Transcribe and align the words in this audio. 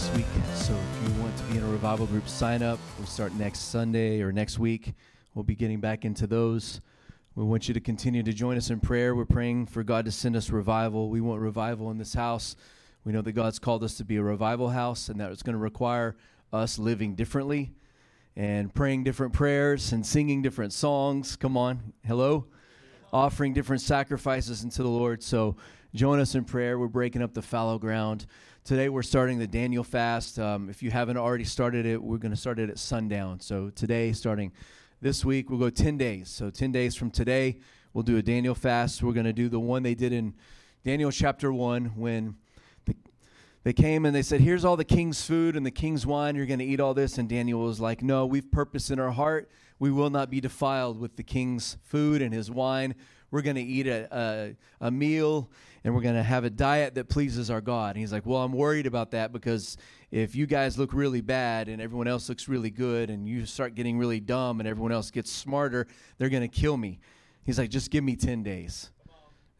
next 0.00 0.16
week. 0.16 0.26
So 0.54 0.72
if 0.72 1.08
you 1.08 1.20
want 1.20 1.36
to 1.36 1.42
be 1.44 1.58
in 1.58 1.62
a 1.62 1.66
revival 1.66 2.06
group, 2.06 2.26
sign 2.26 2.62
up. 2.62 2.78
We'll 2.96 3.06
start 3.06 3.34
next 3.34 3.58
Sunday 3.70 4.22
or 4.22 4.32
next 4.32 4.58
week. 4.58 4.94
We'll 5.34 5.42
be 5.42 5.54
getting 5.54 5.78
back 5.78 6.06
into 6.06 6.26
those. 6.26 6.80
We 7.34 7.44
want 7.44 7.68
you 7.68 7.74
to 7.74 7.80
continue 7.80 8.22
to 8.22 8.32
join 8.32 8.56
us 8.56 8.70
in 8.70 8.80
prayer. 8.80 9.14
We're 9.14 9.26
praying 9.26 9.66
for 9.66 9.82
God 9.82 10.06
to 10.06 10.10
send 10.10 10.36
us 10.36 10.48
revival. 10.48 11.10
We 11.10 11.20
want 11.20 11.42
revival 11.42 11.90
in 11.90 11.98
this 11.98 12.14
house. 12.14 12.56
We 13.04 13.12
know 13.12 13.20
that 13.20 13.32
God's 13.32 13.58
called 13.58 13.84
us 13.84 13.96
to 13.96 14.04
be 14.04 14.16
a 14.16 14.22
revival 14.22 14.70
house, 14.70 15.10
and 15.10 15.20
that 15.20 15.32
it's 15.32 15.42
going 15.42 15.54
to 15.54 15.60
require 15.60 16.16
us 16.50 16.78
living 16.78 17.14
differently 17.14 17.72
and 18.36 18.72
praying 18.72 19.04
different 19.04 19.34
prayers 19.34 19.92
and 19.92 20.06
singing 20.06 20.40
different 20.40 20.72
songs. 20.72 21.36
Come 21.36 21.58
on. 21.58 21.92
Hello? 22.06 22.46
Offering 23.12 23.52
different 23.52 23.82
sacrifices 23.82 24.64
unto 24.64 24.82
the 24.82 24.88
Lord. 24.88 25.22
So 25.22 25.56
join 25.94 26.20
us 26.20 26.34
in 26.34 26.44
prayer. 26.44 26.78
We're 26.78 26.88
breaking 26.88 27.20
up 27.20 27.34
the 27.34 27.42
fallow 27.42 27.78
ground. 27.78 28.24
Today 28.62 28.90
we're 28.90 29.02
starting 29.02 29.38
the 29.38 29.46
Daniel 29.46 29.82
fast. 29.82 30.38
Um, 30.38 30.68
if 30.68 30.82
you 30.82 30.90
haven't 30.90 31.16
already 31.16 31.44
started 31.44 31.86
it, 31.86 32.00
we're 32.00 32.18
going 32.18 32.30
to 32.30 32.36
start 32.36 32.58
it 32.58 32.68
at 32.68 32.78
sundown. 32.78 33.40
So 33.40 33.70
today, 33.70 34.12
starting 34.12 34.52
this 35.00 35.24
week, 35.24 35.48
we'll 35.48 35.58
go 35.58 35.70
10 35.70 35.96
days. 35.96 36.28
So 36.28 36.50
10 36.50 36.70
days 36.70 36.94
from 36.94 37.10
today, 37.10 37.58
we'll 37.94 38.04
do 38.04 38.18
a 38.18 38.22
Daniel 38.22 38.54
fast. 38.54 39.02
We're 39.02 39.14
going 39.14 39.24
to 39.24 39.32
do 39.32 39.48
the 39.48 39.58
one 39.58 39.82
they 39.82 39.94
did 39.94 40.12
in 40.12 40.34
Daniel 40.84 41.10
chapter 41.10 41.50
1 41.50 41.86
when 41.96 42.36
the, 42.84 42.94
they 43.64 43.72
came 43.72 44.04
and 44.04 44.14
they 44.14 44.22
said, 44.22 44.42
Here's 44.42 44.64
all 44.64 44.76
the 44.76 44.84
king's 44.84 45.24
food 45.24 45.56
and 45.56 45.64
the 45.64 45.70
king's 45.70 46.06
wine. 46.06 46.36
You're 46.36 46.46
going 46.46 46.58
to 46.58 46.64
eat 46.64 46.80
all 46.80 46.92
this. 46.92 47.16
And 47.16 47.30
Daniel 47.30 47.60
was 47.62 47.80
like, 47.80 48.02
No, 48.02 48.26
we've 48.26 48.52
purpose 48.52 48.90
in 48.90 49.00
our 49.00 49.10
heart. 49.10 49.50
We 49.78 49.90
will 49.90 50.10
not 50.10 50.28
be 50.28 50.40
defiled 50.40 51.00
with 51.00 51.16
the 51.16 51.22
king's 51.22 51.78
food 51.82 52.20
and 52.20 52.32
his 52.32 52.50
wine. 52.50 52.94
We're 53.30 53.42
going 53.42 53.56
to 53.56 53.62
eat 53.62 53.86
a, 53.86 54.06
a, 54.80 54.86
a 54.86 54.90
meal 54.90 55.50
and 55.84 55.94
we're 55.94 56.02
going 56.02 56.16
to 56.16 56.22
have 56.22 56.44
a 56.44 56.50
diet 56.50 56.94
that 56.94 57.08
pleases 57.08 57.50
our 57.50 57.60
God. 57.60 57.96
And 57.96 57.98
he's 57.98 58.12
like, 58.12 58.26
Well, 58.26 58.42
I'm 58.42 58.52
worried 58.52 58.86
about 58.86 59.12
that 59.12 59.32
because 59.32 59.76
if 60.10 60.34
you 60.34 60.46
guys 60.46 60.78
look 60.78 60.92
really 60.92 61.20
bad 61.20 61.68
and 61.68 61.80
everyone 61.80 62.08
else 62.08 62.28
looks 62.28 62.48
really 62.48 62.70
good 62.70 63.10
and 63.10 63.26
you 63.26 63.46
start 63.46 63.74
getting 63.74 63.98
really 63.98 64.20
dumb 64.20 64.60
and 64.60 64.68
everyone 64.68 64.92
else 64.92 65.10
gets 65.10 65.30
smarter, 65.30 65.86
they're 66.18 66.28
going 66.28 66.48
to 66.48 66.48
kill 66.48 66.76
me. 66.76 66.98
He's 67.44 67.58
like, 67.58 67.70
Just 67.70 67.90
give 67.90 68.04
me 68.04 68.16
10 68.16 68.42
days. 68.42 68.90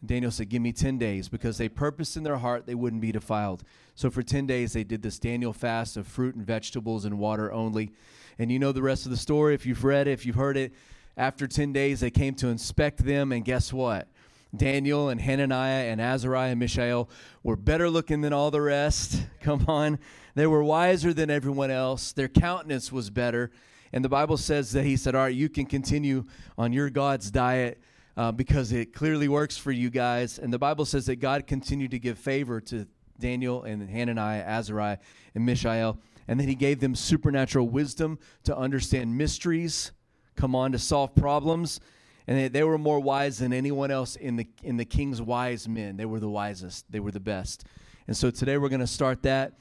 Daniel 0.04 0.30
said, 0.30 0.48
Give 0.48 0.62
me 0.62 0.72
10 0.72 0.98
days 0.98 1.28
because 1.28 1.58
they 1.58 1.68
purposed 1.68 2.16
in 2.16 2.22
their 2.22 2.38
heart 2.38 2.66
they 2.66 2.74
wouldn't 2.74 3.02
be 3.02 3.12
defiled. 3.12 3.62
So 3.94 4.10
for 4.10 4.22
10 4.22 4.46
days, 4.46 4.72
they 4.72 4.84
did 4.84 5.02
this 5.02 5.18
Daniel 5.18 5.52
fast 5.52 5.96
of 5.96 6.06
fruit 6.06 6.34
and 6.34 6.44
vegetables 6.44 7.04
and 7.04 7.18
water 7.18 7.52
only. 7.52 7.92
And 8.38 8.50
you 8.50 8.58
know 8.58 8.72
the 8.72 8.82
rest 8.82 9.04
of 9.04 9.10
the 9.10 9.18
story 9.18 9.54
if 9.54 9.66
you've 9.66 9.84
read 9.84 10.08
it, 10.08 10.12
if 10.12 10.24
you've 10.24 10.36
heard 10.36 10.56
it. 10.56 10.72
After 11.16 11.46
10 11.46 11.72
days, 11.72 12.00
they 12.00 12.10
came 12.10 12.34
to 12.36 12.48
inspect 12.48 13.04
them, 13.04 13.32
and 13.32 13.44
guess 13.44 13.72
what? 13.72 14.08
Daniel 14.54 15.08
and 15.08 15.20
Hananiah 15.20 15.90
and 15.90 16.00
Azariah 16.00 16.50
and 16.50 16.60
Mishael 16.60 17.08
were 17.42 17.56
better 17.56 17.88
looking 17.88 18.20
than 18.20 18.32
all 18.32 18.50
the 18.50 18.60
rest. 18.60 19.22
Come 19.40 19.64
on. 19.68 19.98
They 20.34 20.46
were 20.46 20.62
wiser 20.62 21.12
than 21.12 21.30
everyone 21.30 21.70
else. 21.70 22.12
Their 22.12 22.28
countenance 22.28 22.90
was 22.90 23.10
better. 23.10 23.50
And 23.92 24.04
the 24.04 24.08
Bible 24.08 24.36
says 24.36 24.72
that 24.72 24.84
he 24.84 24.96
said, 24.96 25.14
All 25.14 25.22
right, 25.22 25.34
you 25.34 25.48
can 25.48 25.66
continue 25.66 26.24
on 26.56 26.72
your 26.72 26.90
God's 26.90 27.30
diet 27.30 27.80
uh, 28.16 28.32
because 28.32 28.72
it 28.72 28.92
clearly 28.92 29.28
works 29.28 29.56
for 29.56 29.72
you 29.72 29.90
guys. 29.90 30.38
And 30.38 30.52
the 30.52 30.58
Bible 30.58 30.84
says 30.84 31.06
that 31.06 31.16
God 31.16 31.46
continued 31.46 31.90
to 31.92 31.98
give 31.98 32.18
favor 32.18 32.60
to 32.62 32.86
Daniel 33.18 33.62
and 33.64 33.88
Hananiah, 33.88 34.42
Azariah, 34.42 34.98
and 35.34 35.44
Mishael. 35.44 35.98
And 36.26 36.38
then 36.38 36.48
he 36.48 36.54
gave 36.54 36.80
them 36.80 36.94
supernatural 36.94 37.68
wisdom 37.68 38.18
to 38.44 38.56
understand 38.56 39.16
mysteries, 39.16 39.92
come 40.36 40.54
on, 40.54 40.72
to 40.72 40.78
solve 40.78 41.14
problems 41.14 41.80
and 42.30 42.38
they, 42.38 42.46
they, 42.46 42.62
were 42.62 42.78
more 42.78 43.00
wise 43.00 43.38
than 43.38 43.52
anyone 43.52 43.90
else 43.90 44.14
in 44.14 44.36
the 44.36 44.46
in 44.62 44.76
the 44.76 44.84
king's 44.84 45.20
wise 45.20 45.68
men. 45.68 45.96
They 45.96 46.04
were 46.04 46.20
the 46.20 46.28
wisest. 46.28 46.90
They 46.90 47.00
were 47.00 47.10
the 47.10 47.18
best. 47.18 47.64
And 48.06 48.16
so 48.16 48.30
today 48.30 48.56
we're 48.56 48.68
going 48.68 48.80
to 48.80 48.86
start 48.86 49.24
that. 49.24 49.54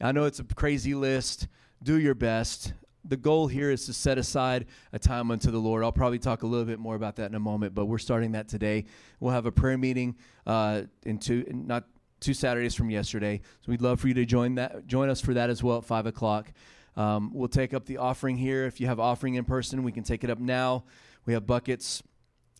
I 0.00 0.10
know 0.10 0.24
it's 0.24 0.38
a 0.38 0.44
crazy 0.44 0.94
list. 0.94 1.48
Do 1.82 1.98
your 1.98 2.14
best. 2.14 2.72
The 3.04 3.18
goal 3.18 3.46
here 3.46 3.70
is 3.70 3.84
to 3.86 3.92
set 3.92 4.16
aside 4.16 4.64
a 4.94 4.98
time 4.98 5.30
unto 5.30 5.50
the 5.50 5.58
Lord. 5.58 5.84
I'll 5.84 5.92
probably 5.92 6.18
talk 6.18 6.44
a 6.44 6.46
little 6.46 6.64
bit 6.64 6.78
more 6.78 6.94
about 6.94 7.16
that 7.16 7.28
in 7.28 7.34
a 7.34 7.40
moment, 7.40 7.74
but 7.74 7.84
we're 7.84 7.98
starting 7.98 8.32
that 8.32 8.48
today. 8.48 8.86
We'll 9.20 9.34
have 9.34 9.44
a 9.44 9.52
prayer 9.52 9.76
meeting 9.76 10.16
uh, 10.46 10.84
in 11.02 11.18
two, 11.18 11.44
not 11.52 11.84
two 12.20 12.32
Saturdays 12.32 12.74
from 12.74 12.88
yesterday. 12.88 13.42
So 13.60 13.70
we'd 13.70 13.82
love 13.82 14.00
for 14.00 14.08
you 14.08 14.14
to 14.14 14.24
join 14.24 14.54
that, 14.54 14.86
join 14.86 15.10
us 15.10 15.20
for 15.20 15.34
that 15.34 15.50
as 15.50 15.62
well 15.62 15.76
at 15.76 15.84
five 15.84 16.06
o'clock. 16.06 16.50
Um, 16.96 17.32
we'll 17.34 17.48
take 17.48 17.74
up 17.74 17.84
the 17.84 17.98
offering 17.98 18.38
here. 18.38 18.64
If 18.64 18.80
you 18.80 18.86
have 18.86 18.98
offering 18.98 19.34
in 19.34 19.44
person, 19.44 19.82
we 19.82 19.92
can 19.92 20.04
take 20.04 20.24
it 20.24 20.30
up 20.30 20.38
now. 20.38 20.84
We 21.26 21.34
have 21.34 21.46
buckets. 21.46 22.02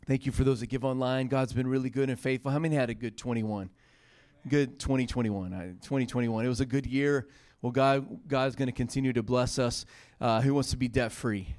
Thank 0.07 0.27
you 0.27 0.33
for 0.33 0.45
those 0.45 0.61
that 0.61 0.67
give 0.67 0.85
online. 0.85 1.29
God's 1.29 1.55
been 1.55 1.67
really 1.67 1.89
good 1.89 2.11
and 2.11 2.21
faithful. 2.21 2.51
How 2.51 2.59
many 2.59 2.77
had 2.77 2.91
a 2.91 2.95
good 2.95 3.17
21? 3.17 3.71
Good 4.47 4.79
2021. 4.79 5.51
2021. 5.81 6.45
It 6.45 6.49
was 6.49 6.61
a 6.61 6.67
good 6.67 6.85
year. 6.85 7.27
Well, 7.63 7.73
God, 7.73 8.29
God's 8.29 8.55
going 8.55 8.67
to 8.67 8.73
continue 8.73 9.15
to 9.15 9.23
bless 9.23 9.59
us. 9.59 9.87
Uh, 10.21 10.43
who 10.43 10.53
wants 10.53 10.71
to 10.71 10.77
be 10.77 10.89
debt 10.89 11.11
free? 11.11 11.57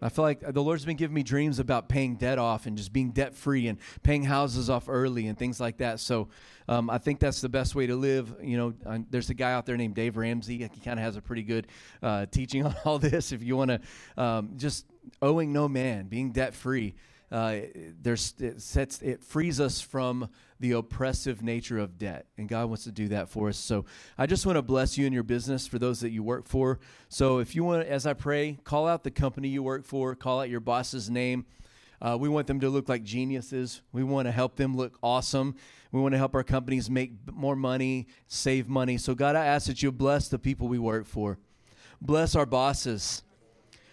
I 0.00 0.08
feel 0.08 0.22
like 0.22 0.40
the 0.40 0.62
Lord's 0.62 0.86
been 0.86 0.96
giving 0.96 1.14
me 1.14 1.22
dreams 1.22 1.58
about 1.58 1.90
paying 1.90 2.14
debt 2.16 2.38
off 2.38 2.64
and 2.64 2.78
just 2.78 2.90
being 2.90 3.10
debt 3.10 3.34
free 3.34 3.66
and 3.66 3.78
paying 4.02 4.22
houses 4.22 4.70
off 4.70 4.88
early 4.88 5.26
and 5.26 5.36
things 5.36 5.60
like 5.60 5.78
that. 5.78 6.00
So 6.00 6.28
um, 6.68 6.88
I 6.88 6.96
think 6.96 7.20
that's 7.20 7.42
the 7.42 7.50
best 7.50 7.74
way 7.74 7.86
to 7.86 7.96
live. 7.96 8.34
You 8.40 8.56
know, 8.56 9.04
there's 9.10 9.28
a 9.28 9.34
guy 9.34 9.52
out 9.52 9.66
there 9.66 9.76
named 9.76 9.94
Dave 9.94 10.16
Ramsey. 10.16 10.56
He 10.56 10.80
kind 10.80 10.98
of 10.98 11.04
has 11.04 11.16
a 11.16 11.20
pretty 11.20 11.42
good 11.42 11.66
uh, 12.02 12.26
teaching 12.30 12.64
on 12.66 12.74
all 12.86 12.98
this. 12.98 13.32
If 13.32 13.42
you 13.42 13.56
want 13.56 13.72
to 13.72 13.80
um, 14.22 14.52
just 14.56 14.86
owing 15.20 15.52
no 15.52 15.68
man, 15.68 16.06
being 16.06 16.32
debt 16.32 16.54
free 16.54 16.94
uh, 17.30 17.56
there's 18.00 18.34
it 18.38 18.60
sets 18.62 19.02
it 19.02 19.22
frees 19.22 19.60
us 19.60 19.80
from 19.80 20.28
the 20.60 20.72
oppressive 20.72 21.42
nature 21.42 21.78
of 21.78 21.98
debt 21.98 22.26
and 22.38 22.48
god 22.48 22.66
wants 22.66 22.84
to 22.84 22.92
do 22.92 23.08
that 23.08 23.28
for 23.28 23.48
us. 23.48 23.58
So 23.58 23.84
i 24.16 24.26
just 24.26 24.46
want 24.46 24.56
to 24.56 24.62
bless 24.62 24.96
you 24.96 25.04
and 25.04 25.12
your 25.12 25.22
business 25.22 25.66
for 25.66 25.78
those 25.78 26.00
that 26.00 26.10
you 26.10 26.22
work 26.22 26.46
for. 26.46 26.78
So 27.08 27.38
if 27.38 27.54
you 27.54 27.64
want 27.64 27.86
as 27.86 28.06
i 28.06 28.14
pray 28.14 28.58
call 28.64 28.88
out 28.88 29.04
the 29.04 29.10
company 29.10 29.48
you 29.48 29.62
work 29.62 29.84
for 29.84 30.14
call 30.14 30.40
out 30.40 30.48
your 30.48 30.60
boss's 30.60 31.10
name. 31.10 31.44
Uh, 32.00 32.16
we 32.18 32.28
want 32.28 32.46
them 32.46 32.60
to 32.60 32.70
look 32.70 32.88
like 32.88 33.02
geniuses. 33.02 33.82
We 33.92 34.04
want 34.04 34.26
to 34.26 34.32
help 34.32 34.54
them 34.54 34.76
look 34.76 34.96
awesome. 35.02 35.56
We 35.90 36.00
want 36.00 36.12
to 36.12 36.18
help 36.18 36.32
our 36.36 36.44
companies 36.44 36.88
make 36.88 37.10
more 37.32 37.56
money 37.56 38.06
save 38.26 38.68
money. 38.68 38.96
So 38.96 39.14
god 39.14 39.36
i 39.36 39.44
ask 39.44 39.66
that 39.66 39.82
you 39.82 39.92
bless 39.92 40.28
the 40.28 40.38
people 40.38 40.66
we 40.66 40.78
work 40.78 41.04
for. 41.04 41.38
Bless 42.00 42.34
our 42.34 42.46
bosses. 42.46 43.22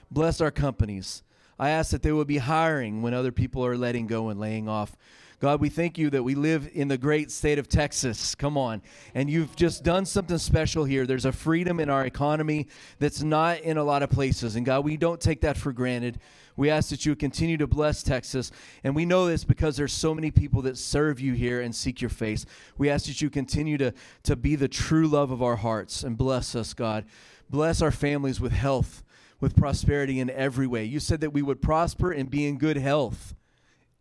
Bless 0.09 0.40
our 0.40 0.52
companies 0.52 1.23
I 1.58 1.70
ask 1.70 1.92
that 1.92 2.02
they 2.02 2.12
will 2.12 2.26
be 2.26 2.38
hiring 2.38 3.02
when 3.02 3.14
other 3.14 3.32
people 3.32 3.66
are 3.66 3.78
letting 3.78 4.08
go 4.08 4.30
and 4.30 4.40
laying 4.40 4.68
off. 4.68 4.96
God, 5.42 5.60
we 5.60 5.70
thank 5.70 5.98
you 5.98 6.10
that 6.12 6.24
we 6.24 6.34
live 6.34 6.70
in 6.74 6.88
the 6.88 6.98
great 6.98 7.30
state 7.30 7.60
of 7.60 7.68
Texas. 7.68 8.36
Come 8.36 8.58
on. 8.58 8.82
And 9.14 9.30
you've 9.30 9.56
just 9.56 9.84
done 9.84 10.06
something 10.06 10.38
special 10.38 10.86
here. 10.86 11.06
There's 11.06 11.26
a 11.26 11.32
freedom 11.32 11.80
in 11.80 11.90
our 11.90 12.06
economy 12.06 12.68
that's 13.00 13.22
not 13.22 13.60
in 13.60 13.78
a 13.78 13.84
lot 13.84 14.02
of 14.02 14.10
places. 14.10 14.56
And 14.56 14.66
God, 14.66 14.86
we 14.86 14.96
don't 14.96 15.20
take 15.20 15.42
that 15.42 15.58
for 15.58 15.74
granted. 15.74 16.20
We 16.56 16.70
ask 16.70 16.90
that 16.90 17.06
you 17.06 17.16
continue 17.18 17.58
to 17.58 17.68
bless 17.68 18.02
Texas. 18.02 18.52
And 18.84 18.96
we 18.96 19.06
know 19.06 19.28
this 19.28 19.44
because 19.44 19.76
there's 19.76 19.92
so 19.92 20.16
many 20.16 20.32
people 20.32 20.62
that 20.64 20.78
serve 20.78 21.20
you 21.20 21.34
here 21.34 21.60
and 21.60 21.76
seek 21.76 22.02
your 22.02 22.10
face. 22.10 22.46
We 22.78 22.90
ask 22.90 23.08
that 23.08 23.22
you 23.22 23.30
continue 23.30 23.78
to, 23.78 23.94
to 24.24 24.38
be 24.38 24.56
the 24.56 24.70
true 24.70 25.08
love 25.08 25.32
of 25.32 25.44
our 25.44 25.58
hearts 25.58 26.02
and 26.04 26.18
bless 26.18 26.56
us, 26.56 26.74
God. 26.74 27.06
Bless 27.50 27.82
our 27.82 27.92
families 27.92 28.40
with 28.40 28.54
health 28.54 29.04
with 29.40 29.56
prosperity 29.56 30.19
in 30.19 30.29
every 30.29 30.68
way. 30.68 30.84
You 30.85 31.00
said 31.00 31.22
that 31.22 31.31
we 31.31 31.41
would 31.41 31.62
prosper 31.62 32.11
and 32.11 32.29
be 32.29 32.47
in 32.47 32.58
good 32.58 32.78
health, 32.78 33.35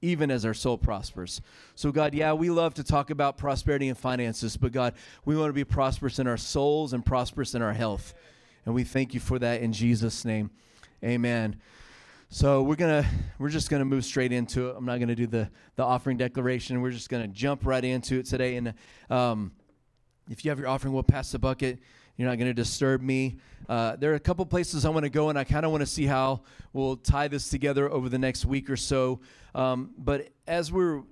even 0.00 0.30
as 0.30 0.44
our 0.44 0.54
soul 0.54 0.78
prospers. 0.78 1.40
So, 1.74 1.90
God, 1.90 2.14
yeah, 2.14 2.32
we 2.32 2.50
love 2.50 2.74
to 2.74 2.84
talk 2.84 3.10
about 3.10 3.36
prosperity 3.36 3.88
and 3.88 3.98
finances, 3.98 4.56
but 4.56 4.72
God, 4.72 4.94
we 5.24 5.36
want 5.36 5.48
to 5.48 5.54
be 5.54 5.64
prosperous 5.64 6.18
in 6.18 6.26
our 6.26 6.36
souls 6.36 6.92
and 6.92 7.04
prosperous 7.04 7.54
in 7.54 7.62
our 7.62 7.72
health. 7.72 8.14
And 8.66 8.74
we 8.74 8.84
thank 8.84 9.14
you 9.14 9.20
for 9.20 9.38
that 9.38 9.60
in 9.60 9.72
Jesus' 9.72 10.24
name. 10.24 10.50
Amen. 11.02 11.56
So 12.30 12.62
we're 12.62 12.76
gonna 12.76 13.06
we're 13.38 13.50
just 13.50 13.70
gonna 13.70 13.84
move 13.84 14.04
straight 14.04 14.32
into 14.32 14.68
it. 14.68 14.74
I'm 14.76 14.84
not 14.84 14.98
gonna 14.98 15.14
do 15.14 15.26
the 15.26 15.50
the 15.76 15.84
offering 15.84 16.16
declaration. 16.16 16.80
We're 16.80 16.90
just 16.90 17.08
gonna 17.08 17.28
jump 17.28 17.64
right 17.64 17.84
into 17.84 18.18
it 18.18 18.26
today. 18.26 18.56
And 18.56 18.74
um, 19.10 19.52
if 20.30 20.44
you 20.44 20.50
have 20.50 20.58
your 20.58 20.68
offering, 20.68 20.92
we'll 20.94 21.02
pass 21.02 21.30
the 21.30 21.38
bucket. 21.38 21.78
You're 22.16 22.28
not 22.28 22.38
going 22.38 22.48
to 22.48 22.54
disturb 22.54 23.02
me. 23.02 23.36
Uh, 23.68 23.96
there 23.96 24.12
are 24.12 24.16
a 24.16 24.20
couple 24.20 24.44
places 24.46 24.84
I 24.84 24.90
want 24.90 25.04
to 25.04 25.10
go, 25.10 25.30
and 25.30 25.38
I 25.38 25.44
kind 25.44 25.64
of 25.64 25.72
want 25.72 25.80
to 25.80 25.86
see 25.86 26.06
how 26.06 26.42
we'll 26.72 26.96
tie 26.96 27.28
this 27.28 27.48
together 27.48 27.90
over 27.90 28.08
the 28.08 28.18
next 28.18 28.44
week 28.44 28.70
or 28.70 28.76
so. 28.76 29.20
Um, 29.54 29.90
but 29.98 30.28
as 30.46 30.70
we're 30.70 31.02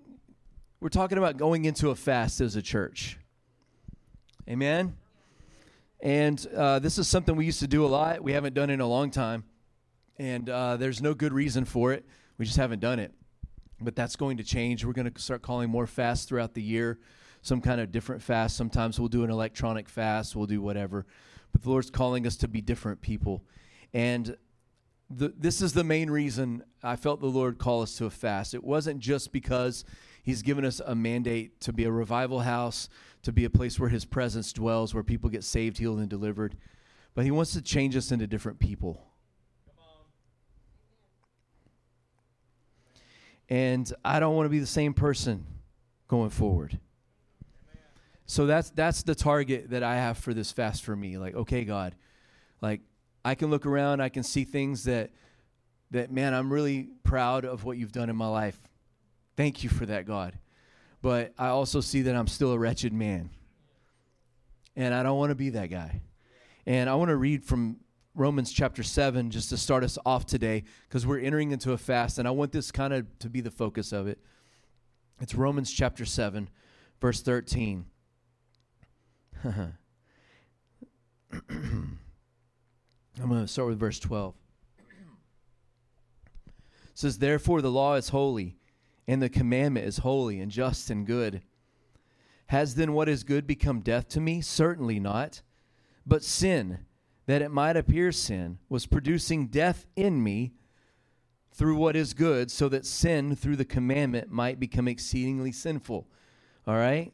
we're 0.80 0.88
talking 0.88 1.16
about 1.16 1.36
going 1.36 1.64
into 1.64 1.90
a 1.90 1.94
fast 1.94 2.40
as 2.40 2.56
a 2.56 2.62
church, 2.62 3.18
Amen. 4.48 4.96
And 6.00 6.44
uh, 6.56 6.80
this 6.80 6.98
is 6.98 7.06
something 7.06 7.36
we 7.36 7.44
used 7.44 7.60
to 7.60 7.68
do 7.68 7.86
a 7.86 7.86
lot. 7.86 8.22
We 8.22 8.32
haven't 8.32 8.54
done 8.54 8.70
it 8.70 8.74
in 8.74 8.80
a 8.80 8.88
long 8.88 9.10
time, 9.10 9.44
and 10.18 10.50
uh, 10.50 10.76
there's 10.76 11.00
no 11.00 11.14
good 11.14 11.32
reason 11.32 11.64
for 11.64 11.92
it. 11.92 12.04
We 12.38 12.44
just 12.44 12.56
haven't 12.56 12.80
done 12.80 12.98
it. 12.98 13.12
But 13.80 13.94
that's 13.94 14.16
going 14.16 14.38
to 14.38 14.44
change. 14.44 14.84
We're 14.84 14.92
going 14.92 15.10
to 15.10 15.20
start 15.20 15.42
calling 15.42 15.70
more 15.70 15.86
fasts 15.86 16.26
throughout 16.26 16.54
the 16.54 16.62
year 16.62 16.98
some 17.42 17.60
kind 17.60 17.80
of 17.80 17.92
different 17.92 18.22
fast. 18.22 18.56
Sometimes 18.56 18.98
we'll 18.98 19.08
do 19.08 19.24
an 19.24 19.30
electronic 19.30 19.88
fast, 19.88 20.34
we'll 20.34 20.46
do 20.46 20.62
whatever. 20.62 21.04
But 21.52 21.62
the 21.62 21.68
Lord's 21.68 21.90
calling 21.90 22.26
us 22.26 22.36
to 22.36 22.48
be 22.48 22.60
different 22.60 23.02
people. 23.02 23.44
And 23.92 24.36
the, 25.10 25.34
this 25.36 25.60
is 25.60 25.74
the 25.74 25.84
main 25.84 26.08
reason 26.08 26.64
I 26.82 26.96
felt 26.96 27.20
the 27.20 27.26
Lord 27.26 27.58
call 27.58 27.82
us 27.82 27.96
to 27.96 28.06
a 28.06 28.10
fast. 28.10 28.54
It 28.54 28.64
wasn't 28.64 29.00
just 29.00 29.32
because 29.32 29.84
He's 30.22 30.42
given 30.42 30.64
us 30.64 30.80
a 30.80 30.94
mandate 30.94 31.60
to 31.62 31.72
be 31.72 31.84
a 31.84 31.90
revival 31.90 32.40
house, 32.40 32.88
to 33.24 33.32
be 33.32 33.44
a 33.44 33.50
place 33.50 33.78
where 33.78 33.90
His 33.90 34.04
presence 34.04 34.52
dwells, 34.52 34.94
where 34.94 35.02
people 35.02 35.28
get 35.28 35.44
saved, 35.44 35.78
healed, 35.78 35.98
and 35.98 36.08
delivered. 36.08 36.56
But 37.14 37.24
He 37.24 37.30
wants 37.30 37.52
to 37.54 37.60
change 37.60 37.96
us 37.96 38.12
into 38.12 38.26
different 38.26 38.58
people. 38.58 39.04
And 43.48 43.92
I 44.02 44.18
don't 44.18 44.34
want 44.34 44.46
to 44.46 44.50
be 44.50 44.60
the 44.60 44.66
same 44.66 44.94
person 44.94 45.44
going 46.08 46.30
forward. 46.30 46.78
So 48.32 48.46
that's 48.46 48.70
that's 48.70 49.02
the 49.02 49.14
target 49.14 49.68
that 49.72 49.82
I 49.82 49.96
have 49.96 50.16
for 50.16 50.32
this 50.32 50.52
fast 50.52 50.84
for 50.84 50.96
me. 50.96 51.18
Like, 51.18 51.34
okay, 51.34 51.66
God, 51.66 51.94
like 52.62 52.80
I 53.22 53.34
can 53.34 53.50
look 53.50 53.66
around, 53.66 54.00
I 54.00 54.08
can 54.08 54.22
see 54.22 54.44
things 54.44 54.84
that 54.84 55.10
that 55.90 56.10
man, 56.10 56.32
I'm 56.32 56.50
really 56.50 56.88
proud 57.04 57.44
of 57.44 57.64
what 57.64 57.76
you've 57.76 57.92
done 57.92 58.08
in 58.08 58.16
my 58.16 58.28
life. 58.28 58.58
Thank 59.36 59.62
you 59.62 59.68
for 59.68 59.84
that, 59.84 60.06
God. 60.06 60.38
But 61.02 61.34
I 61.38 61.48
also 61.48 61.82
see 61.82 62.00
that 62.02 62.16
I'm 62.16 62.26
still 62.26 62.52
a 62.52 62.58
wretched 62.58 62.94
man. 62.94 63.28
And 64.76 64.94
I 64.94 65.02
don't 65.02 65.18
want 65.18 65.28
to 65.28 65.36
be 65.36 65.50
that 65.50 65.66
guy. 65.66 66.00
And 66.64 66.88
I 66.88 66.94
want 66.94 67.10
to 67.10 67.16
read 67.16 67.44
from 67.44 67.80
Romans 68.14 68.50
chapter 68.50 68.82
7 68.82 69.30
just 69.30 69.50
to 69.50 69.58
start 69.58 69.84
us 69.84 69.98
off 70.06 70.24
today 70.24 70.64
because 70.88 71.06
we're 71.06 71.20
entering 71.20 71.50
into 71.50 71.72
a 71.72 71.78
fast 71.78 72.18
and 72.18 72.26
I 72.26 72.30
want 72.30 72.50
this 72.52 72.72
kind 72.72 72.94
of 72.94 73.04
to 73.18 73.28
be 73.28 73.42
the 73.42 73.50
focus 73.50 73.92
of 73.92 74.06
it. 74.06 74.18
It's 75.20 75.34
Romans 75.34 75.70
chapter 75.70 76.06
7, 76.06 76.48
verse 76.98 77.20
13. 77.20 77.84
I'm 79.44 79.74
going 83.16 83.40
to 83.40 83.48
start 83.48 83.68
with 83.68 83.80
verse 83.80 83.98
12. 83.98 84.34
It 86.46 86.52
says, 86.94 87.18
Therefore, 87.18 87.60
the 87.60 87.70
law 87.70 87.94
is 87.94 88.10
holy, 88.10 88.56
and 89.08 89.20
the 89.20 89.28
commandment 89.28 89.86
is 89.86 89.98
holy 89.98 90.38
and 90.38 90.50
just 90.50 90.90
and 90.90 91.04
good. 91.04 91.42
Has 92.46 92.76
then 92.76 92.92
what 92.92 93.08
is 93.08 93.24
good 93.24 93.46
become 93.46 93.80
death 93.80 94.08
to 94.10 94.20
me? 94.20 94.42
Certainly 94.42 95.00
not. 95.00 95.42
But 96.06 96.22
sin, 96.22 96.80
that 97.26 97.42
it 97.42 97.50
might 97.50 97.76
appear 97.76 98.12
sin, 98.12 98.58
was 98.68 98.86
producing 98.86 99.48
death 99.48 99.86
in 99.96 100.22
me 100.22 100.52
through 101.52 101.76
what 101.76 101.96
is 101.96 102.14
good, 102.14 102.50
so 102.50 102.68
that 102.68 102.86
sin 102.86 103.34
through 103.34 103.56
the 103.56 103.64
commandment 103.64 104.30
might 104.30 104.60
become 104.60 104.86
exceedingly 104.86 105.50
sinful. 105.50 106.06
All 106.64 106.76
right? 106.76 107.12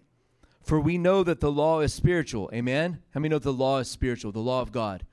For 0.62 0.80
we 0.80 0.98
know 0.98 1.22
that 1.24 1.40
the 1.40 1.52
law 1.52 1.80
is 1.80 1.94
spiritual. 1.94 2.50
Amen? 2.52 3.00
How 3.14 3.20
many 3.20 3.30
know 3.30 3.38
the 3.38 3.52
law 3.52 3.78
is 3.78 3.90
spiritual? 3.90 4.32
The 4.32 4.40
law 4.40 4.60
of 4.60 4.72
God. 4.72 5.04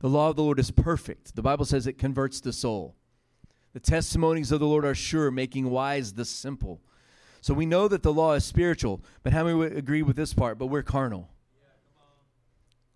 The 0.00 0.08
law 0.08 0.30
of 0.30 0.36
the 0.36 0.42
Lord 0.42 0.58
is 0.58 0.70
perfect. 0.70 1.34
The 1.34 1.42
Bible 1.42 1.64
says 1.64 1.86
it 1.86 1.98
converts 1.98 2.40
the 2.40 2.52
soul. 2.52 2.94
The 3.72 3.80
testimonies 3.80 4.52
of 4.52 4.60
the 4.60 4.66
Lord 4.66 4.84
are 4.84 4.94
sure, 4.94 5.30
making 5.30 5.68
wise 5.68 6.12
the 6.12 6.24
simple. 6.24 6.80
So 7.40 7.52
we 7.52 7.66
know 7.66 7.88
that 7.88 8.02
the 8.02 8.12
law 8.12 8.34
is 8.34 8.44
spiritual, 8.44 9.02
but 9.22 9.32
how 9.32 9.44
many 9.44 9.56
would 9.56 9.76
agree 9.76 10.02
with 10.02 10.16
this 10.16 10.32
part? 10.32 10.58
But 10.58 10.66
we're 10.66 10.82
carnal. 10.82 11.28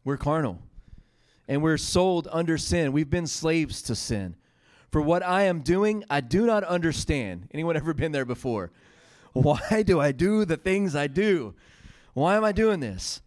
we're 0.05 0.17
carnal. 0.17 0.63
And 1.49 1.63
we're 1.63 1.79
sold 1.79 2.29
under 2.31 2.57
sin. 2.59 2.93
We've 2.93 3.11
been 3.11 3.27
slaves 3.27 3.83
to 3.83 3.95
sin. 3.95 4.37
For 4.91 5.03
what 5.03 5.23
I 5.23 5.43
am 5.43 5.61
doing, 5.61 6.05
I 6.09 6.21
do 6.21 6.47
not 6.47 6.65
understand. 6.65 7.49
Anyone 7.53 7.77
ever 7.77 7.93
been 7.93 8.13
there 8.13 8.25
before? 8.25 8.71
Why 9.33 9.83
do 9.85 10.01
I 10.01 10.13
do 10.13 10.45
the 10.45 10.57
things 10.57 10.97
I 10.97 11.07
do? 11.07 11.55
Why 12.19 12.37
am 12.37 12.45
I 12.45 12.51
doing 12.51 12.81
this? 12.81 13.23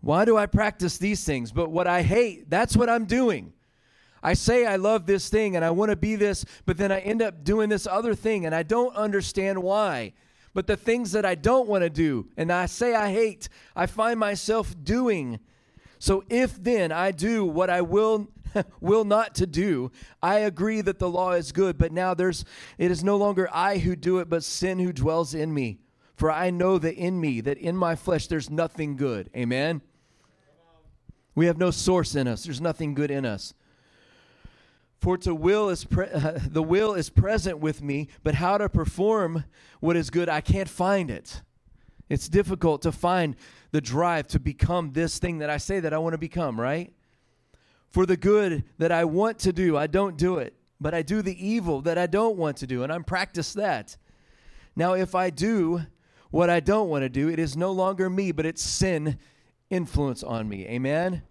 Why 0.00 0.24
do 0.24 0.36
I 0.36 0.46
practice 0.46 0.98
these 0.98 1.22
things? 1.22 1.52
But 1.52 1.70
what 1.70 1.86
I 1.86 2.02
hate, 2.02 2.50
that's 2.50 2.76
what 2.76 2.90
I'm 2.90 3.04
doing. 3.04 3.52
I 4.20 4.34
say 4.34 4.66
I 4.66 4.74
love 4.74 5.06
this 5.06 5.28
thing 5.28 5.54
and 5.54 5.64
I 5.64 5.70
want 5.70 5.90
to 5.92 5.96
be 5.96 6.16
this, 6.16 6.44
but 6.66 6.76
then 6.76 6.90
I 6.90 6.98
end 6.98 7.22
up 7.22 7.44
doing 7.44 7.68
this 7.68 7.86
other 7.86 8.16
thing 8.16 8.44
and 8.44 8.52
I 8.52 8.64
don't 8.64 8.96
understand 8.96 9.62
why. 9.62 10.12
But 10.54 10.66
the 10.66 10.76
things 10.76 11.12
that 11.12 11.24
I 11.24 11.36
don't 11.36 11.68
want 11.68 11.82
to 11.84 11.90
do 11.90 12.26
and 12.36 12.50
I 12.50 12.66
say 12.66 12.96
I 12.96 13.12
hate, 13.12 13.48
I 13.76 13.86
find 13.86 14.18
myself 14.18 14.74
doing. 14.82 15.38
So 16.00 16.24
if 16.28 16.60
then 16.60 16.90
I 16.90 17.12
do 17.12 17.44
what 17.44 17.70
I 17.70 17.82
will 17.82 18.26
will 18.80 19.04
not 19.04 19.36
to 19.36 19.46
do, 19.46 19.92
I 20.20 20.40
agree 20.40 20.80
that 20.80 20.98
the 20.98 21.08
law 21.08 21.30
is 21.30 21.52
good, 21.52 21.78
but 21.78 21.92
now 21.92 22.12
there's 22.12 22.44
it 22.76 22.90
is 22.90 23.04
no 23.04 23.16
longer 23.16 23.48
I 23.52 23.78
who 23.78 23.94
do 23.94 24.18
it, 24.18 24.28
but 24.28 24.42
sin 24.42 24.80
who 24.80 24.92
dwells 24.92 25.32
in 25.32 25.54
me. 25.54 25.78
For 26.18 26.32
I 26.32 26.50
know 26.50 26.78
that 26.78 26.96
in 26.96 27.20
me, 27.20 27.40
that 27.42 27.58
in 27.58 27.76
my 27.76 27.94
flesh 27.94 28.26
there's 28.26 28.50
nothing 28.50 28.96
good. 28.96 29.30
Amen. 29.36 29.82
We 31.36 31.46
have 31.46 31.58
no 31.58 31.70
source 31.70 32.16
in 32.16 32.26
us. 32.26 32.42
There's 32.42 32.60
nothing 32.60 32.94
good 32.94 33.12
in 33.12 33.24
us. 33.24 33.54
For 34.98 35.16
to 35.18 35.32
will 35.32 35.68
is 35.68 35.84
pre- 35.84 36.08
uh, 36.08 36.40
the 36.44 36.62
will 36.62 36.94
is 36.94 37.08
present 37.08 37.60
with 37.60 37.82
me, 37.82 38.08
but 38.24 38.34
how 38.34 38.58
to 38.58 38.68
perform 38.68 39.44
what 39.78 39.94
is 39.94 40.10
good, 40.10 40.28
I 40.28 40.40
can't 40.40 40.68
find 40.68 41.08
it. 41.08 41.40
It's 42.08 42.28
difficult 42.28 42.82
to 42.82 42.90
find 42.90 43.36
the 43.70 43.80
drive 43.80 44.26
to 44.28 44.40
become 44.40 44.94
this 44.94 45.20
thing 45.20 45.38
that 45.38 45.50
I 45.50 45.58
say 45.58 45.78
that 45.78 45.94
I 45.94 45.98
want 45.98 46.14
to 46.14 46.18
become, 46.18 46.60
right? 46.60 46.92
For 47.90 48.06
the 48.06 48.16
good 48.16 48.64
that 48.78 48.90
I 48.90 49.04
want 49.04 49.38
to 49.40 49.52
do, 49.52 49.76
I 49.76 49.86
don't 49.86 50.16
do 50.16 50.38
it, 50.38 50.52
but 50.80 50.94
I 50.94 51.02
do 51.02 51.22
the 51.22 51.46
evil 51.46 51.80
that 51.82 51.96
I 51.96 52.08
don't 52.08 52.36
want 52.36 52.56
to 52.56 52.66
do, 52.66 52.82
and 52.82 52.92
I'm 52.92 53.04
practice 53.04 53.52
that. 53.52 53.96
Now, 54.74 54.94
if 54.94 55.14
I 55.14 55.30
do 55.30 55.86
what 56.30 56.50
I 56.50 56.60
don't 56.60 56.88
want 56.88 57.02
to 57.02 57.08
do, 57.08 57.28
it 57.28 57.38
is 57.38 57.56
no 57.56 57.72
longer 57.72 58.10
me, 58.10 58.32
but 58.32 58.46
it's 58.46 58.62
sin 58.62 59.18
influence 59.70 60.22
on 60.22 60.48
me. 60.48 60.66
Amen. 60.66 61.22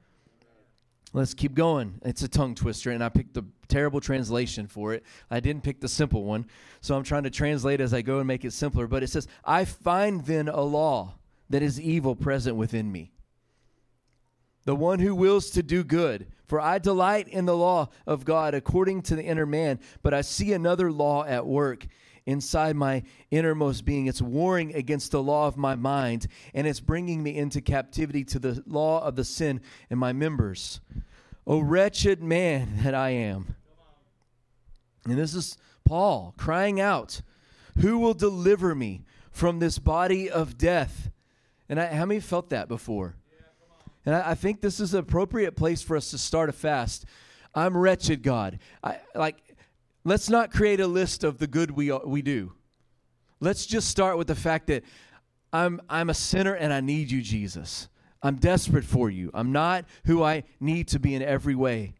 Let's 1.13 1.33
keep 1.33 1.53
going. 1.53 1.99
It's 2.03 2.21
a 2.21 2.27
tongue 2.27 2.55
twister, 2.55 2.91
and 2.91 3.03
I 3.03 3.09
picked 3.09 3.33
the 3.33 3.45
terrible 3.67 4.01
translation 4.01 4.67
for 4.67 4.93
it. 4.93 5.03
I 5.31 5.39
didn't 5.39 5.63
pick 5.63 5.79
the 5.79 5.87
simple 5.87 6.23
one, 6.23 6.45
so 6.81 6.95
I'm 6.95 7.03
trying 7.03 7.23
to 7.23 7.29
translate 7.29 7.81
as 7.81 7.93
I 7.93 8.01
go 8.01 8.19
and 8.19 8.27
make 8.27 8.45
it 8.45 8.53
simpler. 8.53 8.87
But 8.87 9.03
it 9.03 9.09
says, 9.09 9.27
I 9.43 9.65
find 9.65 10.25
then 10.25 10.47
a 10.47 10.61
law 10.61 11.15
that 11.49 11.63
is 11.63 11.79
evil 11.79 12.15
present 12.15 12.55
within 12.55 12.91
me. 12.91 13.13
The 14.65 14.75
one 14.75 14.99
who 14.99 15.15
wills 15.15 15.49
to 15.51 15.63
do 15.63 15.83
good. 15.83 16.27
For 16.45 16.61
I 16.61 16.77
delight 16.77 17.27
in 17.27 17.45
the 17.45 17.57
law 17.57 17.89
of 18.05 18.23
God 18.23 18.53
according 18.53 19.01
to 19.03 19.15
the 19.15 19.23
inner 19.23 19.45
man, 19.45 19.79
but 20.01 20.13
I 20.13 20.21
see 20.21 20.53
another 20.53 20.91
law 20.91 21.25
at 21.25 21.45
work 21.45 21.87
inside 22.27 22.75
my 22.75 23.01
innermost 23.31 23.85
being. 23.85 24.05
It's 24.05 24.21
warring 24.21 24.75
against 24.75 25.11
the 25.11 25.23
law 25.23 25.47
of 25.47 25.57
my 25.57 25.73
mind, 25.75 26.27
and 26.53 26.67
it's 26.67 26.81
bringing 26.81 27.23
me 27.23 27.35
into 27.35 27.61
captivity 27.61 28.23
to 28.25 28.37
the 28.37 28.61
law 28.67 29.03
of 29.03 29.15
the 29.15 29.23
sin 29.23 29.61
in 29.89 29.97
my 29.97 30.13
members. 30.13 30.81
O 31.47 31.59
wretched 31.59 32.21
man 32.21 32.83
that 32.83 32.93
I 32.93 33.09
am. 33.11 33.55
And 35.05 35.17
this 35.17 35.33
is 35.33 35.57
Paul 35.85 36.35
crying 36.37 36.81
out, 36.81 37.21
Who 37.79 37.97
will 37.97 38.13
deliver 38.13 38.75
me 38.75 39.05
from 39.31 39.59
this 39.59 39.79
body 39.79 40.29
of 40.29 40.57
death? 40.57 41.09
And 41.69 41.79
I, 41.79 41.87
how 41.87 42.05
many 42.05 42.19
felt 42.19 42.49
that 42.49 42.67
before? 42.67 43.15
and 44.05 44.15
I, 44.15 44.31
I, 44.31 44.35
think 44.35 44.59
this 44.59 44.79
is 44.79 44.93
an 44.93 44.99
appropriate 44.99 45.55
place 45.55 45.81
for 45.81 45.95
us 45.95 46.11
to 46.11 46.17
start 46.17 46.49
a 46.49 46.53
fast. 46.53 47.05
I'm 47.55 47.75
wretched, 47.75 48.21
God. 48.23 48.59
I, 48.83 48.99
like, 49.15 49.37
let's 50.07 50.29
not 50.29 50.53
create 50.53 50.79
a 50.79 50.87
list 50.87 51.25
of 51.25 51.37
the 51.37 51.47
good 51.47 51.71
we, 51.71 51.91
uh, 51.91 51.99
we 52.05 52.21
do. 52.21 52.53
Let's 53.41 53.65
just 53.65 53.89
start 53.89 54.17
with 54.17 54.27
the 54.27 54.35
fact 54.35 54.67
that 54.67 54.83
I'm, 55.51 55.81
I'm 55.89 56.09
a 56.09 56.13
sinner 56.13 56.53
and 56.53 56.71
I 56.71 56.79
need 56.79 57.11
you, 57.11 57.21
Jesus. 57.21 57.89
I'm 58.23 58.37
desperate 58.37 58.85
for 58.85 59.09
you. 59.09 59.29
I'm 59.33 59.51
not 59.51 59.83
who 60.05 60.23
I 60.23 60.43
need 60.61 60.87
to 60.89 60.99
be 60.99 61.13
in 61.13 61.21
every 61.21 61.55
way. 61.55 61.93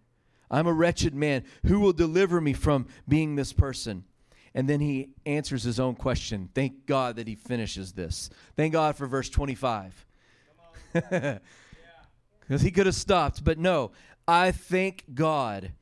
I'm 0.49 0.67
a 0.67 0.73
wretched 0.73 1.13
man. 1.13 1.43
Who 1.65 1.81
will 1.81 1.91
deliver 1.91 2.39
me 2.39 2.53
from 2.53 2.87
being 3.09 3.35
this 3.35 3.51
person? 3.51 4.05
And 4.55 4.69
then 4.69 4.79
he 4.79 5.09
answers 5.25 5.63
his 5.63 5.77
own 5.77 5.95
question. 5.95 6.49
Thank 6.55 6.85
God 6.85 7.17
that 7.17 7.27
he 7.27 7.35
finishes 7.35 7.91
this. 7.91 8.29
Thank 8.55 8.71
God 8.71 8.95
for 8.95 9.05
verse 9.05 9.29
25. 9.29 10.05
Because 12.49 12.61
yeah. 12.61 12.65
he 12.65 12.71
could 12.71 12.85
have 12.85 12.95
stopped, 12.95 13.43
but 13.43 13.59
no. 13.59 13.91
I 14.25 14.51
thank 14.51 15.03
God 15.13 15.73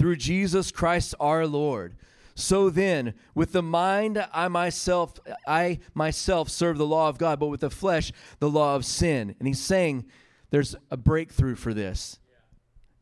through 0.00 0.16
Jesus 0.16 0.72
Christ 0.72 1.14
our 1.20 1.46
Lord 1.46 1.94
so 2.40 2.70
then, 2.70 3.14
with 3.34 3.52
the 3.52 3.62
mind 3.62 4.26
I 4.32 4.48
myself 4.48 5.18
I 5.46 5.78
myself 5.94 6.48
serve 6.48 6.78
the 6.78 6.86
law 6.86 7.08
of 7.08 7.18
God, 7.18 7.38
but 7.38 7.48
with 7.48 7.60
the 7.60 7.70
flesh 7.70 8.12
the 8.38 8.48
law 8.48 8.76
of 8.76 8.84
sin. 8.84 9.34
And 9.38 9.46
he's 9.46 9.60
saying 9.60 10.06
there's 10.50 10.74
a 10.90 10.96
breakthrough 10.96 11.54
for 11.54 11.74
this. 11.74 12.18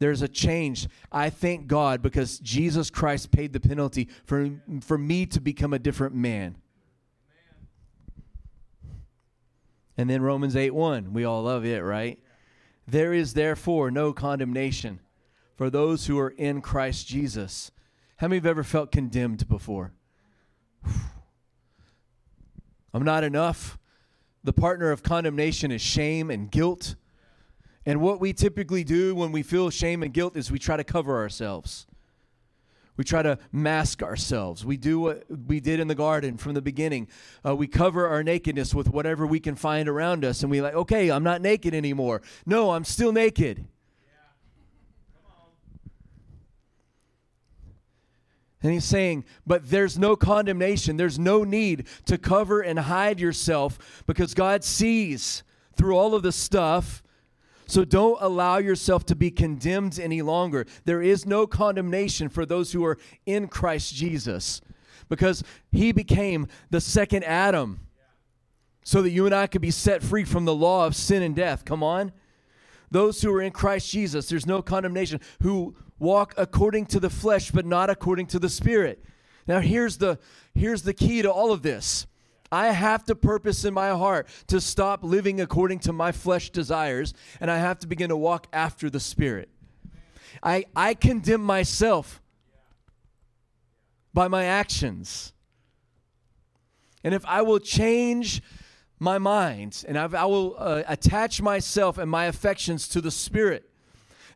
There's 0.00 0.22
a 0.22 0.28
change. 0.28 0.88
I 1.10 1.30
thank 1.30 1.66
God 1.66 2.02
because 2.02 2.38
Jesus 2.40 2.90
Christ 2.90 3.30
paid 3.30 3.52
the 3.52 3.60
penalty 3.60 4.08
for, 4.24 4.50
for 4.80 4.98
me 4.98 5.26
to 5.26 5.40
become 5.40 5.72
a 5.72 5.78
different 5.78 6.14
man. 6.14 6.56
And 9.96 10.08
then 10.08 10.22
Romans 10.22 10.54
8 10.54 10.72
1, 10.72 11.12
we 11.12 11.24
all 11.24 11.44
love 11.44 11.64
it, 11.64 11.80
right? 11.80 12.18
There 12.86 13.12
is 13.12 13.34
therefore 13.34 13.90
no 13.90 14.12
condemnation 14.12 15.00
for 15.58 15.68
those 15.68 16.06
who 16.06 16.16
are 16.20 16.30
in 16.30 16.60
Christ 16.60 17.08
Jesus. 17.08 17.72
How 18.18 18.28
many 18.28 18.36
have 18.36 18.46
ever 18.46 18.62
felt 18.62 18.92
condemned 18.92 19.48
before? 19.48 19.92
I'm 22.94 23.02
not 23.02 23.24
enough. 23.24 23.76
The 24.44 24.52
partner 24.52 24.92
of 24.92 25.02
condemnation 25.02 25.72
is 25.72 25.82
shame 25.82 26.30
and 26.30 26.48
guilt. 26.48 26.94
And 27.84 28.00
what 28.00 28.20
we 28.20 28.32
typically 28.32 28.84
do 28.84 29.16
when 29.16 29.32
we 29.32 29.42
feel 29.42 29.68
shame 29.68 30.04
and 30.04 30.14
guilt 30.14 30.36
is 30.36 30.48
we 30.48 30.60
try 30.60 30.76
to 30.76 30.84
cover 30.84 31.16
ourselves. 31.16 31.88
We 32.96 33.02
try 33.02 33.22
to 33.22 33.36
mask 33.50 34.00
ourselves. 34.00 34.64
We 34.64 34.76
do 34.76 35.00
what 35.00 35.24
we 35.28 35.58
did 35.58 35.80
in 35.80 35.88
the 35.88 35.96
garden 35.96 36.36
from 36.36 36.54
the 36.54 36.62
beginning. 36.62 37.08
Uh, 37.44 37.56
we 37.56 37.66
cover 37.66 38.06
our 38.06 38.22
nakedness 38.22 38.76
with 38.76 38.88
whatever 38.90 39.26
we 39.26 39.40
can 39.40 39.56
find 39.56 39.88
around 39.88 40.24
us, 40.24 40.42
and 40.42 40.52
we 40.52 40.60
like, 40.60 40.74
okay, 40.74 41.10
I'm 41.10 41.24
not 41.24 41.40
naked 41.40 41.74
anymore. 41.74 42.22
No, 42.46 42.70
I'm 42.70 42.84
still 42.84 43.10
naked. 43.10 43.66
And 48.62 48.72
he's 48.72 48.84
saying, 48.84 49.24
but 49.46 49.70
there's 49.70 49.98
no 49.98 50.16
condemnation. 50.16 50.96
There's 50.96 51.18
no 51.18 51.44
need 51.44 51.86
to 52.06 52.18
cover 52.18 52.60
and 52.60 52.78
hide 52.78 53.20
yourself 53.20 54.02
because 54.06 54.34
God 54.34 54.64
sees 54.64 55.44
through 55.76 55.96
all 55.96 56.14
of 56.14 56.22
the 56.22 56.32
stuff 56.32 57.02
so 57.68 57.84
don't 57.84 58.16
allow 58.20 58.56
yourself 58.56 59.04
to 59.06 59.14
be 59.14 59.30
condemned 59.30 60.00
any 60.00 60.22
longer. 60.22 60.66
There 60.86 61.02
is 61.02 61.26
no 61.26 61.46
condemnation 61.46 62.30
for 62.30 62.46
those 62.46 62.72
who 62.72 62.84
are 62.84 62.98
in 63.26 63.46
Christ 63.46 63.94
Jesus 63.94 64.62
because 65.10 65.44
he 65.70 65.92
became 65.92 66.48
the 66.70 66.80
second 66.80 67.24
Adam 67.24 67.80
so 68.82 69.02
that 69.02 69.10
you 69.10 69.26
and 69.26 69.34
I 69.34 69.46
could 69.46 69.60
be 69.60 69.70
set 69.70 70.02
free 70.02 70.24
from 70.24 70.46
the 70.46 70.54
law 70.54 70.86
of 70.86 70.96
sin 70.96 71.22
and 71.22 71.36
death. 71.36 71.66
Come 71.66 71.82
on. 71.82 72.12
Those 72.90 73.20
who 73.20 73.30
are 73.34 73.42
in 73.42 73.52
Christ 73.52 73.90
Jesus, 73.90 74.30
there's 74.30 74.46
no 74.46 74.62
condemnation, 74.62 75.20
who 75.42 75.76
walk 75.98 76.34
according 76.36 76.86
to 76.86 77.00
the 77.00 77.10
flesh 77.10 77.50
but 77.50 77.66
not 77.66 77.90
according 77.90 78.26
to 78.26 78.38
the 78.38 78.48
spirit. 78.48 79.04
Now 79.46 79.60
here's 79.60 79.98
the 79.98 80.18
here's 80.54 80.82
the 80.82 80.94
key 80.94 81.22
to 81.22 81.32
all 81.32 81.52
of 81.52 81.62
this. 81.62 82.06
I 82.50 82.68
have 82.68 83.04
to 83.04 83.14
purpose 83.14 83.64
in 83.64 83.74
my 83.74 83.90
heart 83.90 84.28
to 84.46 84.60
stop 84.60 85.02
living 85.02 85.40
according 85.40 85.80
to 85.80 85.92
my 85.92 86.12
flesh 86.12 86.50
desires, 86.50 87.12
and 87.40 87.50
I 87.50 87.58
have 87.58 87.78
to 87.80 87.86
begin 87.86 88.08
to 88.08 88.16
walk 88.16 88.46
after 88.52 88.88
the 88.88 89.00
Spirit. 89.00 89.50
I, 90.42 90.64
I 90.74 90.94
condemn 90.94 91.42
myself 91.42 92.22
by 94.14 94.28
my 94.28 94.44
actions. 94.44 95.32
And 97.04 97.14
if 97.14 97.24
I 97.26 97.42
will 97.42 97.58
change 97.58 98.42
my 98.98 99.18
mind 99.18 99.84
and 99.86 99.98
I've, 99.98 100.14
I 100.14 100.24
will 100.24 100.56
uh, 100.58 100.82
attach 100.88 101.40
myself 101.40 101.98
and 101.98 102.10
my 102.10 102.24
affections 102.24 102.88
to 102.88 103.00
the 103.00 103.10
Spirit, 103.10 103.67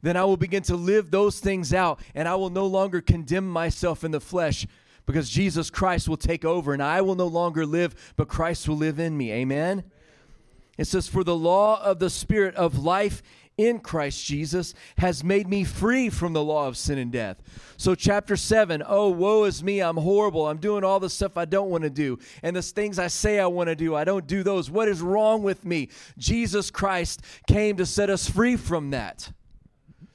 then 0.03 0.17
I 0.17 0.25
will 0.25 0.37
begin 0.37 0.63
to 0.65 0.77
live 0.77 1.11
those 1.11 1.41
things 1.41 1.73
out 1.73 2.01
and 2.15 2.29
I 2.29 2.35
will 2.35 2.51
no 2.51 2.67
longer 2.67 3.01
condemn 3.01 3.49
myself 3.49 4.05
in 4.05 4.11
the 4.11 4.21
flesh 4.21 4.67
because 5.07 5.31
Jesus 5.31 5.71
Christ 5.71 6.09
will 6.09 6.17
take 6.17 6.45
over 6.45 6.73
and 6.73 6.83
I 6.83 7.01
will 7.01 7.15
no 7.15 7.27
longer 7.27 7.67
live, 7.67 8.15
but 8.17 8.29
Christ 8.29 8.69
will 8.69 8.77
live 8.77 8.99
in 8.99 9.17
me. 9.17 9.33
Amen? 9.33 9.85
It 10.79 10.87
says, 10.87 11.09
For 11.09 11.25
the 11.25 11.37
law 11.37 11.83
of 11.83 11.99
the 11.99 12.11
Spirit 12.11 12.55
of 12.55 12.79
life 12.79 13.23
in 13.59 13.81
Christ 13.81 14.25
Jesus 14.25 14.75
has 14.99 15.23
made 15.23 15.47
me 15.47 15.65
free 15.65 16.09
from 16.09 16.33
the 16.33 16.43
law 16.43 16.67
of 16.69 16.77
sin 16.77 16.99
and 16.99 17.13
death. 17.13 17.43
So, 17.77 17.95
chapter 17.95 18.37
7, 18.37 18.83
oh, 18.87 19.11
woe 19.11 19.45
is 19.45 19.63
me, 19.63 19.81
I'm 19.81 19.97
horrible. 19.97 20.47
I'm 20.47 20.59
doing 20.59 20.85
all 20.85 21.01
the 21.01 21.11
stuff 21.11 21.37
I 21.37 21.45
don't 21.45 21.71
want 21.71 21.85
to 21.85 21.91
do. 21.91 22.19
And 22.43 22.57
the 22.57 22.63
things 22.63 22.99
I 22.99 23.09
say 23.09 23.39
I 23.39 23.47
want 23.47 23.69
to 23.69 23.77
do, 23.77 23.95
I 23.95 24.05
don't 24.05 24.27
do 24.27 24.43
those. 24.43 24.71
What 24.71 24.89
is 24.89 25.01
wrong 25.01 25.43
with 25.43 25.65
me? 25.65 25.89
Jesus 26.17 26.71
Christ 26.71 27.23
came 27.47 27.77
to 27.77 27.87
set 27.87 28.09
us 28.09 28.29
free 28.29 28.57
from 28.57 28.91
that, 28.91 29.31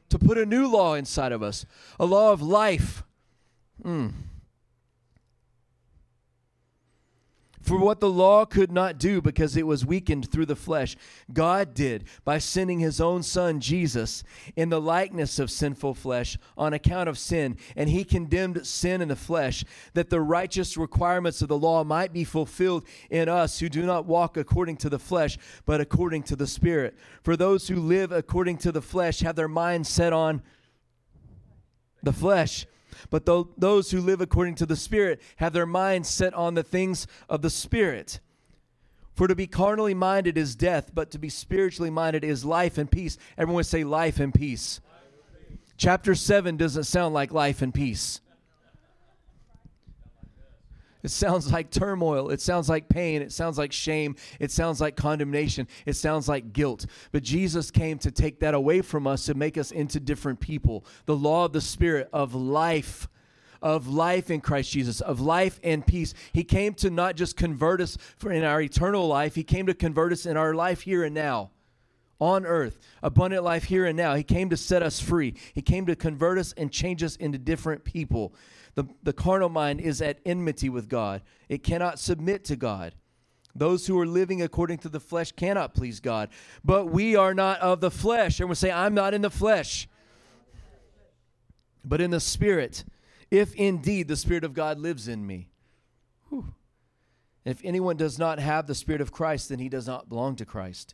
to 0.10 0.20
put 0.20 0.38
a 0.38 0.46
new 0.46 0.68
law 0.68 0.94
inside 0.94 1.32
of 1.32 1.44
us, 1.44 1.66
a 2.00 2.06
law 2.06 2.32
of 2.32 2.42
life. 2.42 3.04
Mm. 3.84 4.14
For 7.68 7.78
what 7.78 8.00
the 8.00 8.10
law 8.10 8.46
could 8.46 8.72
not 8.72 8.98
do 8.98 9.22
because 9.22 9.58
it 9.58 9.68
was 9.68 9.86
weakened 9.86 10.32
through 10.32 10.46
the 10.46 10.56
flesh, 10.56 10.96
God 11.34 11.74
did 11.74 12.06
by 12.24 12.38
sending 12.38 12.80
his 12.80 13.02
own 13.02 13.24
Son, 13.24 13.60
Jesus, 13.60 14.24
in 14.56 14.70
the 14.70 14.80
likeness 14.80 15.38
of 15.38 15.52
sinful 15.52 15.96
flesh 15.96 16.38
on 16.58 16.72
account 16.72 17.10
of 17.10 17.18
sin. 17.18 17.58
And 17.76 17.90
he 17.90 18.06
condemned 18.06 18.66
sin 18.66 19.02
in 19.02 19.10
the 19.10 19.18
flesh, 19.18 19.66
that 19.96 20.10
the 20.10 20.22
righteous 20.22 20.78
requirements 20.78 21.42
of 21.42 21.50
the 21.50 21.58
law 21.58 21.84
might 21.84 22.14
be 22.14 22.24
fulfilled 22.24 22.88
in 23.10 23.28
us 23.28 23.60
who 23.60 23.68
do 23.68 23.86
not 23.86 24.06
walk 24.06 24.38
according 24.38 24.78
to 24.78 24.90
the 24.90 24.98
flesh, 24.98 25.38
but 25.66 25.82
according 25.82 26.24
to 26.24 26.38
the 26.38 26.48
Spirit. 26.48 26.96
For 27.22 27.36
those 27.36 27.68
who 27.68 27.82
live 27.82 28.14
according 28.14 28.60
to 28.60 28.72
the 28.72 28.82
flesh 28.82 29.20
have 29.20 29.36
their 29.36 29.50
minds 29.50 29.90
set 29.90 30.14
on 30.14 30.42
the 32.02 32.14
flesh 32.14 32.66
but 33.10 33.26
those 33.26 33.92
who 33.92 34.02
live 34.02 34.22
according 34.22 34.56
to 34.56 34.66
the 34.66 34.76
Spirit 34.76 35.22
have 35.38 35.54
their 35.54 35.66
minds 35.66 36.10
set 36.10 36.34
on 36.34 36.54
the 36.54 36.64
things 36.64 37.08
of 37.30 37.42
the 37.42 37.50
Spirit. 37.50 38.20
For 39.14 39.28
to 39.28 39.36
be 39.36 39.48
carnally 39.48 39.96
minded 39.96 40.38
is 40.38 40.56
death, 40.56 40.92
but 40.94 41.10
to 41.12 41.18
be 41.18 41.30
spiritually 41.30 41.90
minded 41.90 42.24
is 42.24 42.46
life 42.46 42.78
and 42.78 42.90
peace. 42.90 43.18
Everyone 43.38 43.64
say 43.64 43.84
life 43.84 44.20
and 44.20 44.32
peace. 44.34 44.80
Life 44.84 45.02
and 45.50 45.58
peace. 45.58 45.74
Chapter 45.76 46.14
7 46.14 46.56
doesn't 46.56 46.84
sound 46.84 47.16
like 47.16 47.32
life 47.32 47.64
and 47.64 47.74
peace. 47.74 48.22
It 51.04 51.12
sounds 51.12 51.52
like 51.54 51.72
turmoil. 51.72 52.30
It 52.30 52.42
sounds 52.42 52.70
like 52.70 52.90
pain. 52.90 53.22
It 53.22 53.32
sounds 53.32 53.58
like 53.58 53.72
shame. 53.72 54.16
It 54.40 54.52
sounds 54.52 54.82
like 54.82 54.96
condemnation. 54.96 55.68
It 55.86 55.94
sounds 55.94 56.28
like 56.28 56.54
guilt. 56.54 56.86
But 57.12 57.24
Jesus 57.24 57.72
came 57.72 57.98
to 58.00 58.12
take 58.12 58.40
that 58.40 58.54
away 58.54 58.82
from 58.82 59.08
us 59.08 59.26
to 59.26 59.34
make 59.34 59.58
us 59.58 59.72
into 59.72 60.00
different 60.00 60.40
people. 60.40 60.86
The 61.06 61.16
law 61.16 61.46
of 61.46 61.54
the 61.54 61.62
Spirit 61.62 62.10
of 62.14 62.34
life 62.36 63.08
of 63.60 63.88
life 63.88 64.30
in 64.30 64.40
Christ 64.40 64.72
Jesus, 64.72 65.02
of 65.02 65.20
life 65.20 65.60
and 65.64 65.86
peace. 65.86 66.14
He 66.32 66.44
came 66.44 66.76
to 66.76 66.92
not 66.92 67.16
just 67.16 67.36
convert 67.36 67.82
us 67.82 67.98
for 68.18 68.32
in 68.32 68.44
our 68.44 68.62
eternal 68.62 69.08
life, 69.08 69.34
he 69.34 69.44
came 69.44 69.66
to 69.66 69.74
convert 69.74 70.12
us 70.12 70.28
in 70.28 70.38
our 70.38 70.54
life 70.54 70.82
here 70.82 71.04
and 71.04 71.16
now. 71.16 71.50
On 72.20 72.46
earth, 72.46 72.80
abundant 73.04 73.44
life 73.44 73.66
here 73.66 73.86
and 73.86 73.96
now. 73.96 74.16
He 74.16 74.24
came 74.24 74.50
to 74.50 74.58
set 74.58 74.82
us 74.82 75.00
free. 75.00 75.36
He 75.54 75.62
came 75.62 75.86
to 75.86 75.96
convert 75.96 76.40
us 76.40 76.54
and 76.58 76.72
change 76.72 77.04
us 77.04 77.16
into 77.16 77.38
different 77.38 77.84
people. 77.84 78.34
The, 78.76 78.86
the 79.04 79.14
carnal 79.14 79.50
mind 79.50 79.82
is 79.82 80.02
at 80.02 80.20
enmity 80.26 80.70
with 80.70 80.90
God, 80.90 81.22
it 81.50 81.64
cannot 81.64 82.00
submit 82.00 82.44
to 82.46 82.56
God. 82.56 82.94
Those 83.56 83.88
who 83.88 84.00
are 84.00 84.06
living 84.06 84.44
according 84.44 84.78
to 84.80 84.90
the 84.90 85.00
flesh 85.00 85.32
cannot 85.32 85.74
please 85.74 86.00
God. 86.00 86.30
But 86.64 86.86
we 86.86 87.16
are 87.16 87.34
not 87.34 87.60
of 87.60 87.82
the 87.82 87.90
flesh. 87.90 88.40
Everyone 88.40 88.56
say, 88.56 88.72
I'm 88.72 88.94
not 88.94 89.16
in 89.16 89.24
the 89.24 89.32
flesh, 89.32 89.88
but 91.84 92.00
in 92.00 92.12
the 92.12 92.20
spirit, 92.20 92.84
if 93.32 93.56
indeed 93.56 94.08
the 94.08 94.16
Spirit 94.16 94.44
of 94.44 94.54
God 94.54 94.80
lives 94.80 95.08
in 95.08 95.26
me. 95.26 95.50
Whew. 96.30 96.54
If 97.46 97.62
anyone 97.64 97.98
does 97.98 98.20
not 98.20 98.40
have 98.40 98.68
the 98.68 98.76
Spirit 98.76 99.02
of 99.02 99.12
Christ, 99.12 99.50
then 99.50 99.60
he 99.60 99.70
does 99.70 99.88
not 99.88 100.10
belong 100.10 100.36
to 100.36 100.46
Christ. 100.46 100.94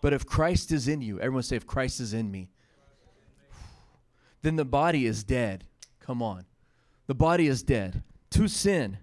But 0.00 0.12
if 0.12 0.26
Christ 0.26 0.72
is 0.72 0.88
in 0.88 1.02
you, 1.02 1.18
everyone 1.20 1.42
say, 1.42 1.56
if 1.56 1.66
Christ 1.66 2.00
is 2.00 2.14
in 2.14 2.30
me, 2.30 2.48
then 4.42 4.56
the 4.56 4.64
body 4.64 5.06
is 5.06 5.22
dead. 5.22 5.64
Come 6.00 6.22
on. 6.22 6.46
The 7.06 7.14
body 7.14 7.46
is 7.46 7.62
dead 7.62 8.02
to 8.30 8.48
sin. 8.48 8.98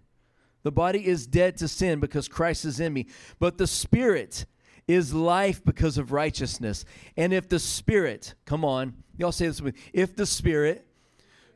The 0.64 0.72
body 0.72 1.06
is 1.06 1.28
dead 1.28 1.58
to 1.58 1.68
sin 1.68 2.00
because 2.00 2.28
Christ 2.28 2.66
is 2.66 2.80
in 2.80 2.94
me. 2.94 3.08
But 3.40 3.58
the 3.58 3.68
spirit 3.68 4.46
is 4.88 5.14
life 5.14 5.64
because 5.64 5.98
of 5.98 6.12
righteousness. 6.12 6.86
And 7.16 7.34
if 7.34 7.48
the 7.50 7.60
spirit, 7.60 8.34
come 8.46 8.66
on, 8.66 8.96
y'all 9.18 9.32
say 9.32 9.48
this 9.48 9.62
with 9.62 9.76
me. 9.76 9.82
If 9.94 10.16
the 10.16 10.26
spirit 10.26 10.88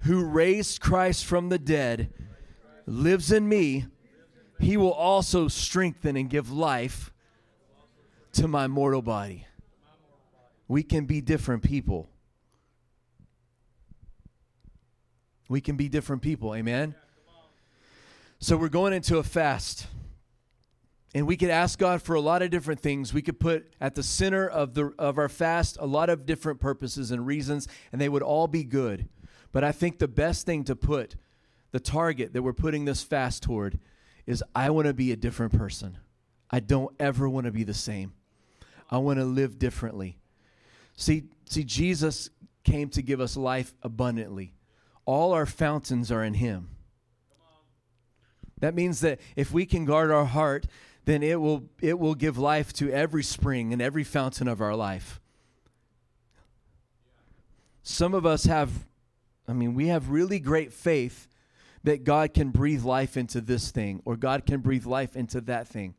who 0.01 0.23
raised 0.23 0.81
Christ 0.81 1.25
from 1.25 1.49
the 1.49 1.59
dead 1.59 2.13
lives 2.85 3.31
in 3.31 3.47
me, 3.47 3.85
he 4.59 4.77
will 4.77 4.93
also 4.93 5.47
strengthen 5.47 6.15
and 6.15 6.29
give 6.29 6.51
life 6.51 7.10
to 8.33 8.47
my 8.47 8.67
mortal 8.67 9.01
body. 9.01 9.45
We 10.67 10.83
can 10.83 11.05
be 11.05 11.21
different 11.21 11.63
people. 11.63 12.09
We 15.49 15.59
can 15.59 15.75
be 15.75 15.89
different 15.89 16.21
people. 16.21 16.55
Amen. 16.55 16.95
So 18.39 18.55
we're 18.55 18.69
going 18.69 18.93
into 18.93 19.17
a 19.17 19.23
fast. 19.23 19.85
And 21.13 21.27
we 21.27 21.35
could 21.35 21.49
ask 21.49 21.77
God 21.77 22.01
for 22.01 22.15
a 22.15 22.21
lot 22.21 22.41
of 22.41 22.51
different 22.51 22.79
things. 22.79 23.13
We 23.13 23.21
could 23.21 23.39
put 23.39 23.73
at 23.81 23.95
the 23.95 24.03
center 24.03 24.47
of 24.47 24.73
the 24.73 24.93
of 24.97 25.17
our 25.17 25.27
fast 25.27 25.77
a 25.79 25.85
lot 25.85 26.09
of 26.09 26.25
different 26.25 26.61
purposes 26.61 27.11
and 27.11 27.27
reasons, 27.27 27.67
and 27.91 27.99
they 27.99 28.07
would 28.07 28.23
all 28.23 28.47
be 28.47 28.63
good. 28.63 29.09
But 29.51 29.65
I 29.65 29.73
think 29.73 29.99
the 29.99 30.07
best 30.07 30.45
thing 30.45 30.63
to 30.63 30.75
put 30.75 31.17
the 31.71 31.81
target 31.81 32.31
that 32.31 32.43
we're 32.43 32.53
putting 32.53 32.85
this 32.85 33.03
fast 33.03 33.43
toward 33.43 33.77
is 34.25 34.41
I 34.55 34.69
want 34.69 34.87
to 34.87 34.93
be 34.93 35.11
a 35.11 35.17
different 35.17 35.57
person. 35.57 35.97
I 36.49 36.61
don't 36.61 36.95
ever 36.99 37.27
want 37.27 37.45
to 37.45 37.51
be 37.51 37.65
the 37.65 37.73
same. 37.73 38.13
I 38.91 38.97
want 38.97 39.19
to 39.19 39.25
live 39.25 39.57
differently. 39.57 40.17
See, 40.95 41.23
see 41.45 41.63
Jesus 41.63 42.29
came 42.63 42.89
to 42.89 43.01
give 43.01 43.21
us 43.21 43.37
life 43.37 43.73
abundantly 43.81 44.53
all 45.05 45.33
our 45.33 45.45
fountains 45.45 46.11
are 46.11 46.23
in 46.23 46.35
Him. 46.35 46.69
That 48.59 48.75
means 48.75 49.01
that 49.01 49.19
if 49.35 49.51
we 49.51 49.65
can 49.65 49.85
guard 49.85 50.11
our 50.11 50.25
heart, 50.25 50.67
then 51.05 51.23
it 51.23 51.41
will, 51.41 51.69
it 51.81 51.97
will 51.97 52.13
give 52.13 52.37
life 52.37 52.71
to 52.73 52.91
every 52.91 53.23
spring 53.23 53.73
and 53.73 53.81
every 53.81 54.03
fountain 54.03 54.47
of 54.47 54.61
our 54.61 54.75
life. 54.75 55.19
Some 57.81 58.13
of 58.13 58.25
us 58.25 58.45
have, 58.45 58.85
I 59.47 59.53
mean, 59.53 59.73
we 59.73 59.87
have 59.87 60.09
really 60.09 60.39
great 60.39 60.71
faith 60.71 61.27
that 61.83 62.03
God 62.03 62.35
can 62.35 62.51
breathe 62.51 62.83
life 62.83 63.17
into 63.17 63.41
this 63.41 63.71
thing 63.71 64.01
or 64.05 64.15
God 64.15 64.45
can 64.45 64.59
breathe 64.59 64.85
life 64.85 65.15
into 65.15 65.41
that 65.41 65.67
thing. 65.67 65.95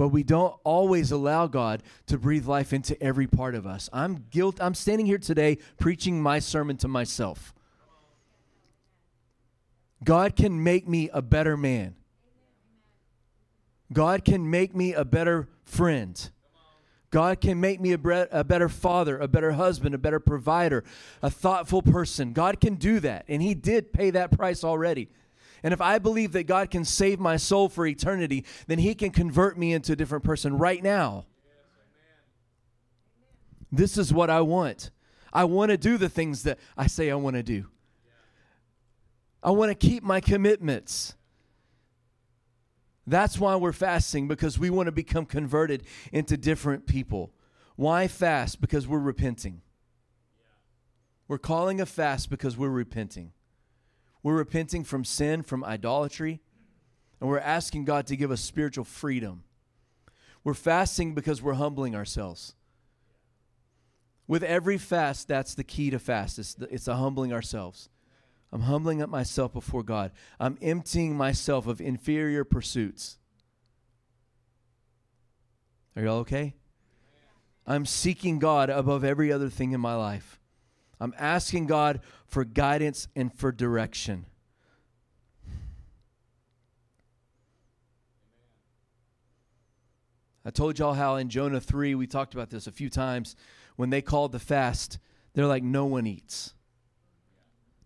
But 0.00 0.08
we 0.08 0.22
don't 0.22 0.54
always 0.64 1.12
allow 1.12 1.46
God 1.46 1.82
to 2.06 2.16
breathe 2.16 2.46
life 2.46 2.72
into 2.72 2.98
every 3.02 3.26
part 3.26 3.54
of 3.54 3.66
us. 3.66 3.90
I'm 3.92 4.24
guilt 4.30 4.56
I'm 4.58 4.72
standing 4.72 5.04
here 5.04 5.18
today 5.18 5.58
preaching 5.78 6.22
my 6.22 6.38
sermon 6.38 6.78
to 6.78 6.88
myself. 6.88 7.52
God 10.02 10.36
can 10.36 10.64
make 10.64 10.88
me 10.88 11.10
a 11.12 11.20
better 11.20 11.54
man. 11.54 11.96
God 13.92 14.24
can 14.24 14.48
make 14.48 14.74
me 14.74 14.94
a 14.94 15.04
better 15.04 15.50
friend. 15.64 16.30
God 17.10 17.42
can 17.42 17.60
make 17.60 17.78
me 17.78 17.92
a, 17.92 17.98
bre- 17.98 18.24
a 18.30 18.42
better 18.42 18.70
father, 18.70 19.18
a 19.18 19.28
better 19.28 19.52
husband, 19.52 19.94
a 19.94 19.98
better 19.98 20.18
provider, 20.18 20.82
a 21.20 21.28
thoughtful 21.28 21.82
person. 21.82 22.32
God 22.32 22.58
can 22.58 22.76
do 22.76 23.00
that. 23.00 23.26
And 23.28 23.42
He 23.42 23.52
did 23.52 23.92
pay 23.92 24.08
that 24.12 24.30
price 24.30 24.64
already. 24.64 25.10
And 25.62 25.74
if 25.74 25.80
I 25.80 25.98
believe 25.98 26.32
that 26.32 26.44
God 26.44 26.70
can 26.70 26.84
save 26.84 27.20
my 27.20 27.36
soul 27.36 27.68
for 27.68 27.86
eternity, 27.86 28.44
then 28.66 28.78
He 28.78 28.94
can 28.94 29.10
convert 29.10 29.58
me 29.58 29.72
into 29.72 29.92
a 29.92 29.96
different 29.96 30.24
person 30.24 30.56
right 30.56 30.82
now. 30.82 31.26
This 33.72 33.96
is 33.98 34.12
what 34.12 34.30
I 34.30 34.40
want. 34.40 34.90
I 35.32 35.44
want 35.44 35.70
to 35.70 35.76
do 35.76 35.96
the 35.96 36.08
things 36.08 36.42
that 36.42 36.58
I 36.76 36.86
say 36.86 37.10
I 37.10 37.14
want 37.14 37.36
to 37.36 37.42
do. 37.42 37.66
I 39.42 39.50
want 39.50 39.70
to 39.70 39.74
keep 39.74 40.02
my 40.02 40.20
commitments. 40.20 41.14
That's 43.06 43.38
why 43.38 43.56
we're 43.56 43.72
fasting, 43.72 44.28
because 44.28 44.58
we 44.58 44.70
want 44.70 44.86
to 44.86 44.92
become 44.92 45.24
converted 45.24 45.84
into 46.12 46.36
different 46.36 46.86
people. 46.86 47.32
Why 47.76 48.08
fast? 48.08 48.60
Because 48.60 48.86
we're 48.86 48.98
repenting. 48.98 49.62
We're 51.26 51.38
calling 51.38 51.80
a 51.80 51.86
fast 51.86 52.28
because 52.28 52.56
we're 52.56 52.68
repenting. 52.68 53.32
We're 54.22 54.36
repenting 54.36 54.84
from 54.84 55.04
sin, 55.04 55.42
from 55.42 55.64
idolatry, 55.64 56.40
and 57.20 57.28
we're 57.28 57.38
asking 57.38 57.84
God 57.84 58.06
to 58.08 58.16
give 58.16 58.30
us 58.30 58.40
spiritual 58.40 58.84
freedom. 58.84 59.44
We're 60.44 60.54
fasting 60.54 61.14
because 61.14 61.42
we're 61.42 61.54
humbling 61.54 61.94
ourselves. 61.94 62.54
With 64.26 64.42
every 64.42 64.78
fast, 64.78 65.28
that's 65.28 65.54
the 65.54 65.64
key 65.64 65.90
to 65.90 65.98
fast. 65.98 66.38
It's, 66.38 66.54
the, 66.54 66.72
it's 66.72 66.88
a 66.88 66.96
humbling 66.96 67.32
ourselves. 67.32 67.88
I'm 68.52 68.62
humbling 68.62 69.02
up 69.02 69.10
myself 69.10 69.52
before 69.52 69.82
God. 69.82 70.12
I'm 70.38 70.58
emptying 70.62 71.16
myself 71.16 71.66
of 71.66 71.80
inferior 71.80 72.44
pursuits. 72.44 73.18
Are 75.96 76.02
y'all 76.02 76.18
okay? 76.18 76.54
I'm 77.66 77.86
seeking 77.86 78.38
God 78.38 78.70
above 78.70 79.04
every 79.04 79.32
other 79.32 79.48
thing 79.48 79.72
in 79.72 79.80
my 79.80 79.94
life. 79.94 80.39
I'm 81.00 81.14
asking 81.18 81.66
God 81.66 82.00
for 82.26 82.44
guidance 82.44 83.08
and 83.16 83.32
for 83.32 83.50
direction. 83.50 84.26
I 90.44 90.50
told 90.50 90.78
y'all 90.78 90.94
how 90.94 91.16
in 91.16 91.28
Jonah 91.28 91.60
3, 91.60 91.94
we 91.94 92.06
talked 92.06 92.34
about 92.34 92.50
this 92.50 92.66
a 92.66 92.72
few 92.72 92.90
times 92.90 93.36
when 93.76 93.90
they 93.90 94.02
called 94.02 94.32
the 94.32 94.38
fast, 94.38 94.98
they're 95.32 95.46
like, 95.46 95.62
no 95.62 95.86
one 95.86 96.06
eats. 96.06 96.54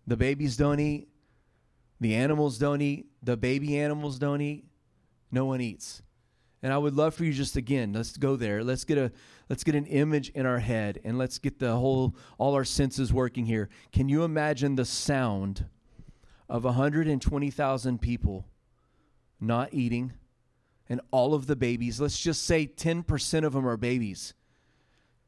The 0.07 0.17
babies 0.17 0.57
don't 0.57 0.79
eat. 0.79 1.07
The 1.99 2.15
animals 2.15 2.57
don't 2.57 2.81
eat. 2.81 3.07
The 3.23 3.37
baby 3.37 3.77
animals 3.77 4.19
don't 4.19 4.41
eat. 4.41 4.65
No 5.31 5.45
one 5.45 5.61
eats. 5.61 6.01
And 6.65 6.73
I 6.73 6.79
would 6.79 6.95
love 6.95 7.13
for 7.13 7.23
you 7.23 7.31
just 7.31 7.57
again, 7.57 7.93
let's 7.93 8.17
go 8.17 8.35
there. 8.35 8.63
Let's 8.63 8.85
get 8.85 8.97
a 8.97 9.11
let's 9.49 9.63
get 9.63 9.75
an 9.75 9.85
image 9.85 10.29
in 10.29 10.47
our 10.47 10.57
head 10.57 10.99
and 11.03 11.15
let's 11.15 11.37
get 11.37 11.59
the 11.59 11.75
whole 11.75 12.15
all 12.39 12.55
our 12.55 12.65
senses 12.65 13.13
working 13.13 13.45
here. 13.45 13.69
Can 13.91 14.09
you 14.09 14.23
imagine 14.23 14.75
the 14.75 14.85
sound 14.85 15.65
of 16.49 16.63
120,000 16.63 18.01
people 18.01 18.47
not 19.39 19.75
eating 19.75 20.13
and 20.89 21.01
all 21.11 21.35
of 21.35 21.45
the 21.45 21.55
babies, 21.55 22.01
let's 22.01 22.19
just 22.19 22.43
say 22.43 22.65
10% 22.65 23.43
of 23.43 23.53
them 23.53 23.67
are 23.67 23.77
babies 23.77 24.33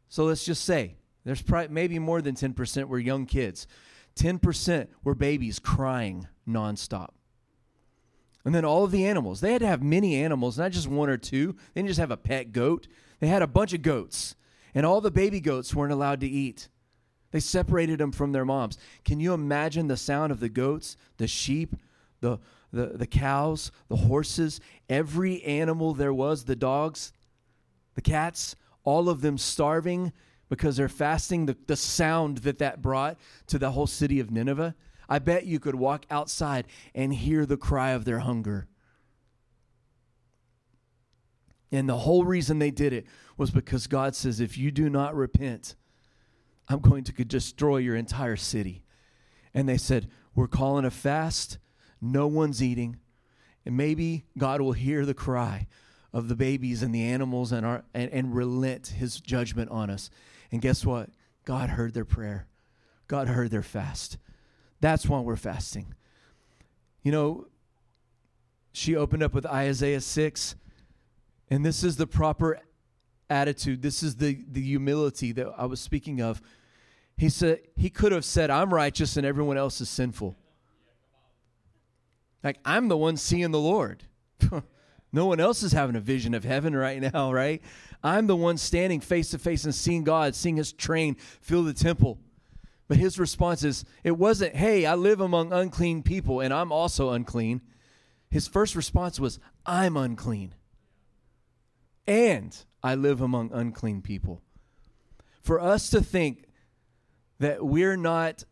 so 0.09 0.25
let's 0.25 0.45
just 0.45 0.63
say 0.63 0.95
there's 1.23 1.41
probably 1.41 1.73
maybe 1.73 1.99
more 1.99 2.21
than 2.21 2.35
10% 2.35 2.85
were 2.85 2.99
young 2.99 3.25
kids. 3.25 3.67
10% 4.15 4.87
were 5.03 5.15
babies 5.15 5.59
crying 5.59 6.27
nonstop. 6.47 7.09
And 8.45 8.55
then 8.55 8.65
all 8.65 8.83
of 8.83 8.91
the 8.91 9.05
animals. 9.05 9.41
They 9.41 9.51
had 9.51 9.61
to 9.61 9.67
have 9.67 9.83
many 9.83 10.15
animals, 10.15 10.57
not 10.57 10.71
just 10.71 10.87
one 10.87 11.09
or 11.09 11.17
two. 11.17 11.55
They 11.73 11.81
didn't 11.81 11.89
just 11.89 11.99
have 11.99 12.11
a 12.11 12.17
pet 12.17 12.53
goat. 12.53 12.87
They 13.19 13.27
had 13.27 13.41
a 13.41 13.47
bunch 13.47 13.73
of 13.73 13.81
goats. 13.81 14.35
And 14.73 14.85
all 14.85 15.01
the 15.01 15.11
baby 15.11 15.39
goats 15.39 15.73
weren't 15.73 15.91
allowed 15.91 16.21
to 16.21 16.27
eat. 16.27 16.69
They 17.31 17.39
separated 17.39 17.99
them 17.99 18.11
from 18.11 18.31
their 18.31 18.45
moms. 18.45 18.77
Can 19.03 19.19
you 19.19 19.33
imagine 19.33 19.87
the 19.87 19.97
sound 19.97 20.31
of 20.31 20.39
the 20.39 20.49
goats, 20.49 20.95
the 21.17 21.27
sheep, 21.27 21.75
the, 22.21 22.39
the, 22.71 22.87
the 22.87 23.07
cows, 23.07 23.71
the 23.89 23.97
horses, 23.97 24.61
every 24.89 25.43
animal 25.43 25.93
there 25.93 26.13
was, 26.13 26.45
the 26.45 26.55
dogs, 26.55 27.11
the 27.95 28.01
cats, 28.01 28.55
all 28.83 29.09
of 29.09 29.21
them 29.21 29.37
starving 29.37 30.13
because 30.49 30.77
they're 30.77 30.87
fasting, 30.87 31.45
the, 31.45 31.57
the 31.67 31.75
sound 31.75 32.39
that 32.39 32.59
that 32.59 32.81
brought 32.81 33.17
to 33.47 33.59
the 33.59 33.71
whole 33.71 33.87
city 33.87 34.19
of 34.19 34.31
Nineveh, 34.31 34.75
I 35.09 35.19
bet 35.19 35.45
you 35.45 35.59
could 35.59 35.75
walk 35.75 36.05
outside 36.09 36.67
and 36.93 37.13
hear 37.13 37.45
the 37.45 37.57
cry 37.57 37.91
of 37.91 38.05
their 38.05 38.19
hunger. 38.19 38.67
And 41.71 41.87
the 41.87 41.97
whole 41.97 42.23
reason 42.23 42.59
they 42.59 42.71
did 42.71 42.93
it 42.93 43.05
was 43.37 43.51
because 43.51 43.87
God 43.87 44.15
says, 44.15 44.39
if 44.39 44.57
you 44.57 44.71
do 44.71 44.89
not 44.89 45.15
repent, 45.15 45.75
I'm 46.69 46.79
going 46.79 47.03
to 47.05 47.25
destroy 47.25 47.77
your 47.77 47.95
entire 47.95 48.35
city. 48.35 48.83
And 49.53 49.67
they 49.67 49.77
said, 49.77 50.09
We're 50.35 50.47
calling 50.47 50.85
a 50.85 50.91
fast, 50.91 51.57
no 52.01 52.27
one's 52.27 52.61
eating, 52.61 52.97
and 53.65 53.75
maybe 53.75 54.25
God 54.37 54.61
will 54.61 54.73
hear 54.73 55.05
the 55.05 55.13
cry 55.13 55.67
of 56.13 56.27
the 56.27 56.35
babies 56.35 56.83
and 56.83 56.93
the 56.93 57.03
animals 57.03 57.51
and, 57.51 57.65
our, 57.65 57.83
and, 57.93 58.11
and 58.11 58.35
relent 58.35 58.87
his 58.87 59.19
judgment 59.19 59.69
on 59.71 59.89
us. 59.89 60.09
And 60.51 60.61
guess 60.61 60.85
what? 60.85 61.09
God 61.45 61.71
heard 61.71 61.93
their 61.93 62.05
prayer, 62.05 62.47
God 63.07 63.27
heard 63.27 63.51
their 63.51 63.63
fast. 63.63 64.17
That's 64.79 65.07
why 65.07 65.19
we're 65.19 65.35
fasting. 65.35 65.93
You 67.01 67.11
know, 67.11 67.47
she 68.71 68.95
opened 68.95 69.23
up 69.23 69.33
with 69.33 69.45
Isaiah 69.45 70.01
6, 70.01 70.55
and 71.49 71.65
this 71.65 71.83
is 71.83 71.97
the 71.97 72.07
proper 72.07 72.59
attitude. 73.29 73.81
This 73.81 74.03
is 74.03 74.15
the, 74.17 74.43
the 74.51 74.61
humility 74.61 75.31
that 75.33 75.47
I 75.57 75.65
was 75.65 75.79
speaking 75.79 76.21
of. 76.21 76.41
He 77.17 77.29
said 77.29 77.61
he 77.75 77.89
could 77.89 78.11
have 78.11 78.25
said, 78.25 78.49
I'm 78.49 78.73
righteous 78.73 79.17
and 79.17 79.25
everyone 79.25 79.57
else 79.57 79.81
is 79.81 79.89
sinful. 79.89 80.35
Like 82.43 82.59
I'm 82.63 82.87
the 82.87 82.97
one 82.97 83.17
seeing 83.17 83.51
the 83.51 83.59
Lord. 83.59 84.03
No 85.13 85.25
one 85.25 85.39
else 85.39 85.63
is 85.63 85.71
having 85.71 85.95
a 85.95 86.01
vision 86.01 86.33
of 86.33 86.43
heaven 86.43 86.75
right 86.75 87.01
now, 87.13 87.31
right? 87.31 87.61
I'm 88.03 88.27
the 88.27 88.35
one 88.35 88.57
standing 88.57 88.99
face 88.99 89.31
to 89.31 89.39
face 89.39 89.63
and 89.63 89.73
seeing 89.73 90.03
God, 90.03 90.35
seeing 90.35 90.57
his 90.57 90.73
train 90.73 91.15
fill 91.41 91.63
the 91.63 91.73
temple. 91.73 92.19
But 92.87 92.97
his 92.97 93.19
response 93.19 93.63
is, 93.63 93.83
it 94.03 94.17
wasn't, 94.17 94.55
hey, 94.55 94.85
I 94.85 94.95
live 94.95 95.19
among 95.19 95.51
unclean 95.51 96.03
people 96.03 96.39
and 96.39 96.53
I'm 96.53 96.71
also 96.71 97.11
unclean. 97.11 97.61
His 98.29 98.47
first 98.47 98.75
response 98.75 99.19
was, 99.19 99.39
I'm 99.65 99.97
unclean. 99.97 100.55
And 102.05 102.57
I 102.81 102.95
live 102.95 103.19
among 103.19 103.51
unclean 103.51 104.01
people. 104.01 104.41
For 105.41 105.59
us 105.59 105.89
to 105.89 106.01
think 106.01 106.45
that 107.39 107.65
we're 107.65 107.97
not 107.97 108.43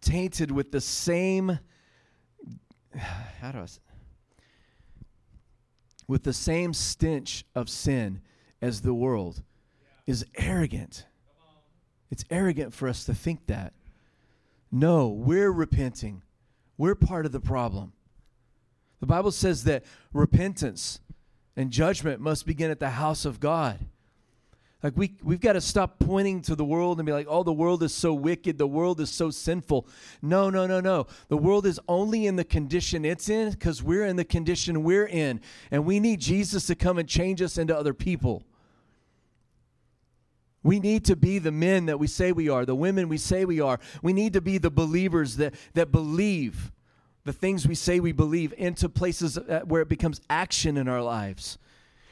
tainted 0.00 0.50
with 0.50 0.72
the 0.72 0.80
same, 0.80 1.58
how 3.40 3.52
do 3.52 3.58
I 3.58 3.66
with 6.12 6.24
the 6.24 6.32
same 6.32 6.74
stench 6.74 7.44
of 7.54 7.70
sin 7.70 8.20
as 8.60 8.82
the 8.82 8.92
world 8.92 9.42
is 10.06 10.26
arrogant. 10.36 11.06
It's 12.12 12.26
arrogant 12.30 12.74
for 12.74 12.88
us 12.88 13.04
to 13.06 13.14
think 13.14 13.46
that. 13.46 13.72
No, 14.70 15.08
we're 15.08 15.50
repenting. 15.50 16.20
We're 16.76 16.94
part 16.94 17.24
of 17.24 17.32
the 17.32 17.40
problem. 17.40 17.94
The 19.00 19.06
Bible 19.06 19.30
says 19.30 19.64
that 19.64 19.82
repentance 20.12 21.00
and 21.56 21.70
judgment 21.70 22.20
must 22.20 22.44
begin 22.44 22.70
at 22.70 22.80
the 22.80 22.90
house 22.90 23.24
of 23.24 23.40
God. 23.40 23.78
Like 24.82 24.92
we 24.94 25.14
we've 25.22 25.40
got 25.40 25.54
to 25.54 25.60
stop 25.62 26.00
pointing 26.00 26.42
to 26.42 26.54
the 26.54 26.66
world 26.66 26.98
and 26.98 27.06
be 27.06 27.12
like, 27.12 27.28
"Oh, 27.30 27.44
the 27.44 27.52
world 27.52 27.82
is 27.82 27.94
so 27.94 28.12
wicked, 28.12 28.58
the 28.58 28.66
world 28.66 29.00
is 29.00 29.08
so 29.08 29.30
sinful." 29.30 29.86
No, 30.20 30.50
no, 30.50 30.66
no, 30.66 30.80
no. 30.80 31.06
The 31.28 31.38
world 31.38 31.64
is 31.64 31.80
only 31.88 32.26
in 32.26 32.36
the 32.36 32.44
condition 32.44 33.06
it's 33.06 33.30
in 33.30 33.54
cuz 33.54 33.82
we're 33.82 34.04
in 34.04 34.16
the 34.16 34.24
condition 34.24 34.82
we're 34.82 35.06
in, 35.06 35.40
and 35.70 35.86
we 35.86 35.98
need 35.98 36.20
Jesus 36.20 36.66
to 36.66 36.74
come 36.74 36.98
and 36.98 37.08
change 37.08 37.40
us 37.40 37.56
into 37.56 37.74
other 37.74 37.94
people. 37.94 38.44
We 40.62 40.78
need 40.78 41.04
to 41.06 41.16
be 41.16 41.38
the 41.38 41.50
men 41.50 41.86
that 41.86 41.98
we 41.98 42.06
say 42.06 42.32
we 42.32 42.48
are, 42.48 42.64
the 42.64 42.74
women 42.74 43.08
we 43.08 43.18
say 43.18 43.44
we 43.44 43.60
are. 43.60 43.80
We 44.00 44.12
need 44.12 44.32
to 44.34 44.40
be 44.40 44.58
the 44.58 44.70
believers 44.70 45.36
that 45.36 45.54
that 45.74 45.90
believe 45.90 46.72
the 47.24 47.32
things 47.32 47.68
we 47.68 47.74
say 47.74 48.00
we 48.00 48.12
believe 48.12 48.52
into 48.56 48.88
places 48.88 49.38
uh, 49.38 49.60
where 49.64 49.82
it 49.82 49.88
becomes 49.88 50.20
action 50.28 50.76
in 50.76 50.88
our 50.88 51.02
lives. 51.02 51.58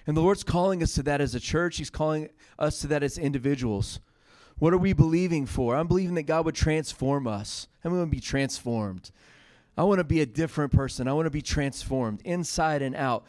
And 0.06 0.16
the 0.16 0.20
Lord's 0.20 0.44
calling 0.44 0.82
us 0.82 0.94
to 0.94 1.02
that 1.04 1.20
as 1.20 1.34
a 1.34 1.40
church. 1.40 1.76
He's 1.78 1.90
calling 1.90 2.30
us 2.58 2.80
to 2.80 2.86
that 2.88 3.02
as 3.02 3.18
individuals. 3.18 4.00
What 4.58 4.72
are 4.74 4.78
we 4.78 4.92
believing 4.92 5.46
for? 5.46 5.76
I'm 5.76 5.88
believing 5.88 6.14
that 6.14 6.24
God 6.24 6.44
would 6.44 6.54
transform 6.54 7.26
us. 7.26 7.66
I'm 7.84 7.92
going 7.92 8.04
to 8.04 8.10
be 8.10 8.20
transformed. 8.20 9.10
I 9.76 9.84
want 9.84 9.98
to 9.98 10.04
be 10.04 10.20
a 10.20 10.26
different 10.26 10.72
person. 10.72 11.08
I 11.08 11.12
want 11.12 11.26
to 11.26 11.30
be 11.30 11.42
transformed 11.42 12.20
inside 12.24 12.82
and 12.82 12.94
out. 12.94 13.24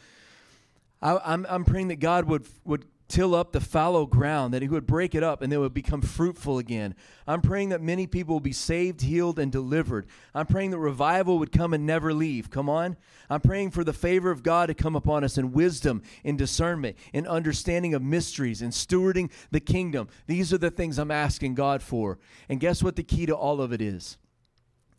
I, 1.00 1.12
am 1.12 1.20
I'm, 1.24 1.46
I'm 1.48 1.64
praying 1.64 1.88
that 1.88 2.00
God 2.00 2.26
would, 2.26 2.46
would 2.64 2.84
till 3.12 3.34
up 3.34 3.52
the 3.52 3.60
fallow 3.60 4.06
ground, 4.06 4.54
that 4.54 4.62
He 4.62 4.68
would 4.68 4.86
break 4.86 5.14
it 5.14 5.22
up 5.22 5.42
and 5.42 5.52
it 5.52 5.58
would 5.58 5.74
become 5.74 6.00
fruitful 6.00 6.56
again. 6.56 6.94
I'm 7.26 7.42
praying 7.42 7.68
that 7.68 7.82
many 7.82 8.06
people 8.06 8.36
will 8.36 8.40
be 8.40 8.54
saved, 8.54 9.02
healed, 9.02 9.38
and 9.38 9.52
delivered. 9.52 10.06
I'm 10.34 10.46
praying 10.46 10.70
that 10.70 10.78
revival 10.78 11.38
would 11.38 11.52
come 11.52 11.74
and 11.74 11.84
never 11.84 12.14
leave. 12.14 12.48
Come 12.48 12.70
on. 12.70 12.96
I'm 13.28 13.42
praying 13.42 13.72
for 13.72 13.84
the 13.84 13.92
favor 13.92 14.30
of 14.30 14.42
God 14.42 14.66
to 14.66 14.74
come 14.74 14.96
upon 14.96 15.24
us 15.24 15.36
in 15.36 15.52
wisdom, 15.52 16.02
in 16.24 16.38
discernment, 16.38 16.96
in 17.12 17.26
understanding 17.26 17.92
of 17.92 18.00
mysteries, 18.00 18.62
in 18.62 18.70
stewarding 18.70 19.30
the 19.50 19.60
kingdom. 19.60 20.08
These 20.26 20.50
are 20.54 20.58
the 20.58 20.70
things 20.70 20.98
I'm 20.98 21.10
asking 21.10 21.54
God 21.54 21.82
for. 21.82 22.18
And 22.48 22.60
guess 22.60 22.82
what 22.82 22.96
the 22.96 23.02
key 23.02 23.26
to 23.26 23.36
all 23.36 23.60
of 23.60 23.74
it 23.74 23.82
is? 23.82 24.16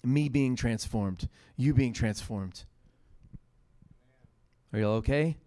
Me 0.03 0.29
being 0.29 0.55
transformed, 0.55 1.27
you 1.57 1.73
being 1.73 1.93
transformed. 1.93 2.65
Are 4.71 4.79
you 4.79 4.87
all 4.87 4.95
okay? 4.97 5.37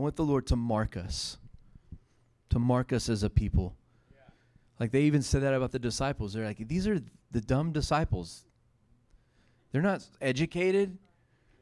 I 0.00 0.02
want 0.02 0.16
the 0.16 0.24
Lord 0.24 0.46
to 0.46 0.56
mark 0.56 0.96
us, 0.96 1.36
to 2.48 2.58
mark 2.58 2.90
us 2.90 3.10
as 3.10 3.22
a 3.22 3.28
people. 3.28 3.76
Like 4.78 4.92
they 4.92 5.02
even 5.02 5.20
said 5.20 5.42
that 5.42 5.52
about 5.52 5.72
the 5.72 5.78
disciples. 5.78 6.32
They're 6.32 6.46
like, 6.46 6.66
these 6.68 6.88
are 6.88 7.00
the 7.30 7.40
dumb 7.42 7.72
disciples. 7.72 8.46
They're 9.72 9.82
not 9.82 10.02
educated. 10.22 10.96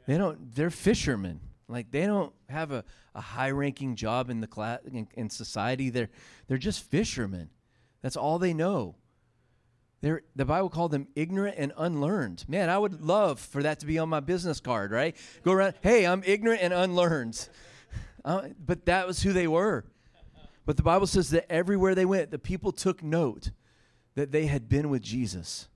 They 0.07 0.17
don't. 0.17 0.55
They're 0.55 0.71
fishermen. 0.71 1.41
Like 1.67 1.91
they 1.91 2.07
don't 2.07 2.33
have 2.49 2.71
a, 2.71 2.85
a 3.13 3.21
high 3.21 3.51
ranking 3.51 3.97
job 3.97 4.31
in 4.31 4.39
the 4.39 4.47
class 4.47 4.83
in, 4.87 5.09
in 5.15 5.31
society. 5.31 5.91
They're 5.91 6.11
they're 6.47 6.59
just 6.59 6.89
fishermen. 6.89 7.51
That's 8.03 8.17
all 8.17 8.39
they 8.39 8.55
know. 8.55 8.95
They're, 10.01 10.23
the 10.37 10.45
Bible 10.45 10.69
called 10.69 10.93
them 10.93 11.09
ignorant 11.17 11.57
and 11.59 11.73
unlearned. 11.77 12.45
Man, 12.47 12.71
I 12.71 12.79
would 12.79 13.03
love 13.03 13.41
for 13.41 13.65
that 13.65 13.81
to 13.81 13.87
be 13.87 13.99
on 13.99 14.09
my 14.09 14.21
business 14.21 14.61
card, 14.61 14.93
right? 14.93 15.17
Go 15.43 15.51
around, 15.51 15.75
hey, 15.81 16.07
I'm 16.07 16.23
ignorant 16.25 16.63
and 16.63 16.73
unlearned. 16.73 17.49
Uh, 18.29 18.49
but 18.63 18.85
that 18.85 19.07
was 19.07 19.23
who 19.23 19.33
they 19.33 19.49
were. 19.49 19.87
But 20.67 20.77
the 20.77 20.83
Bible 20.83 21.07
says 21.07 21.31
that 21.31 21.51
everywhere 21.51 21.95
they 21.95 22.05
went, 22.05 22.31
the 22.31 22.39
people 22.39 22.73
took 22.73 23.03
note 23.03 23.53
that 24.17 24.33
they 24.33 24.45
had 24.45 24.69
been 24.69 24.91
with 24.91 25.01
Jesus. 25.01 25.67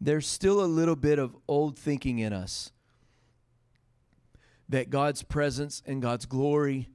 There's 0.00 0.26
still 0.26 0.64
a 0.64 0.66
little 0.66 0.96
bit 0.96 1.18
of 1.18 1.36
old 1.46 1.78
thinking 1.78 2.20
in 2.20 2.32
us 2.32 2.72
that 4.70 4.88
God's 4.88 5.22
presence 5.22 5.82
and 5.84 6.00
God's 6.00 6.24
glory 6.24 6.88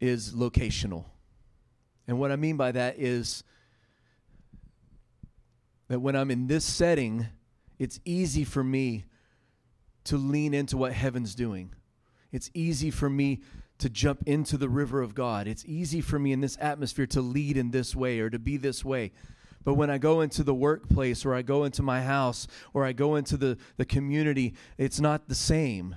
is 0.00 0.32
locational. 0.32 1.04
And 2.08 2.18
what 2.18 2.30
I 2.30 2.36
mean 2.36 2.56
by 2.56 2.72
that 2.72 2.98
is 2.98 3.42
that 5.88 6.00
when 6.00 6.16
I'm 6.16 6.30
in 6.30 6.46
this 6.46 6.64
setting, 6.64 7.26
it's 7.78 8.00
easy 8.04 8.44
for 8.44 8.62
me 8.64 9.04
to 10.04 10.16
lean 10.16 10.54
into 10.54 10.76
what 10.76 10.92
heaven's 10.92 11.34
doing. 11.34 11.72
It's 12.32 12.50
easy 12.54 12.90
for 12.90 13.10
me 13.10 13.40
to 13.78 13.90
jump 13.90 14.22
into 14.26 14.56
the 14.56 14.68
river 14.68 15.02
of 15.02 15.14
God. 15.14 15.46
It's 15.46 15.64
easy 15.66 16.00
for 16.00 16.18
me 16.18 16.32
in 16.32 16.40
this 16.40 16.56
atmosphere 16.60 17.06
to 17.08 17.20
lead 17.20 17.56
in 17.56 17.70
this 17.70 17.94
way 17.94 18.20
or 18.20 18.30
to 18.30 18.38
be 18.38 18.56
this 18.56 18.84
way. 18.84 19.12
But 19.64 19.74
when 19.74 19.90
I 19.90 19.98
go 19.98 20.20
into 20.20 20.44
the 20.44 20.54
workplace 20.54 21.24
or 21.24 21.34
I 21.34 21.42
go 21.42 21.64
into 21.64 21.82
my 21.82 22.00
house 22.02 22.46
or 22.72 22.84
I 22.84 22.92
go 22.92 23.16
into 23.16 23.36
the, 23.36 23.58
the 23.76 23.84
community, 23.84 24.54
it's 24.78 25.00
not 25.00 25.28
the 25.28 25.34
same. 25.34 25.96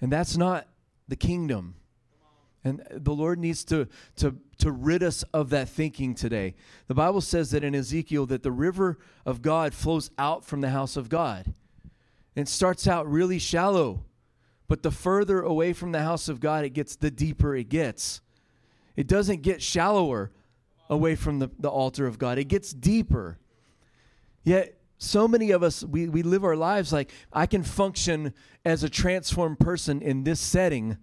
And 0.00 0.12
that's 0.12 0.36
not 0.36 0.68
the 1.08 1.16
kingdom. 1.16 1.74
And 2.62 2.82
the 2.90 3.14
Lord 3.14 3.38
needs 3.38 3.64
to, 3.66 3.88
to, 4.16 4.36
to 4.58 4.70
rid 4.70 5.02
us 5.02 5.22
of 5.32 5.50
that 5.50 5.68
thinking 5.68 6.14
today. 6.14 6.54
The 6.88 6.94
Bible 6.94 7.22
says 7.22 7.50
that 7.52 7.64
in 7.64 7.74
Ezekiel 7.74 8.26
that 8.26 8.42
the 8.42 8.52
river 8.52 8.98
of 9.24 9.40
God 9.40 9.72
flows 9.72 10.10
out 10.18 10.44
from 10.44 10.60
the 10.60 10.70
house 10.70 10.96
of 10.96 11.08
God. 11.08 11.54
And 12.36 12.48
starts 12.48 12.86
out 12.86 13.10
really 13.10 13.38
shallow. 13.38 14.04
But 14.68 14.82
the 14.82 14.90
further 14.90 15.40
away 15.40 15.72
from 15.72 15.92
the 15.92 16.02
house 16.02 16.28
of 16.28 16.38
God 16.38 16.64
it 16.64 16.70
gets, 16.70 16.96
the 16.96 17.10
deeper 17.10 17.56
it 17.56 17.68
gets. 17.68 18.20
It 18.94 19.06
doesn't 19.06 19.42
get 19.42 19.62
shallower 19.62 20.30
away 20.88 21.14
from 21.14 21.38
the, 21.38 21.50
the 21.58 21.70
altar 21.70 22.06
of 22.06 22.18
God, 22.18 22.38
it 22.38 22.44
gets 22.44 22.72
deeper. 22.72 23.38
Yet, 24.42 24.76
so 24.98 25.26
many 25.26 25.50
of 25.50 25.62
us, 25.62 25.82
we, 25.82 26.08
we 26.08 26.22
live 26.22 26.44
our 26.44 26.56
lives 26.56 26.92
like 26.92 27.10
I 27.32 27.46
can 27.46 27.62
function 27.62 28.34
as 28.64 28.84
a 28.84 28.90
transformed 28.90 29.58
person 29.58 30.02
in 30.02 30.24
this 30.24 30.40
setting 30.40 30.98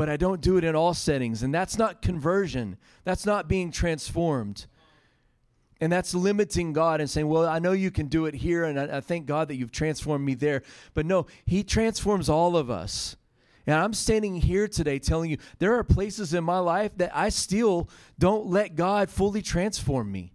but 0.00 0.08
I 0.08 0.16
don't 0.16 0.40
do 0.40 0.56
it 0.56 0.64
in 0.64 0.74
all 0.74 0.94
settings. 0.94 1.42
And 1.42 1.52
that's 1.52 1.76
not 1.76 2.00
conversion, 2.00 2.78
that's 3.04 3.26
not 3.26 3.48
being 3.48 3.70
transformed. 3.70 4.64
And 5.78 5.92
that's 5.92 6.14
limiting 6.14 6.72
God 6.72 7.02
and 7.02 7.10
saying, 7.10 7.28
Well, 7.28 7.46
I 7.46 7.58
know 7.58 7.72
you 7.72 7.90
can 7.90 8.06
do 8.06 8.24
it 8.24 8.34
here, 8.34 8.64
and 8.64 8.80
I, 8.80 8.96
I 8.96 9.00
thank 9.02 9.26
God 9.26 9.48
that 9.48 9.56
you've 9.56 9.72
transformed 9.72 10.24
me 10.24 10.32
there. 10.32 10.62
But 10.94 11.04
no, 11.04 11.26
He 11.44 11.62
transforms 11.62 12.30
all 12.30 12.56
of 12.56 12.70
us. 12.70 13.14
And 13.66 13.76
I'm 13.76 13.92
standing 13.92 14.36
here 14.36 14.68
today 14.68 14.98
telling 14.98 15.32
you 15.32 15.36
there 15.58 15.74
are 15.74 15.84
places 15.84 16.32
in 16.32 16.44
my 16.44 16.60
life 16.60 16.92
that 16.96 17.14
I 17.14 17.28
still 17.28 17.90
don't 18.18 18.46
let 18.46 18.76
God 18.76 19.10
fully 19.10 19.42
transform 19.42 20.10
me. 20.10 20.32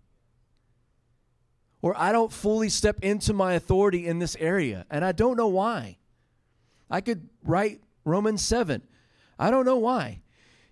Or 1.82 1.98
I 1.98 2.12
don't 2.12 2.32
fully 2.32 2.70
step 2.70 3.00
into 3.02 3.34
my 3.34 3.54
authority 3.54 4.06
in 4.06 4.20
this 4.20 4.38
area. 4.40 4.86
And 4.92 5.04
I 5.04 5.12
don't 5.12 5.38
know 5.38 5.48
why. 5.48 5.98
I 6.88 7.02
could 7.02 7.30
write 7.44 7.82
Romans 8.04 8.44
7. 8.44 8.84
I 9.38 9.52
don't 9.52 9.66
know 9.66 9.78
why. 9.78 10.22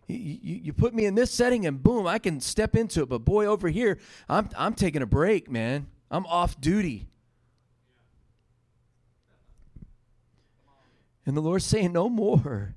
You, 0.08 0.60
you, 0.63 0.73
put 0.73 0.93
me 0.93 1.06
in 1.06 1.15
this 1.15 1.32
setting 1.32 1.65
and 1.65 1.82
boom, 1.82 2.06
I 2.06 2.19
can 2.19 2.41
step 2.41 2.76
into 2.76 3.04
it. 3.04 3.10
But 3.10 3.19
boy, 3.19 3.45
over 3.45 3.69
here, 3.69 3.99
I'm, 4.28 4.49
I'm 4.58 4.73
taking 4.73 5.02
a 5.02 5.06
break, 5.06 5.49
man. 5.49 5.88
I'm 6.12 6.26
off 6.26 6.60
duty. 6.60 7.08
And 11.26 11.38
the 11.38 11.41
Lord's 11.41 11.65
saying, 11.65 11.93
no 11.93 12.10
more. 12.10 12.76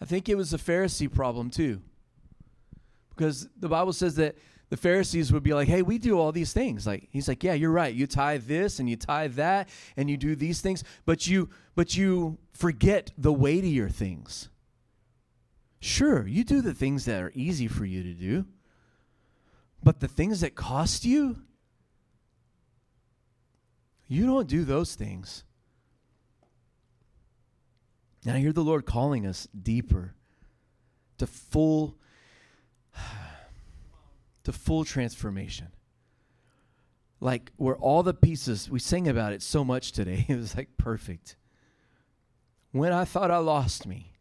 I 0.00 0.04
think 0.04 0.28
it 0.28 0.36
was 0.36 0.52
a 0.52 0.58
Pharisee 0.58 1.12
problem 1.12 1.50
too. 1.50 1.80
Because 3.10 3.48
the 3.58 3.68
Bible 3.68 3.92
says 3.92 4.16
that 4.16 4.36
the 4.74 4.80
Pharisees 4.80 5.32
would 5.32 5.44
be 5.44 5.54
like, 5.54 5.68
hey, 5.68 5.82
we 5.82 5.98
do 5.98 6.18
all 6.18 6.32
these 6.32 6.52
things. 6.52 6.84
Like 6.84 7.06
he's 7.12 7.28
like, 7.28 7.44
yeah, 7.44 7.52
you're 7.52 7.70
right. 7.70 7.94
You 7.94 8.08
tie 8.08 8.38
this 8.38 8.80
and 8.80 8.90
you 8.90 8.96
tie 8.96 9.28
that 9.28 9.68
and 9.96 10.10
you 10.10 10.16
do 10.16 10.34
these 10.34 10.60
things, 10.60 10.82
but 11.06 11.28
you 11.28 11.48
but 11.76 11.96
you 11.96 12.38
forget 12.52 13.12
the 13.16 13.32
weightier 13.32 13.88
things. 13.88 14.48
Sure, 15.78 16.26
you 16.26 16.42
do 16.42 16.60
the 16.60 16.74
things 16.74 17.04
that 17.04 17.22
are 17.22 17.30
easy 17.36 17.68
for 17.68 17.84
you 17.84 18.02
to 18.02 18.14
do. 18.14 18.46
But 19.80 20.00
the 20.00 20.08
things 20.08 20.40
that 20.40 20.56
cost 20.56 21.04
you, 21.04 21.36
you 24.08 24.26
don't 24.26 24.48
do 24.48 24.64
those 24.64 24.96
things. 24.96 25.44
And 28.26 28.36
I 28.36 28.40
hear 28.40 28.52
the 28.52 28.64
Lord 28.64 28.86
calling 28.86 29.24
us 29.24 29.46
deeper 29.56 30.14
to 31.18 31.28
full 31.28 31.96
to 34.44 34.52
full 34.52 34.84
transformation. 34.84 35.68
Like 37.20 37.52
where 37.56 37.76
all 37.76 38.02
the 38.02 38.14
pieces, 38.14 38.70
we 38.70 38.78
sang 38.78 39.08
about 39.08 39.32
it 39.32 39.42
so 39.42 39.64
much 39.64 39.92
today. 39.92 40.26
It 40.28 40.36
was 40.36 40.56
like 40.56 40.76
perfect. 40.76 41.36
When 42.72 42.92
I 42.92 43.04
thought 43.04 43.30
I 43.30 43.38
lost 43.38 43.86
me, 43.86 44.12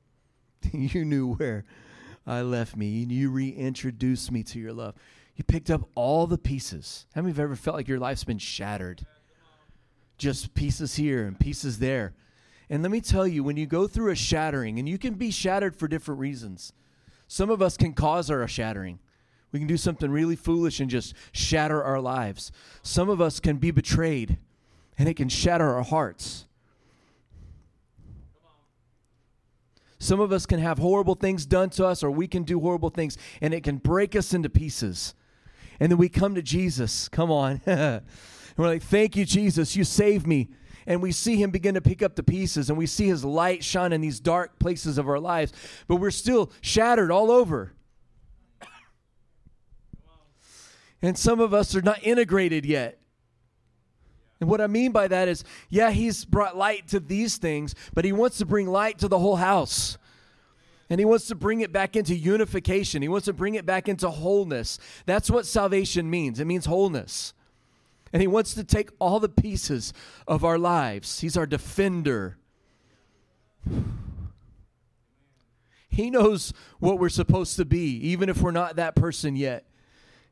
you 0.72 1.04
knew 1.04 1.34
where 1.34 1.64
I 2.26 2.42
left 2.42 2.76
me 2.76 3.02
and 3.02 3.12
you 3.12 3.30
reintroduced 3.30 4.30
me 4.30 4.42
to 4.44 4.58
your 4.58 4.72
love. 4.72 4.94
You 5.36 5.44
picked 5.44 5.70
up 5.70 5.88
all 5.94 6.26
the 6.26 6.38
pieces. 6.38 7.06
How 7.14 7.22
many 7.22 7.32
of 7.32 7.38
you 7.38 7.44
ever 7.44 7.56
felt 7.56 7.76
like 7.76 7.88
your 7.88 7.98
life's 7.98 8.24
been 8.24 8.38
shattered? 8.38 9.04
Just 10.16 10.54
pieces 10.54 10.94
here 10.94 11.26
and 11.26 11.38
pieces 11.38 11.80
there. 11.80 12.14
And 12.70 12.82
let 12.82 12.92
me 12.92 13.00
tell 13.00 13.26
you, 13.26 13.42
when 13.42 13.56
you 13.56 13.66
go 13.66 13.86
through 13.86 14.12
a 14.12 14.16
shattering, 14.16 14.78
and 14.78 14.88
you 14.88 14.96
can 14.96 15.14
be 15.14 15.30
shattered 15.30 15.76
for 15.76 15.88
different 15.88 16.20
reasons, 16.20 16.72
some 17.26 17.50
of 17.50 17.60
us 17.60 17.76
can 17.76 17.92
cause 17.92 18.30
our 18.30 18.46
shattering. 18.48 19.00
We 19.54 19.60
can 19.60 19.68
do 19.68 19.76
something 19.76 20.10
really 20.10 20.34
foolish 20.34 20.80
and 20.80 20.90
just 20.90 21.14
shatter 21.30 21.80
our 21.80 22.00
lives. 22.00 22.50
Some 22.82 23.08
of 23.08 23.20
us 23.20 23.38
can 23.38 23.58
be 23.58 23.70
betrayed 23.70 24.36
and 24.98 25.08
it 25.08 25.14
can 25.14 25.28
shatter 25.28 25.74
our 25.74 25.84
hearts. 25.84 26.46
Some 30.00 30.18
of 30.18 30.32
us 30.32 30.44
can 30.44 30.58
have 30.58 30.78
horrible 30.78 31.14
things 31.14 31.46
done 31.46 31.70
to 31.70 31.86
us, 31.86 32.02
or 32.02 32.10
we 32.10 32.26
can 32.26 32.42
do 32.42 32.58
horrible 32.58 32.90
things, 32.90 33.16
and 33.40 33.54
it 33.54 33.62
can 33.62 33.76
break 33.76 34.16
us 34.16 34.34
into 34.34 34.50
pieces. 34.50 35.14
And 35.78 35.92
then 35.92 35.98
we 35.98 36.08
come 36.08 36.34
to 36.34 36.42
Jesus. 36.42 37.08
Come 37.08 37.30
on. 37.30 37.60
And 38.56 38.62
we're 38.62 38.66
like, 38.66 38.82
Thank 38.82 39.14
you, 39.14 39.24
Jesus, 39.24 39.76
you 39.76 39.84
saved 39.84 40.26
me. 40.26 40.48
And 40.86 41.00
we 41.00 41.12
see 41.12 41.36
him 41.36 41.50
begin 41.50 41.74
to 41.74 41.80
pick 41.80 42.02
up 42.02 42.16
the 42.16 42.22
pieces 42.24 42.70
and 42.70 42.78
we 42.78 42.86
see 42.86 43.06
his 43.06 43.24
light 43.24 43.64
shine 43.64 43.92
in 43.92 44.00
these 44.00 44.20
dark 44.20 44.58
places 44.58 44.98
of 44.98 45.08
our 45.08 45.18
lives, 45.20 45.52
but 45.86 45.96
we're 45.96 46.10
still 46.10 46.50
shattered 46.60 47.10
all 47.10 47.30
over. 47.30 47.72
And 51.04 51.18
some 51.18 51.38
of 51.38 51.52
us 51.52 51.76
are 51.76 51.82
not 51.82 52.02
integrated 52.02 52.64
yet. 52.64 52.98
And 54.40 54.48
what 54.48 54.62
I 54.62 54.66
mean 54.66 54.90
by 54.90 55.06
that 55.06 55.28
is, 55.28 55.44
yeah, 55.68 55.90
he's 55.90 56.24
brought 56.24 56.56
light 56.56 56.88
to 56.88 56.98
these 56.98 57.36
things, 57.36 57.74
but 57.92 58.06
he 58.06 58.12
wants 58.12 58.38
to 58.38 58.46
bring 58.46 58.66
light 58.66 59.00
to 59.00 59.08
the 59.08 59.18
whole 59.18 59.36
house. 59.36 59.98
And 60.88 60.98
he 60.98 61.04
wants 61.04 61.26
to 61.26 61.34
bring 61.34 61.60
it 61.60 61.72
back 61.72 61.94
into 61.94 62.14
unification. 62.14 63.02
He 63.02 63.08
wants 63.08 63.26
to 63.26 63.34
bring 63.34 63.54
it 63.54 63.66
back 63.66 63.86
into 63.86 64.08
wholeness. 64.08 64.78
That's 65.04 65.30
what 65.30 65.44
salvation 65.44 66.08
means 66.08 66.40
it 66.40 66.46
means 66.46 66.64
wholeness. 66.64 67.34
And 68.10 68.22
he 68.22 68.26
wants 68.26 68.54
to 68.54 68.64
take 68.64 68.88
all 68.98 69.20
the 69.20 69.28
pieces 69.28 69.92
of 70.26 70.42
our 70.42 70.56
lives. 70.56 71.20
He's 71.20 71.36
our 71.36 71.46
defender. 71.46 72.38
He 75.90 76.08
knows 76.08 76.54
what 76.78 76.98
we're 76.98 77.10
supposed 77.10 77.56
to 77.56 77.66
be, 77.66 77.94
even 78.08 78.30
if 78.30 78.40
we're 78.40 78.52
not 78.52 78.76
that 78.76 78.96
person 78.96 79.36
yet. 79.36 79.66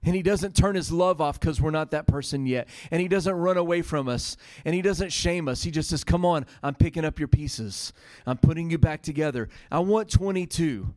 And 0.05 0.17
he 0.17 0.23
doesn't 0.23 0.57
turn 0.57 0.75
his 0.75 0.91
love 0.91 1.21
off 1.21 1.39
because 1.39 1.61
we're 1.61 1.71
not 1.71 1.93
that 1.93 2.07
person 2.07 2.45
yet. 2.45 2.69
And 2.91 3.01
he 3.01 3.07
doesn't 3.07 3.35
run 3.35 3.57
away 3.57 3.83
from 3.83 4.09
us. 4.09 4.37
And 4.65 4.75
he 4.75 4.83
doesn't 4.83 5.11
shame 5.11 5.47
us. 5.47 5.63
He 5.63 5.71
just 5.71 5.91
says, 5.91 6.03
Come 6.03 6.25
on, 6.25 6.45
I'm 6.63 6.75
picking 6.75 7.05
up 7.05 7.19
your 7.19 7.29
pieces. 7.29 7.93
I'm 8.27 8.39
putting 8.39 8.71
you 8.71 8.79
back 8.79 9.03
together. 9.03 9.49
I 9.71 9.79
want 9.79 10.11
22 10.11 10.93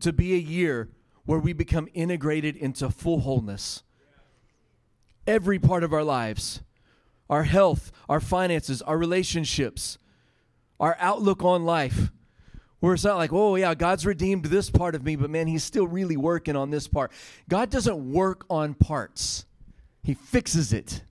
to 0.00 0.12
be 0.12 0.34
a 0.34 0.38
year 0.38 0.88
where 1.26 1.38
we 1.38 1.52
become 1.52 1.88
integrated 1.92 2.56
into 2.56 2.88
full 2.88 3.20
wholeness. 3.20 3.82
Every 5.26 5.58
part 5.58 5.84
of 5.84 5.92
our 5.92 6.04
lives 6.04 6.62
our 7.30 7.42
health, 7.42 7.92
our 8.08 8.20
finances, 8.20 8.80
our 8.80 8.96
relationships, 8.96 9.98
our 10.80 10.96
outlook 10.98 11.44
on 11.44 11.66
life 11.66 12.10
where 12.80 12.94
it's 12.94 13.04
not 13.04 13.16
like, 13.16 13.32
oh, 13.32 13.56
yeah, 13.56 13.74
God's 13.74 14.06
redeemed 14.06 14.46
this 14.46 14.70
part 14.70 14.94
of 14.94 15.04
me, 15.04 15.16
but 15.16 15.30
man, 15.30 15.46
He's 15.46 15.64
still 15.64 15.86
really 15.86 16.16
working 16.16 16.56
on 16.56 16.70
this 16.70 16.86
part. 16.86 17.12
God 17.48 17.70
doesn't 17.70 18.12
work 18.12 18.44
on 18.48 18.74
parts, 18.74 19.44
He 20.02 20.14
fixes 20.14 20.72
it. 20.72 21.02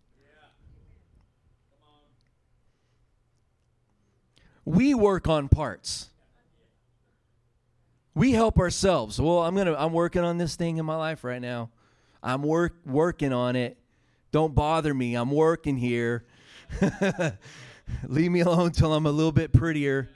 We 4.65 4.93
work 4.93 5.29
on 5.29 5.47
parts. 5.47 6.09
We 8.13 8.33
help 8.33 8.57
ourselves. 8.59 9.21
Well, 9.21 9.39
I'm 9.43 9.55
gonna. 9.55 9.75
I'm 9.77 9.93
working 9.93 10.25
on 10.25 10.37
this 10.37 10.57
thing 10.57 10.75
in 10.75 10.85
my 10.85 10.97
life 10.97 11.23
right 11.23 11.41
now. 11.41 11.69
I'm 12.21 12.43
work 12.43 12.73
working 12.85 13.31
on 13.31 13.55
it. 13.55 13.77
Don't 14.33 14.53
bother 14.53 14.93
me. 14.93 15.15
I'm 15.15 15.31
working 15.31 15.77
here. 15.77 16.25
Leave 18.07 18.31
me 18.31 18.41
alone 18.41 18.71
till 18.71 18.93
I'm 18.93 19.05
a 19.05 19.11
little 19.11 19.31
bit 19.31 19.53
prettier. 19.53 20.09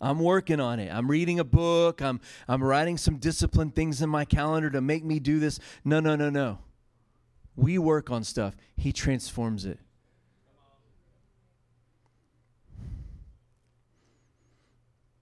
I'm 0.00 0.18
working 0.18 0.60
on 0.60 0.80
it. 0.80 0.92
I'm 0.92 1.10
reading 1.10 1.38
a 1.38 1.44
book. 1.44 2.02
I'm 2.02 2.20
I'm 2.48 2.62
writing 2.62 2.98
some 2.98 3.16
disciplined 3.16 3.74
things 3.74 4.02
in 4.02 4.08
my 4.08 4.24
calendar 4.24 4.70
to 4.70 4.80
make 4.80 5.04
me 5.04 5.18
do 5.18 5.38
this. 5.38 5.58
No, 5.84 6.00
no, 6.00 6.16
no, 6.16 6.30
no. 6.30 6.58
We 7.56 7.78
work 7.78 8.10
on 8.10 8.24
stuff. 8.24 8.56
He 8.76 8.92
transforms 8.92 9.64
it. 9.64 9.78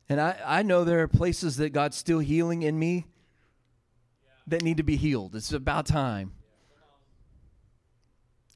And 0.08 0.20
I, 0.20 0.36
I 0.44 0.62
know 0.62 0.84
there 0.84 1.00
are 1.00 1.08
places 1.08 1.56
that 1.56 1.70
God's 1.70 1.96
still 1.96 2.18
healing 2.18 2.62
in 2.62 2.78
me 2.78 3.06
that 4.46 4.62
need 4.62 4.76
to 4.76 4.82
be 4.82 4.96
healed. 4.96 5.34
It's 5.34 5.52
about 5.52 5.86
time. 5.86 6.32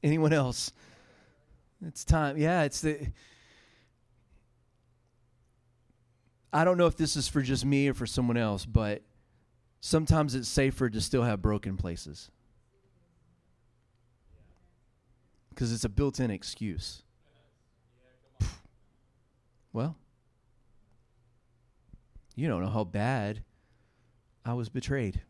Anyone 0.03 0.33
else? 0.33 0.71
It's 1.85 2.05
time. 2.05 2.37
Yeah, 2.37 2.63
it's 2.63 2.81
the 2.81 3.07
I 6.57 6.63
don't 6.63 6.79
know 6.79 6.87
if 6.87 6.97
this 6.97 7.15
is 7.15 7.27
for 7.27 7.43
just 7.43 7.65
me 7.65 7.87
or 7.87 7.93
for 7.93 8.07
someone 8.07 8.35
else, 8.35 8.65
but 8.65 9.03
sometimes 9.79 10.33
it's 10.33 10.47
safer 10.47 10.89
to 10.89 10.99
still 10.99 11.21
have 11.21 11.39
broken 11.39 11.77
places. 11.77 12.31
Because 15.49 15.71
it's 15.71 15.83
a 15.83 15.89
built 15.89 16.19
in 16.19 16.31
excuse. 16.31 17.03
Well, 19.71 19.97
you 22.35 22.47
don't 22.47 22.63
know 22.63 22.71
how 22.71 22.85
bad 22.85 23.43
I 24.43 24.55
was 24.55 24.67
betrayed. 24.67 25.21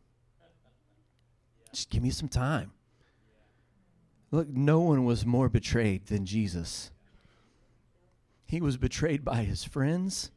Just 1.74 1.90
give 1.90 2.04
me 2.04 2.10
some 2.10 2.30
time. 2.30 2.72
Look, 4.32 4.48
no 4.48 4.80
one 4.80 5.04
was 5.04 5.26
more 5.26 5.50
betrayed 5.50 6.06
than 6.06 6.26
Jesus. 6.26 6.90
He 8.46 8.62
was 8.62 8.78
betrayed 8.78 9.26
by 9.26 9.44
his 9.44 9.66
friends. 9.66 10.32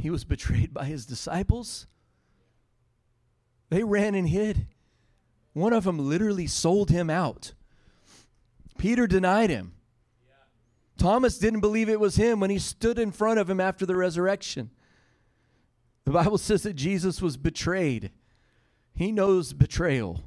He 0.00 0.10
was 0.10 0.24
betrayed 0.24 0.72
by 0.72 0.86
his 0.86 1.04
disciples. 1.04 1.86
They 3.68 3.84
ran 3.84 4.14
and 4.14 4.28
hid. 4.28 4.66
One 5.52 5.72
of 5.72 5.84
them 5.84 5.98
literally 5.98 6.46
sold 6.46 6.90
him 6.90 7.10
out. 7.10 7.52
Peter 8.78 9.06
denied 9.06 9.50
him. 9.50 9.74
Thomas 10.96 11.38
didn't 11.38 11.60
believe 11.60 11.88
it 11.88 12.00
was 12.00 12.16
him 12.16 12.40
when 12.40 12.50
he 12.50 12.58
stood 12.58 12.98
in 12.98 13.10
front 13.10 13.38
of 13.38 13.48
him 13.48 13.60
after 13.60 13.84
the 13.84 13.96
resurrection. 13.96 14.70
The 16.04 16.12
Bible 16.12 16.38
says 16.38 16.62
that 16.62 16.76
Jesus 16.76 17.20
was 17.20 17.36
betrayed. 17.36 18.10
He 18.94 19.12
knows 19.12 19.52
betrayal. 19.52 20.22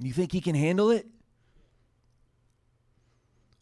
You 0.00 0.12
think 0.12 0.32
he 0.32 0.40
can 0.40 0.54
handle 0.54 0.90
it? 0.90 1.06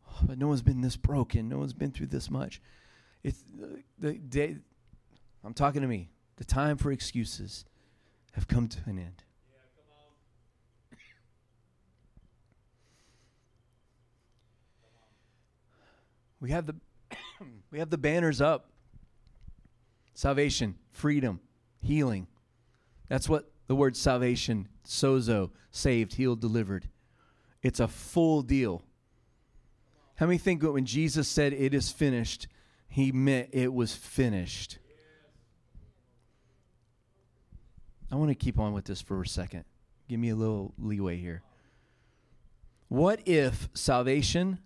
Oh, 0.08 0.20
but 0.22 0.38
no 0.38 0.48
one's 0.48 0.62
been 0.62 0.80
this 0.80 0.96
broken. 0.96 1.48
No 1.48 1.58
one's 1.58 1.72
been 1.72 1.92
through 1.92 2.08
this 2.08 2.30
much. 2.30 2.60
It's 3.24 3.42
the 3.98 4.12
day. 4.12 4.56
I'm 5.42 5.54
talking 5.54 5.80
to 5.80 5.88
me. 5.88 6.10
The 6.36 6.44
time 6.44 6.76
for 6.76 6.92
excuses 6.92 7.64
have 8.32 8.46
come 8.46 8.68
to 8.68 8.78
an 8.86 8.98
end. 8.98 9.22
We 16.40 16.50
have 16.50 16.66
the 16.66 16.74
we 17.70 17.78
have 17.78 17.88
the 17.88 17.96
banners 17.96 18.42
up. 18.42 18.68
Salvation, 20.12 20.76
freedom, 20.92 21.40
healing. 21.80 22.26
That's 23.08 23.28
what 23.28 23.50
the 23.66 23.74
word 23.74 23.96
salvation, 23.96 24.68
sozo, 24.86 25.50
saved, 25.70 26.14
healed, 26.14 26.40
delivered. 26.40 26.88
It's 27.62 27.80
a 27.80 27.88
full 27.88 28.42
deal. 28.42 28.84
How 30.16 30.26
many 30.26 30.38
think 30.38 30.60
that 30.60 30.72
when 30.72 30.84
Jesus 30.84 31.26
said 31.26 31.52
it 31.54 31.72
is 31.72 31.90
finished, 31.90 32.46
he 32.94 33.10
meant 33.10 33.48
it 33.50 33.74
was 33.74 33.92
finished. 33.92 34.78
I 38.08 38.14
want 38.14 38.28
to 38.28 38.36
keep 38.36 38.56
on 38.60 38.72
with 38.72 38.84
this 38.84 39.02
for 39.02 39.20
a 39.20 39.26
second. 39.26 39.64
Give 40.08 40.20
me 40.20 40.28
a 40.28 40.36
little 40.36 40.74
leeway 40.78 41.16
here. 41.16 41.42
What 42.86 43.26
if 43.26 43.68
salvation, 43.74 44.60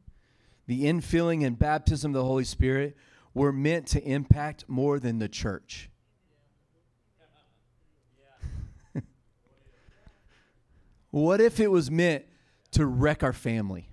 the 0.66 0.84
infilling 0.84 1.42
and 1.42 1.58
baptism 1.58 2.10
of 2.10 2.16
the 2.16 2.24
Holy 2.24 2.44
Spirit 2.44 2.98
were 3.32 3.50
meant 3.50 3.86
to 3.86 4.04
impact 4.06 4.66
more 4.68 5.00
than 5.00 5.20
the 5.20 5.28
church? 5.30 5.88
what 11.10 11.40
if 11.40 11.58
it 11.58 11.70
was 11.70 11.90
meant 11.90 12.26
to 12.72 12.84
wreck 12.84 13.22
our 13.22 13.32
family? 13.32 13.88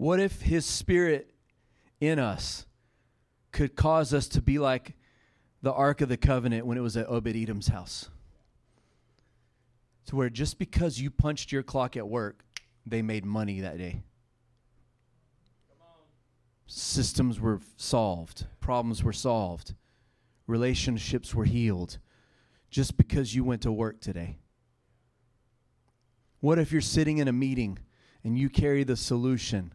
What 0.00 0.18
if 0.18 0.40
his 0.40 0.64
spirit 0.64 1.30
in 2.00 2.18
us 2.18 2.64
could 3.52 3.76
cause 3.76 4.14
us 4.14 4.28
to 4.28 4.40
be 4.40 4.58
like 4.58 4.94
the 5.60 5.74
Ark 5.74 6.00
of 6.00 6.08
the 6.08 6.16
Covenant 6.16 6.64
when 6.64 6.78
it 6.78 6.80
was 6.80 6.96
at 6.96 7.06
Obed 7.06 7.36
Edom's 7.36 7.68
house? 7.68 8.08
To 10.06 10.16
where 10.16 10.30
just 10.30 10.58
because 10.58 10.98
you 10.98 11.10
punched 11.10 11.52
your 11.52 11.62
clock 11.62 11.98
at 11.98 12.08
work, 12.08 12.46
they 12.86 13.02
made 13.02 13.26
money 13.26 13.60
that 13.60 13.76
day. 13.76 14.02
Systems 16.66 17.38
were 17.38 17.60
solved, 17.76 18.46
problems 18.58 19.04
were 19.04 19.12
solved, 19.12 19.74
relationships 20.46 21.34
were 21.34 21.44
healed 21.44 21.98
just 22.70 22.96
because 22.96 23.34
you 23.34 23.44
went 23.44 23.60
to 23.60 23.70
work 23.70 24.00
today. 24.00 24.38
What 26.40 26.58
if 26.58 26.72
you're 26.72 26.80
sitting 26.80 27.18
in 27.18 27.28
a 27.28 27.34
meeting 27.34 27.78
and 28.24 28.38
you 28.38 28.48
carry 28.48 28.82
the 28.82 28.96
solution 28.96 29.74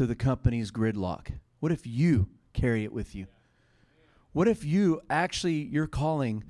to 0.00 0.06
the 0.06 0.14
company's 0.14 0.70
gridlock? 0.70 1.26
What 1.58 1.72
if 1.72 1.86
you 1.86 2.30
carry 2.54 2.84
it 2.84 2.92
with 2.92 3.14
you? 3.14 3.26
What 4.32 4.48
if 4.48 4.64
you 4.64 5.02
actually, 5.10 5.60
your 5.64 5.86
calling 5.86 6.42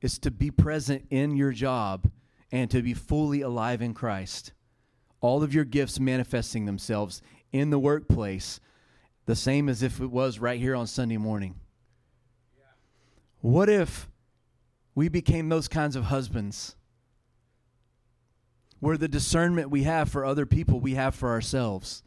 is 0.00 0.20
to 0.20 0.30
be 0.30 0.52
present 0.52 1.04
in 1.10 1.34
your 1.36 1.50
job 1.50 2.08
and 2.52 2.70
to 2.70 2.82
be 2.82 2.94
fully 2.94 3.40
alive 3.40 3.82
in 3.82 3.92
Christ? 3.92 4.52
All 5.20 5.42
of 5.42 5.52
your 5.52 5.64
gifts 5.64 5.98
manifesting 5.98 6.66
themselves 6.66 7.22
in 7.50 7.70
the 7.70 7.78
workplace 7.80 8.60
the 9.24 9.34
same 9.34 9.68
as 9.68 9.82
if 9.82 10.00
it 10.00 10.12
was 10.12 10.38
right 10.38 10.60
here 10.60 10.76
on 10.76 10.86
Sunday 10.86 11.16
morning? 11.16 11.56
What 13.40 13.68
if 13.68 14.08
we 14.94 15.08
became 15.08 15.48
those 15.48 15.66
kinds 15.66 15.96
of 15.96 16.04
husbands? 16.04 16.76
Where 18.78 18.96
the 18.96 19.08
discernment 19.08 19.70
we 19.70 19.82
have 19.82 20.08
for 20.08 20.24
other 20.24 20.46
people, 20.46 20.78
we 20.78 20.94
have 20.94 21.16
for 21.16 21.30
ourselves. 21.30 22.04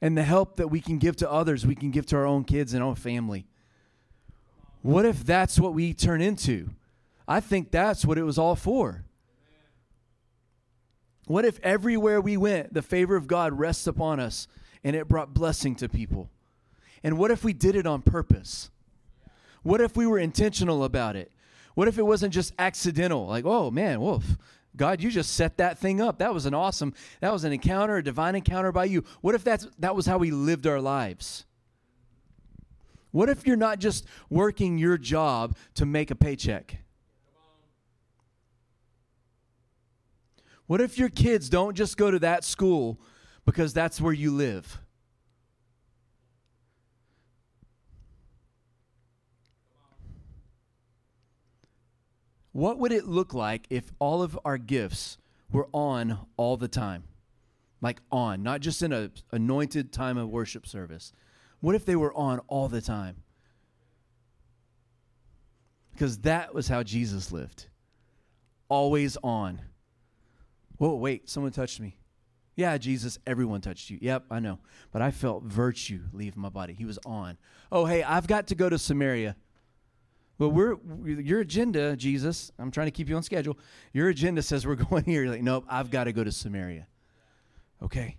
And 0.00 0.16
the 0.16 0.22
help 0.22 0.56
that 0.56 0.68
we 0.68 0.80
can 0.80 0.98
give 0.98 1.16
to 1.16 1.30
others, 1.30 1.66
we 1.66 1.74
can 1.74 1.90
give 1.90 2.06
to 2.06 2.16
our 2.16 2.26
own 2.26 2.44
kids 2.44 2.72
and 2.72 2.82
our 2.82 2.96
family. 2.96 3.46
What 4.82 5.04
if 5.04 5.24
that's 5.24 5.58
what 5.58 5.74
we 5.74 5.92
turn 5.92 6.22
into? 6.22 6.70
I 7.28 7.40
think 7.40 7.70
that's 7.70 8.04
what 8.04 8.18
it 8.18 8.22
was 8.22 8.38
all 8.38 8.56
for. 8.56 9.04
What 11.26 11.44
if 11.44 11.60
everywhere 11.62 12.20
we 12.20 12.36
went, 12.36 12.74
the 12.74 12.82
favor 12.82 13.14
of 13.14 13.28
God 13.28 13.58
rests 13.58 13.86
upon 13.86 14.18
us 14.18 14.48
and 14.82 14.96
it 14.96 15.06
brought 15.06 15.34
blessing 15.34 15.76
to 15.76 15.88
people? 15.88 16.28
And 17.04 17.18
what 17.18 17.30
if 17.30 17.44
we 17.44 17.52
did 17.52 17.76
it 17.76 17.86
on 17.86 18.02
purpose? 18.02 18.70
What 19.62 19.80
if 19.80 19.96
we 19.96 20.06
were 20.06 20.18
intentional 20.18 20.82
about 20.82 21.14
it? 21.14 21.30
What 21.74 21.88
if 21.88 21.98
it 21.98 22.02
wasn't 22.02 22.34
just 22.34 22.52
accidental? 22.58 23.26
Like, 23.26 23.44
oh 23.44 23.70
man, 23.70 24.00
wolf, 24.00 24.36
God, 24.76 25.02
you 25.02 25.10
just 25.10 25.34
set 25.34 25.56
that 25.56 25.78
thing 25.78 26.00
up. 26.00 26.18
That 26.18 26.32
was 26.32 26.46
an 26.46 26.54
awesome, 26.54 26.94
that 27.20 27.32
was 27.32 27.44
an 27.44 27.52
encounter, 27.52 27.96
a 27.96 28.04
divine 28.04 28.34
encounter 28.34 28.72
by 28.72 28.84
you. 28.84 29.04
What 29.20 29.34
if 29.34 29.42
that's 29.42 29.66
that 29.78 29.96
was 29.96 30.06
how 30.06 30.18
we 30.18 30.30
lived 30.30 30.66
our 30.66 30.80
lives? 30.80 31.44
What 33.10 33.28
if 33.28 33.46
you're 33.46 33.56
not 33.56 33.80
just 33.80 34.06
working 34.28 34.78
your 34.78 34.96
job 34.96 35.56
to 35.74 35.84
make 35.84 36.10
a 36.10 36.14
paycheck? 36.14 36.78
What 40.66 40.80
if 40.80 40.98
your 40.98 41.08
kids 41.08 41.48
don't 41.48 41.76
just 41.76 41.96
go 41.96 42.12
to 42.12 42.20
that 42.20 42.44
school 42.44 43.00
because 43.44 43.72
that's 43.72 44.00
where 44.00 44.12
you 44.12 44.30
live? 44.30 44.80
What 52.52 52.78
would 52.78 52.92
it 52.92 53.06
look 53.06 53.32
like 53.32 53.66
if 53.70 53.92
all 53.98 54.22
of 54.22 54.38
our 54.44 54.58
gifts 54.58 55.18
were 55.52 55.68
on 55.72 56.26
all 56.36 56.56
the 56.56 56.68
time? 56.68 57.04
Like 57.80 58.00
on, 58.10 58.42
not 58.42 58.60
just 58.60 58.82
in 58.82 58.92
a 58.92 59.10
anointed 59.32 59.92
time 59.92 60.18
of 60.18 60.28
worship 60.28 60.66
service. 60.66 61.12
What 61.60 61.74
if 61.74 61.84
they 61.84 61.96
were 61.96 62.12
on 62.14 62.40
all 62.48 62.68
the 62.68 62.80
time? 62.80 63.16
Because 65.92 66.18
that 66.18 66.54
was 66.54 66.68
how 66.68 66.82
Jesus 66.82 67.30
lived. 67.30 67.66
Always 68.68 69.16
on. 69.22 69.60
Whoa, 70.78 70.94
wait, 70.94 71.28
someone 71.28 71.52
touched 71.52 71.80
me. 71.80 71.96
Yeah, 72.56 72.76
Jesus, 72.78 73.18
everyone 73.26 73.60
touched 73.60 73.90
you. 73.90 73.98
Yep, 74.00 74.24
I 74.30 74.40
know. 74.40 74.58
But 74.92 75.02
I 75.02 75.10
felt 75.10 75.44
virtue 75.44 76.00
leave 76.12 76.36
my 76.36 76.48
body. 76.48 76.74
He 76.74 76.84
was 76.84 76.98
on. 77.06 77.38
Oh, 77.70 77.84
hey, 77.84 78.02
I've 78.02 78.26
got 78.26 78.48
to 78.48 78.54
go 78.54 78.68
to 78.68 78.78
Samaria. 78.78 79.36
Well, 80.40 80.50
we're 80.50 80.76
your 81.04 81.40
agenda, 81.40 81.94
Jesus. 81.96 82.50
I'm 82.58 82.70
trying 82.70 82.86
to 82.86 82.90
keep 82.90 83.10
you 83.10 83.16
on 83.16 83.22
schedule. 83.22 83.58
Your 83.92 84.08
agenda 84.08 84.40
says 84.40 84.66
we're 84.66 84.74
going 84.90 85.04
here. 85.04 85.22
You're 85.22 85.32
like, 85.32 85.42
nope, 85.42 85.66
I've 85.68 85.90
got 85.90 86.04
to 86.04 86.14
go 86.14 86.24
to 86.24 86.32
Samaria. 86.32 86.86
Okay. 87.82 88.16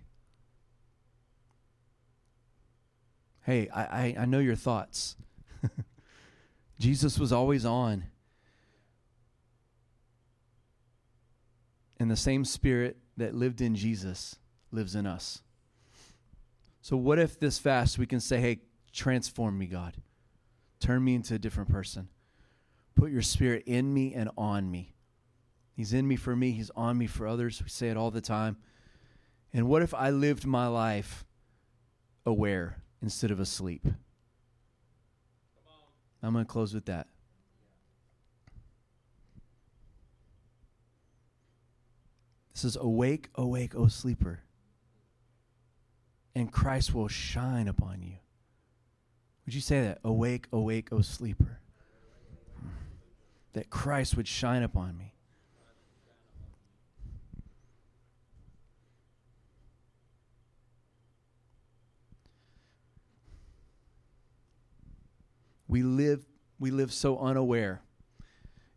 Hey, 3.40 3.68
I, 3.74 3.82
I, 3.82 4.16
I 4.20 4.24
know 4.26 4.38
your 4.38 4.54
thoughts. 4.54 5.16
Jesus 6.78 7.18
was 7.18 7.32
always 7.32 7.64
on. 7.64 8.04
And 11.98 12.08
the 12.08 12.16
same 12.16 12.44
spirit 12.44 12.98
that 13.16 13.34
lived 13.34 13.60
in 13.60 13.74
Jesus 13.74 14.36
lives 14.70 14.94
in 14.94 15.08
us. 15.08 15.42
So, 16.82 16.96
what 16.96 17.18
if 17.18 17.40
this 17.40 17.58
fast 17.58 17.98
we 17.98 18.06
can 18.06 18.20
say, 18.20 18.40
hey, 18.40 18.60
transform 18.92 19.58
me, 19.58 19.66
God? 19.66 19.96
Turn 20.82 21.04
me 21.04 21.14
into 21.14 21.36
a 21.36 21.38
different 21.38 21.70
person. 21.70 22.08
Put 22.96 23.12
your 23.12 23.22
spirit 23.22 23.62
in 23.66 23.94
me 23.94 24.14
and 24.14 24.28
on 24.36 24.68
me. 24.68 24.94
He's 25.76 25.92
in 25.92 26.08
me 26.08 26.16
for 26.16 26.34
me, 26.34 26.50
He's 26.50 26.70
on 26.70 26.98
me 26.98 27.06
for 27.06 27.28
others. 27.28 27.62
We 27.62 27.68
say 27.68 27.88
it 27.88 27.96
all 27.96 28.10
the 28.10 28.20
time. 28.20 28.56
And 29.52 29.68
what 29.68 29.82
if 29.82 29.94
I 29.94 30.10
lived 30.10 30.44
my 30.44 30.66
life 30.66 31.24
aware 32.26 32.82
instead 33.00 33.30
of 33.30 33.38
asleep? 33.38 33.86
I'm 36.20 36.32
going 36.32 36.44
to 36.44 36.50
close 36.50 36.74
with 36.74 36.86
that. 36.86 37.06
This 42.54 42.64
is 42.64 42.74
awake, 42.74 43.28
awake, 43.36 43.76
O 43.76 43.86
sleeper, 43.86 44.40
and 46.34 46.50
Christ 46.50 46.92
will 46.92 47.06
shine 47.06 47.68
upon 47.68 48.02
you. 48.02 48.16
Would 49.44 49.54
you 49.54 49.60
say 49.60 49.80
that? 49.82 49.98
Awake, 50.04 50.46
awake, 50.52 50.92
O 50.92 51.00
sleeper. 51.00 51.60
That 53.54 53.70
Christ 53.70 54.16
would 54.16 54.28
shine 54.28 54.62
upon 54.62 54.96
me. 54.96 55.14
We 65.68 65.82
live 65.82 66.26
we 66.58 66.70
live 66.70 66.92
so 66.92 67.18
unaware. 67.18 67.82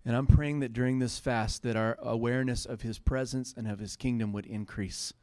And 0.05 0.15
I'm 0.15 0.27
praying 0.27 0.61
that 0.61 0.73
during 0.73 0.99
this 0.99 1.19
fast 1.19 1.61
that 1.63 1.75
our 1.75 1.97
awareness 1.99 2.65
of 2.65 2.81
his 2.81 2.99
presence 2.99 3.53
and 3.55 3.67
of 3.67 3.79
his 3.79 3.95
kingdom 3.95 4.33
would 4.33 4.45
increase. 4.45 5.13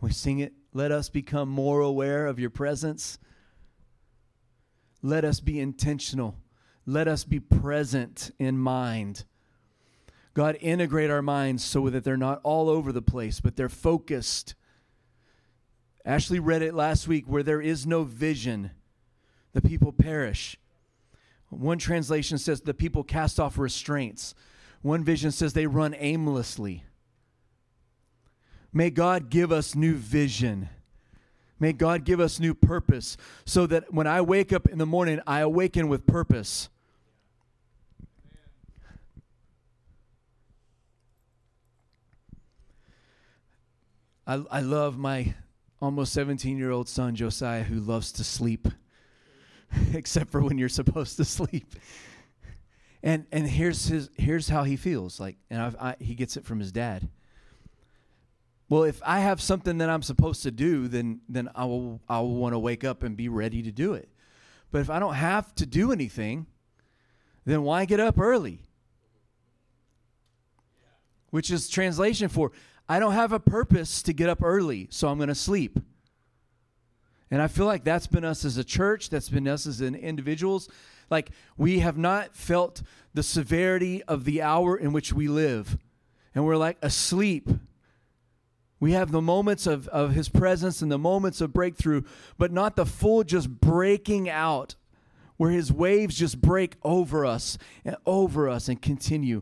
We 0.00 0.10
sing 0.10 0.40
it, 0.40 0.52
let 0.72 0.90
us 0.90 1.08
become 1.08 1.48
more 1.48 1.80
aware 1.80 2.26
of 2.26 2.38
your 2.38 2.50
presence 2.50 3.18
let 5.04 5.22
us 5.22 5.38
be 5.38 5.60
intentional. 5.60 6.34
Let 6.86 7.08
us 7.08 7.24
be 7.24 7.38
present 7.38 8.30
in 8.38 8.56
mind. 8.56 9.26
God, 10.32 10.56
integrate 10.62 11.10
our 11.10 11.20
minds 11.20 11.62
so 11.62 11.90
that 11.90 12.04
they're 12.04 12.16
not 12.16 12.40
all 12.42 12.70
over 12.70 12.90
the 12.90 13.02
place, 13.02 13.38
but 13.38 13.54
they're 13.54 13.68
focused. 13.68 14.54
Ashley 16.06 16.38
read 16.38 16.62
it 16.62 16.72
last 16.72 17.06
week 17.06 17.26
where 17.26 17.42
there 17.42 17.60
is 17.60 17.86
no 17.86 18.04
vision, 18.04 18.70
the 19.52 19.60
people 19.60 19.92
perish. 19.92 20.56
One 21.50 21.78
translation 21.78 22.38
says 22.38 22.62
the 22.62 22.72
people 22.72 23.04
cast 23.04 23.38
off 23.38 23.58
restraints. 23.58 24.34
One 24.80 25.04
vision 25.04 25.32
says 25.32 25.52
they 25.52 25.66
run 25.66 25.94
aimlessly. 25.98 26.82
May 28.72 28.88
God 28.88 29.28
give 29.28 29.52
us 29.52 29.74
new 29.74 29.96
vision. 29.96 30.70
May 31.60 31.72
God 31.72 32.04
give 32.04 32.20
us 32.20 32.40
new 32.40 32.54
purpose 32.54 33.16
so 33.44 33.66
that 33.66 33.92
when 33.92 34.06
I 34.06 34.20
wake 34.20 34.52
up 34.52 34.68
in 34.68 34.78
the 34.78 34.86
morning, 34.86 35.20
I 35.26 35.40
awaken 35.40 35.88
with 35.88 36.06
purpose. 36.06 36.68
I, 44.26 44.42
I 44.50 44.60
love 44.60 44.98
my 44.98 45.34
almost 45.80 46.12
17 46.12 46.58
year 46.58 46.70
old 46.70 46.88
son, 46.88 47.14
Josiah, 47.14 47.62
who 47.62 47.78
loves 47.78 48.10
to 48.12 48.24
sleep, 48.24 48.68
except 49.92 50.30
for 50.30 50.40
when 50.40 50.58
you're 50.58 50.68
supposed 50.68 51.16
to 51.18 51.24
sleep. 51.24 51.74
And, 53.02 53.26
and 53.30 53.46
here's, 53.46 53.86
his, 53.86 54.08
here's 54.16 54.48
how 54.48 54.64
he 54.64 54.76
feels 54.76 55.20
like, 55.20 55.36
and 55.50 55.76
I, 55.78 55.94
he 56.00 56.14
gets 56.14 56.38
it 56.38 56.44
from 56.44 56.58
his 56.58 56.72
dad 56.72 57.08
well, 58.74 58.82
if 58.82 59.00
I 59.06 59.20
have 59.20 59.40
something 59.40 59.78
that 59.78 59.88
I'm 59.88 60.02
supposed 60.02 60.42
to 60.42 60.50
do, 60.50 60.88
then 60.88 61.20
then 61.28 61.48
I 61.54 61.64
will 61.64 62.00
I 62.08 62.18
will 62.18 62.34
want 62.34 62.54
to 62.54 62.58
wake 62.58 62.82
up 62.82 63.04
and 63.04 63.16
be 63.16 63.28
ready 63.28 63.62
to 63.62 63.70
do 63.70 63.94
it. 63.94 64.08
But 64.72 64.80
if 64.80 64.90
I 64.90 64.98
don't 64.98 65.14
have 65.14 65.54
to 65.54 65.64
do 65.64 65.92
anything, 65.92 66.46
then 67.44 67.62
why 67.62 67.84
get 67.84 68.00
up 68.00 68.18
early? 68.18 68.62
Which 71.30 71.52
is 71.52 71.68
translation 71.68 72.28
for 72.28 72.50
I 72.88 72.98
don't 72.98 73.12
have 73.12 73.30
a 73.30 73.38
purpose 73.38 74.02
to 74.02 74.12
get 74.12 74.28
up 74.28 74.42
early, 74.42 74.88
so 74.90 75.06
I'm 75.06 75.18
going 75.18 75.28
to 75.28 75.36
sleep. 75.36 75.78
And 77.30 77.40
I 77.40 77.46
feel 77.46 77.66
like 77.66 77.84
that's 77.84 78.08
been 78.08 78.24
us 78.24 78.44
as 78.44 78.56
a 78.56 78.64
church, 78.64 79.08
that's 79.08 79.28
been 79.28 79.46
us 79.46 79.68
as 79.68 79.82
individuals. 79.82 80.68
Like 81.10 81.30
we 81.56 81.78
have 81.78 81.96
not 81.96 82.34
felt 82.34 82.82
the 83.14 83.22
severity 83.22 84.02
of 84.02 84.24
the 84.24 84.42
hour 84.42 84.76
in 84.76 84.92
which 84.92 85.12
we 85.12 85.28
live. 85.28 85.78
And 86.34 86.44
we're 86.44 86.56
like 86.56 86.78
asleep 86.82 87.48
we 88.84 88.92
have 88.92 89.12
the 89.12 89.22
moments 89.22 89.66
of, 89.66 89.88
of 89.88 90.12
his 90.12 90.28
presence 90.28 90.82
and 90.82 90.92
the 90.92 90.98
moments 90.98 91.40
of 91.40 91.54
breakthrough, 91.54 92.02
but 92.36 92.52
not 92.52 92.76
the 92.76 92.84
full 92.84 93.24
just 93.24 93.48
breaking 93.48 94.28
out 94.28 94.74
where 95.38 95.50
his 95.50 95.72
waves 95.72 96.18
just 96.18 96.38
break 96.38 96.76
over 96.82 97.24
us 97.24 97.56
and 97.82 97.96
over 98.04 98.46
us 98.46 98.68
and 98.68 98.82
continue. 98.82 99.40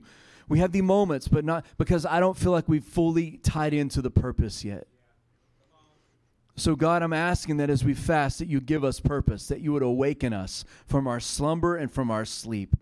We 0.49 0.61
have 0.61 0.71
the 0.71 0.81
moments, 0.81 1.27
but 1.27 1.45
not 1.45 1.67
because 1.77 2.07
I 2.07 2.21
don't 2.21 2.37
feel 2.37 2.53
like 2.53 2.69
we've 2.69 2.85
fully 2.85 3.39
tied 3.39 3.75
into 3.75 4.01
the 4.01 4.13
purpose 4.13 4.65
yet. 4.65 4.87
So, 6.55 6.77
God, 6.77 7.03
I'm 7.03 7.13
asking 7.13 7.57
that 7.57 7.69
as 7.69 7.83
we 7.83 7.95
fast, 7.95 8.39
that 8.39 8.47
you 8.47 8.61
give 8.61 8.85
us 8.85 9.01
purpose, 9.01 9.49
that 9.49 9.61
you 9.61 9.73
would 9.73 9.83
awaken 9.83 10.33
us 10.33 10.65
from 10.87 11.09
our 11.09 11.19
slumber 11.19 11.75
and 11.75 11.91
from 11.91 12.13
our 12.13 12.25
sleep. 12.25 12.77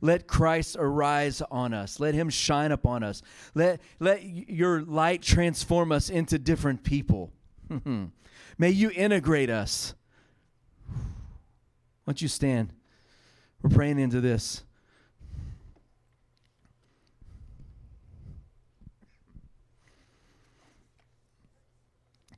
Let 0.00 0.26
Christ 0.26 0.76
arise 0.78 1.42
on 1.50 1.72
us. 1.74 2.00
Let 2.00 2.14
him 2.14 2.30
shine 2.30 2.72
upon 2.72 3.02
us. 3.02 3.22
Let, 3.54 3.80
let 4.00 4.22
your 4.24 4.82
light 4.82 5.22
transform 5.22 5.92
us 5.92 6.10
into 6.10 6.38
different 6.38 6.82
people. 6.82 7.32
May 8.58 8.70
you 8.70 8.90
integrate 8.90 9.50
us. 9.50 9.94
Why 10.86 12.12
don't 12.12 12.22
you 12.22 12.28
stand? 12.28 12.72
We're 13.62 13.70
praying 13.70 13.98
into 13.98 14.20
this. 14.20 14.62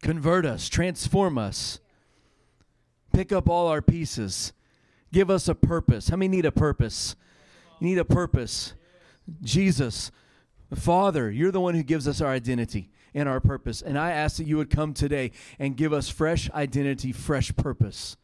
Convert 0.06 0.46
us, 0.46 0.68
transform 0.68 1.36
us, 1.36 1.80
pick 3.12 3.32
up 3.32 3.48
all 3.48 3.66
our 3.66 3.82
pieces, 3.82 4.52
give 5.12 5.28
us 5.28 5.48
a 5.48 5.54
purpose. 5.54 6.10
How 6.10 6.16
many 6.16 6.28
need 6.28 6.44
a 6.44 6.52
purpose? 6.52 7.16
You 7.80 7.88
need 7.88 7.98
a 7.98 8.04
purpose. 8.04 8.74
Jesus, 9.42 10.10
Father, 10.74 11.30
you're 11.30 11.50
the 11.52 11.60
one 11.60 11.74
who 11.74 11.82
gives 11.82 12.08
us 12.08 12.20
our 12.20 12.30
identity 12.30 12.90
and 13.14 13.28
our 13.28 13.40
purpose. 13.40 13.82
And 13.82 13.98
I 13.98 14.12
ask 14.12 14.36
that 14.36 14.46
you 14.46 14.56
would 14.56 14.70
come 14.70 14.94
today 14.94 15.32
and 15.58 15.76
give 15.76 15.92
us 15.92 16.08
fresh 16.08 16.50
identity, 16.50 17.12
fresh 17.12 17.54
purpose. 17.56 18.16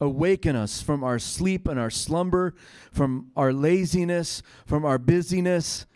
Awaken 0.00 0.56
us 0.56 0.82
from 0.82 1.04
our 1.04 1.18
sleep 1.18 1.68
and 1.68 1.78
our 1.78 1.90
slumber, 1.90 2.54
from 2.90 3.30
our 3.36 3.52
laziness, 3.52 4.42
from 4.66 4.84
our 4.84 4.98
busyness, 4.98 5.86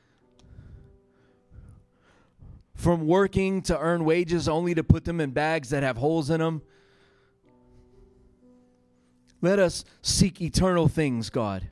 from 2.75 3.07
working 3.07 3.63
to 3.63 3.79
earn 3.79 4.05
wages 4.05 4.49
only 4.49 4.75
to 4.75 4.85
put 4.85 5.05
them 5.05 5.21
in 5.21 5.31
bags 5.31 5.71
that 5.71 5.83
have 5.83 5.97
holes 5.97 6.31
in 6.31 6.41
them. 6.41 6.63
Let 9.47 9.61
us 9.61 9.85
seek 10.03 10.43
eternal 10.43 10.89
things, 10.89 11.31
God. 11.31 11.71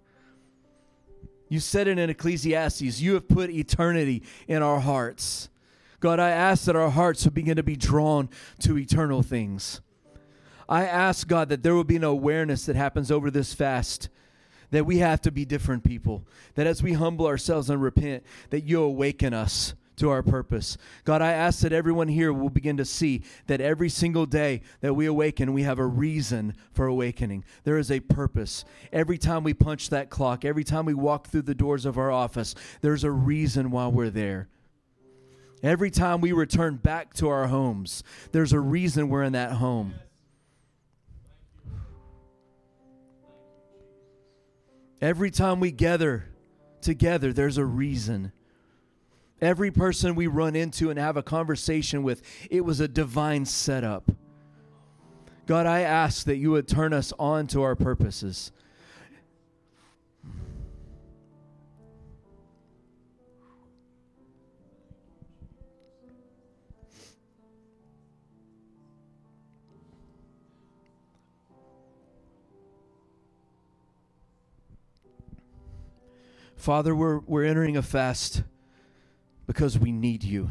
You 1.48 1.58
said 1.58 1.88
it 1.88 1.98
in 1.98 2.08
Ecclesiastes. 2.08 3.00
You 3.00 3.14
have 3.14 3.26
put 3.26 3.50
eternity 3.50 4.22
in 4.46 4.62
our 4.62 4.78
hearts. 4.78 5.48
God, 5.98 6.20
I 6.20 6.30
ask 6.30 6.66
that 6.66 6.76
our 6.76 6.90
hearts 6.90 7.24
would 7.24 7.34
begin 7.34 7.56
to 7.56 7.64
be 7.64 7.74
drawn 7.74 8.30
to 8.60 8.78
eternal 8.78 9.24
things. 9.24 9.80
I 10.68 10.84
ask, 10.84 11.26
God, 11.26 11.48
that 11.48 11.64
there 11.64 11.74
will 11.74 11.82
be 11.82 11.96
an 11.96 12.04
awareness 12.04 12.64
that 12.66 12.76
happens 12.76 13.10
over 13.10 13.28
this 13.28 13.54
fast 13.54 14.08
that 14.70 14.86
we 14.86 14.98
have 14.98 15.20
to 15.22 15.32
be 15.32 15.44
different 15.44 15.82
people. 15.82 16.24
That 16.54 16.68
as 16.68 16.80
we 16.80 16.92
humble 16.92 17.26
ourselves 17.26 17.70
and 17.70 17.82
repent, 17.82 18.22
that 18.50 18.62
you 18.62 18.82
awaken 18.82 19.34
us 19.34 19.74
to 19.96 20.10
our 20.10 20.22
purpose. 20.22 20.76
God, 21.04 21.22
I 21.22 21.32
ask 21.32 21.60
that 21.60 21.72
everyone 21.72 22.08
here 22.08 22.32
will 22.32 22.50
begin 22.50 22.76
to 22.78 22.84
see 22.84 23.22
that 23.46 23.60
every 23.60 23.88
single 23.88 24.26
day 24.26 24.62
that 24.80 24.94
we 24.94 25.06
awaken, 25.06 25.52
we 25.52 25.62
have 25.62 25.78
a 25.78 25.86
reason 25.86 26.54
for 26.72 26.86
awakening. 26.86 27.44
There 27.64 27.78
is 27.78 27.90
a 27.90 28.00
purpose. 28.00 28.64
Every 28.92 29.18
time 29.18 29.44
we 29.44 29.54
punch 29.54 29.90
that 29.90 30.10
clock, 30.10 30.44
every 30.44 30.64
time 30.64 30.84
we 30.84 30.94
walk 30.94 31.28
through 31.28 31.42
the 31.42 31.54
doors 31.54 31.86
of 31.86 31.98
our 31.98 32.10
office, 32.10 32.54
there's 32.80 33.04
a 33.04 33.10
reason 33.10 33.70
why 33.70 33.88
we're 33.88 34.10
there. 34.10 34.48
Every 35.62 35.90
time 35.90 36.20
we 36.20 36.32
return 36.32 36.76
back 36.76 37.14
to 37.14 37.28
our 37.28 37.46
homes, 37.46 38.02
there's 38.32 38.52
a 38.52 38.60
reason 38.60 39.08
we're 39.08 39.22
in 39.22 39.32
that 39.32 39.52
home. 39.52 39.94
Every 45.00 45.30
time 45.30 45.60
we 45.60 45.70
gather 45.70 46.26
together, 46.80 47.32
there's 47.32 47.58
a 47.58 47.64
reason. 47.64 48.32
Every 49.44 49.70
person 49.70 50.14
we 50.14 50.26
run 50.26 50.56
into 50.56 50.90
and 50.90 50.98
have 50.98 51.16
a 51.16 51.22
conversation 51.22 52.02
with, 52.02 52.22
it 52.50 52.64
was 52.64 52.80
a 52.80 52.88
divine 52.88 53.44
setup. 53.44 54.10
God, 55.46 55.66
I 55.66 55.80
ask 55.80 56.24
that 56.24 56.36
you 56.36 56.52
would 56.52 56.66
turn 56.66 56.92
us 56.92 57.12
on 57.18 57.46
to 57.48 57.62
our 57.62 57.76
purposes. 57.76 58.50
Father, 76.56 76.94
we're, 76.94 77.18
we're 77.18 77.44
entering 77.44 77.76
a 77.76 77.82
fast 77.82 78.42
because 79.46 79.78
we 79.78 79.92
need 79.92 80.24
you. 80.24 80.48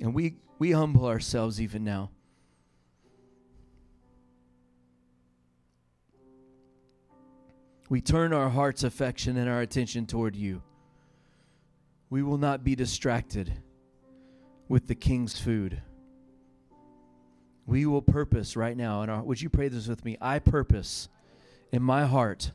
And 0.00 0.14
we, 0.14 0.36
we 0.58 0.72
humble 0.72 1.06
ourselves 1.06 1.60
even 1.60 1.84
now. 1.84 2.10
We 7.90 8.00
turn 8.00 8.32
our 8.32 8.48
heart's 8.48 8.84
affection 8.84 9.36
and 9.36 9.48
our 9.48 9.60
attention 9.60 10.06
toward 10.06 10.36
you. 10.36 10.62
We 12.08 12.22
will 12.22 12.38
not 12.38 12.64
be 12.64 12.74
distracted 12.74 13.52
with 14.68 14.86
the 14.86 14.94
king's 14.94 15.38
food. 15.38 15.82
We 17.66 17.86
will 17.86 18.02
purpose 18.02 18.56
right 18.56 18.76
now. 18.76 19.02
And 19.02 19.26
would 19.26 19.42
you 19.42 19.50
pray 19.50 19.68
this 19.68 19.88
with 19.88 20.04
me? 20.04 20.16
I 20.20 20.38
purpose 20.38 21.08
in 21.72 21.82
my 21.82 22.06
heart 22.06 22.52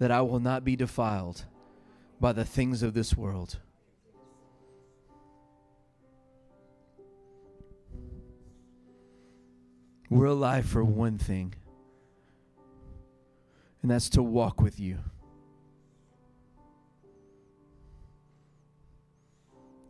that 0.00 0.10
I 0.10 0.22
will 0.22 0.40
not 0.40 0.64
be 0.64 0.76
defiled 0.76 1.44
by 2.20 2.32
the 2.32 2.44
things 2.44 2.82
of 2.82 2.94
this 2.94 3.14
world. 3.16 3.58
We're 10.08 10.26
alive 10.26 10.66
for 10.66 10.82
one 10.82 11.18
thing, 11.18 11.54
and 13.82 13.90
that's 13.90 14.08
to 14.10 14.22
walk 14.22 14.60
with 14.60 14.80
you. 14.80 14.98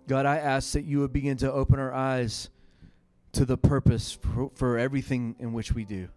God, 0.09 0.27
I 0.27 0.39
ask 0.39 0.73
that 0.73 0.85
you 0.85 0.99
would 0.99 1.13
begin 1.13 1.37
to 1.39 1.51
open 1.51 1.79
our 1.79 1.95
eyes 1.95 2.51
to 3.33 3.45
the 3.45 3.57
purpose 3.57 4.19
for, 4.21 4.51
for 4.55 4.77
everything 4.77 5.37
in 5.39 5.53
which 5.53 5.73
we 5.73 5.85
do. 5.85 6.09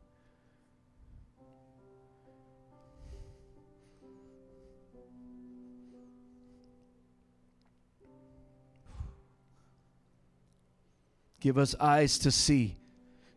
Give 11.43 11.57
us 11.57 11.75
eyes 11.77 12.17
to 12.19 12.31
see, 12.31 12.77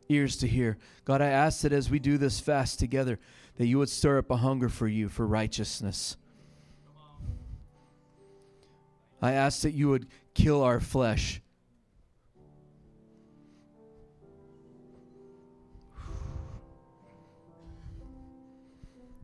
ears 0.09 0.37
to 0.37 0.47
hear. 0.47 0.79
God, 1.05 1.21
I 1.21 1.27
ask 1.27 1.63
that 1.63 1.73
as 1.73 1.91
we 1.91 1.99
do 1.99 2.19
this 2.19 2.39
fast 2.39 2.79
together, 2.79 3.19
that 3.57 3.67
you 3.67 3.79
would 3.79 3.89
stir 3.89 4.19
up 4.19 4.31
a 4.31 4.37
hunger 4.37 4.69
for 4.69 4.87
you, 4.87 5.09
for 5.09 5.27
righteousness. 5.27 6.17
I 9.21 9.33
ask 9.33 9.63
that 9.63 9.73
you 9.73 9.89
would 9.89 10.07
kill 10.35 10.63
our 10.63 10.79
flesh. 10.79 11.43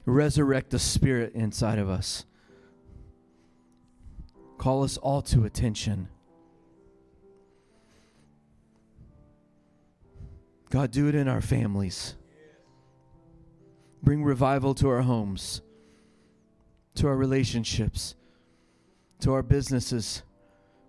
Resurrect 0.04 0.70
the 0.70 0.80
spirit 0.80 1.34
inside 1.34 1.78
of 1.78 1.88
us. 1.88 2.24
Call 4.58 4.82
us 4.82 4.96
all 4.96 5.22
to 5.22 5.44
attention. 5.44 6.08
God, 10.72 10.90
do 10.90 11.06
it 11.06 11.14
in 11.14 11.28
our 11.28 11.42
families. 11.42 12.14
Bring 14.02 14.24
revival 14.24 14.72
to 14.76 14.88
our 14.88 15.02
homes, 15.02 15.60
to 16.94 17.08
our 17.08 17.14
relationships, 17.14 18.14
to 19.20 19.34
our 19.34 19.42
businesses. 19.42 20.22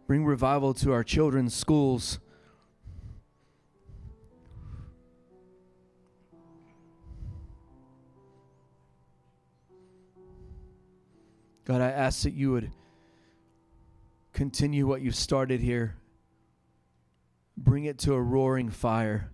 Bring 0.07 0.23
revival 0.23 0.73
to 0.75 0.93
our 0.93 1.03
children's 1.03 1.53
schools. 1.53 2.21
God, 11.65 11.81
I 11.81 11.89
ask 11.89 12.23
that 12.23 12.31
you 12.31 12.53
would 12.53 12.71
continue 14.31 14.87
what 14.87 15.01
you've 15.01 15.13
started 15.13 15.59
here. 15.59 15.97
Bring 17.57 17.83
it 17.83 17.97
to 17.99 18.13
a 18.13 18.21
roaring 18.21 18.69
fire. 18.69 19.32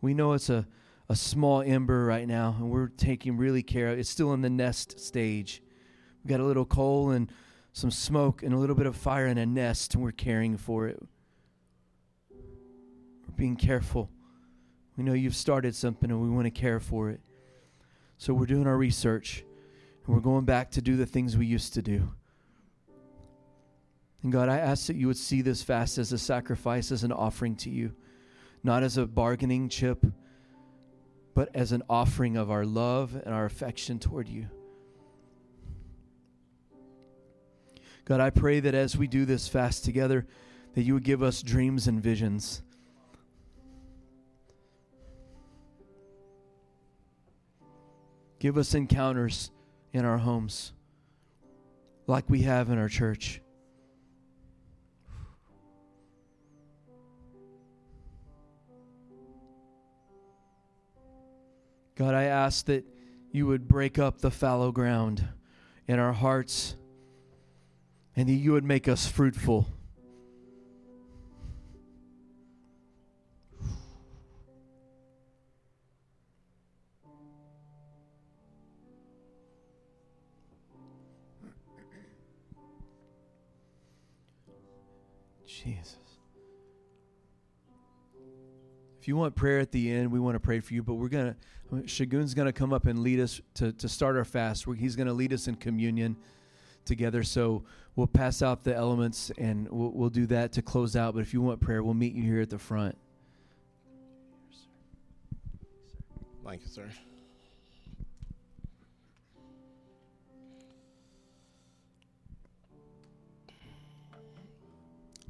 We 0.00 0.14
know 0.14 0.32
it's 0.32 0.48
a, 0.48 0.66
a 1.08 1.16
small 1.16 1.60
ember 1.60 2.04
right 2.04 2.26
now, 2.26 2.56
and 2.58 2.70
we're 2.70 2.88
taking 2.88 3.36
really 3.36 3.62
care 3.62 3.88
of 3.88 3.98
it. 3.98 4.00
It's 4.00 4.08
still 4.08 4.32
in 4.32 4.40
the 4.40 4.50
nest 4.50 4.98
stage. 4.98 5.62
We've 6.22 6.30
got 6.30 6.40
a 6.40 6.44
little 6.44 6.64
coal 6.64 7.10
and 7.10 7.30
some 7.72 7.90
smoke 7.90 8.42
and 8.42 8.54
a 8.54 8.56
little 8.56 8.76
bit 8.76 8.86
of 8.86 8.96
fire 8.96 9.26
in 9.26 9.38
a 9.38 9.46
nest, 9.46 9.94
and 9.94 10.02
we're 10.02 10.12
caring 10.12 10.56
for 10.56 10.88
it. 10.88 11.00
We're 12.30 13.34
being 13.36 13.56
careful. 13.56 14.10
We 14.96 15.04
know 15.04 15.12
you've 15.12 15.36
started 15.36 15.74
something, 15.74 16.10
and 16.10 16.20
we 16.20 16.30
want 16.30 16.46
to 16.46 16.50
care 16.50 16.80
for 16.80 17.10
it. 17.10 17.20
So 18.16 18.34
we're 18.34 18.46
doing 18.46 18.66
our 18.66 18.76
research, 18.76 19.44
and 20.06 20.14
we're 20.14 20.22
going 20.22 20.44
back 20.44 20.70
to 20.72 20.82
do 20.82 20.96
the 20.96 21.06
things 21.06 21.36
we 21.36 21.46
used 21.46 21.74
to 21.74 21.82
do. 21.82 22.10
And 24.22 24.32
God, 24.32 24.48
I 24.48 24.58
ask 24.58 24.86
that 24.86 24.96
you 24.96 25.06
would 25.06 25.16
see 25.16 25.40
this 25.40 25.62
fast 25.62 25.96
as 25.96 26.12
a 26.12 26.18
sacrifice, 26.18 26.92
as 26.92 27.04
an 27.04 27.12
offering 27.12 27.56
to 27.56 27.70
you 27.70 27.94
not 28.62 28.82
as 28.82 28.96
a 28.96 29.06
bargaining 29.06 29.68
chip, 29.68 30.04
but 31.34 31.48
as 31.54 31.72
an 31.72 31.82
offering 31.88 32.36
of 32.36 32.50
our 32.50 32.64
love 32.64 33.14
and 33.14 33.34
our 33.34 33.44
affection 33.44 33.98
toward 33.98 34.28
you. 34.28 34.48
God, 38.04 38.20
I 38.20 38.30
pray 38.30 38.60
that 38.60 38.74
as 38.74 38.96
we 38.96 39.06
do 39.06 39.24
this 39.24 39.46
fast 39.46 39.84
together, 39.84 40.26
that 40.74 40.82
you 40.82 40.94
would 40.94 41.04
give 41.04 41.22
us 41.22 41.42
dreams 41.42 41.86
and 41.86 42.02
visions. 42.02 42.62
Give 48.38 48.56
us 48.56 48.74
encounters 48.74 49.50
in 49.92 50.04
our 50.04 50.18
homes 50.18 50.72
like 52.06 52.28
we 52.28 52.42
have 52.42 52.70
in 52.70 52.78
our 52.78 52.88
church. 52.88 53.40
God, 62.00 62.14
I 62.14 62.24
ask 62.24 62.64
that 62.64 62.86
you 63.30 63.46
would 63.46 63.68
break 63.68 63.98
up 63.98 64.22
the 64.22 64.30
fallow 64.30 64.72
ground 64.72 65.22
in 65.86 65.98
our 65.98 66.14
hearts 66.14 66.74
and 68.16 68.26
that 68.26 68.32
you 68.32 68.52
would 68.52 68.64
make 68.64 68.88
us 68.88 69.06
fruitful. 69.06 69.66
Jesus. 85.46 85.98
If 88.98 89.06
you 89.06 89.16
want 89.16 89.34
prayer 89.34 89.58
at 89.58 89.70
the 89.70 89.92
end, 89.92 90.10
we 90.10 90.18
want 90.18 90.36
to 90.36 90.40
pray 90.40 90.60
for 90.60 90.72
you, 90.72 90.82
but 90.82 90.94
we're 90.94 91.08
going 91.08 91.34
to, 91.34 91.36
Shagun's 91.72 92.34
going 92.34 92.46
to 92.46 92.52
come 92.52 92.72
up 92.72 92.86
and 92.86 92.98
lead 93.00 93.20
us 93.20 93.40
to, 93.54 93.72
to 93.72 93.88
start 93.88 94.16
our 94.16 94.24
fast. 94.24 94.66
He's 94.76 94.96
going 94.96 95.06
to 95.06 95.12
lead 95.12 95.32
us 95.32 95.46
in 95.46 95.54
communion 95.54 96.16
together. 96.84 97.22
So 97.22 97.62
we'll 97.94 98.08
pass 98.08 98.42
out 98.42 98.64
the 98.64 98.74
elements 98.74 99.30
and 99.38 99.68
we'll, 99.70 99.90
we'll 99.90 100.10
do 100.10 100.26
that 100.26 100.52
to 100.52 100.62
close 100.62 100.96
out. 100.96 101.14
But 101.14 101.20
if 101.20 101.32
you 101.32 101.40
want 101.40 101.60
prayer, 101.60 101.82
we'll 101.82 101.94
meet 101.94 102.14
you 102.14 102.22
here 102.22 102.40
at 102.40 102.50
the 102.50 102.58
front. 102.58 102.96
Thank 106.44 106.62
you, 106.62 106.68
sir. 106.68 106.88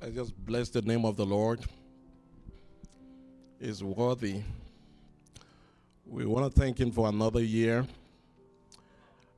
I 0.03 0.09
just 0.09 0.35
bless 0.47 0.71
the 0.71 0.81
name 0.81 1.05
of 1.05 1.17
the 1.17 1.27
Lord. 1.27 1.61
Is 3.61 3.85
worthy. 3.85 4.41
We 6.11 6.27
want 6.27 6.53
to 6.53 6.61
thank 6.61 6.81
Him 6.81 6.91
for 6.91 7.09
another 7.09 7.41
year. 7.41 7.87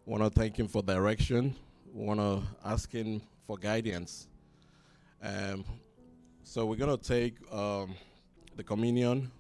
We 0.07 0.11
want 0.11 0.25
to 0.25 0.31
thank 0.41 0.59
Him 0.59 0.69
for 0.69 0.83
direction. 0.83 1.55
We 1.93 2.07
want 2.07 2.19
to 2.19 2.43
ask 2.65 2.91
Him 2.91 3.21
for 3.47 3.59
guidance. 3.59 4.27
Um, 5.23 5.67
so 6.43 6.65
we're 6.65 6.77
going 6.77 6.99
to 6.99 7.05
take 7.07 7.35
um, 7.53 7.95
the 8.57 8.65
communion. 8.65 9.31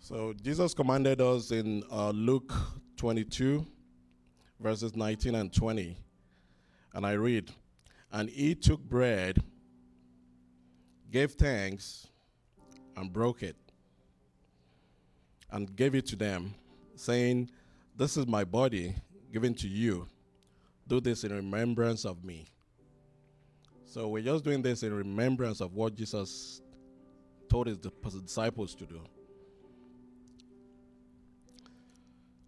So 0.00 0.34
Jesus 0.42 0.74
commanded 0.74 1.22
us 1.22 1.50
in 1.50 1.82
uh, 1.90 2.10
Luke 2.10 2.52
22, 2.98 3.66
verses 4.60 4.94
19 4.94 5.34
and 5.34 5.50
20. 5.50 5.96
And 6.92 7.06
I 7.06 7.12
read, 7.12 7.50
And 8.12 8.28
he 8.28 8.54
took 8.54 8.80
bread, 8.80 9.42
gave 11.10 11.32
thanks, 11.32 12.06
and 12.96 13.12
broke 13.12 13.42
it, 13.42 13.56
and 15.50 15.74
gave 15.76 15.94
it 15.94 16.06
to 16.06 16.16
them, 16.16 16.54
saying, 16.94 17.50
This 17.96 18.16
is 18.16 18.26
my 18.26 18.44
body 18.44 18.94
given 19.32 19.54
to 19.54 19.68
you. 19.68 20.06
Do 20.88 21.00
this 21.00 21.24
in 21.24 21.32
remembrance 21.32 22.04
of 22.04 22.24
me. 22.24 22.46
So 23.84 24.08
we're 24.08 24.22
just 24.22 24.44
doing 24.44 24.62
this 24.62 24.82
in 24.82 24.92
remembrance 24.94 25.60
of 25.60 25.74
what 25.74 25.94
Jesus 25.94 26.62
told 27.48 27.66
his 27.66 27.78
disciples 27.78 28.74
to 28.76 28.86
do. 28.86 29.00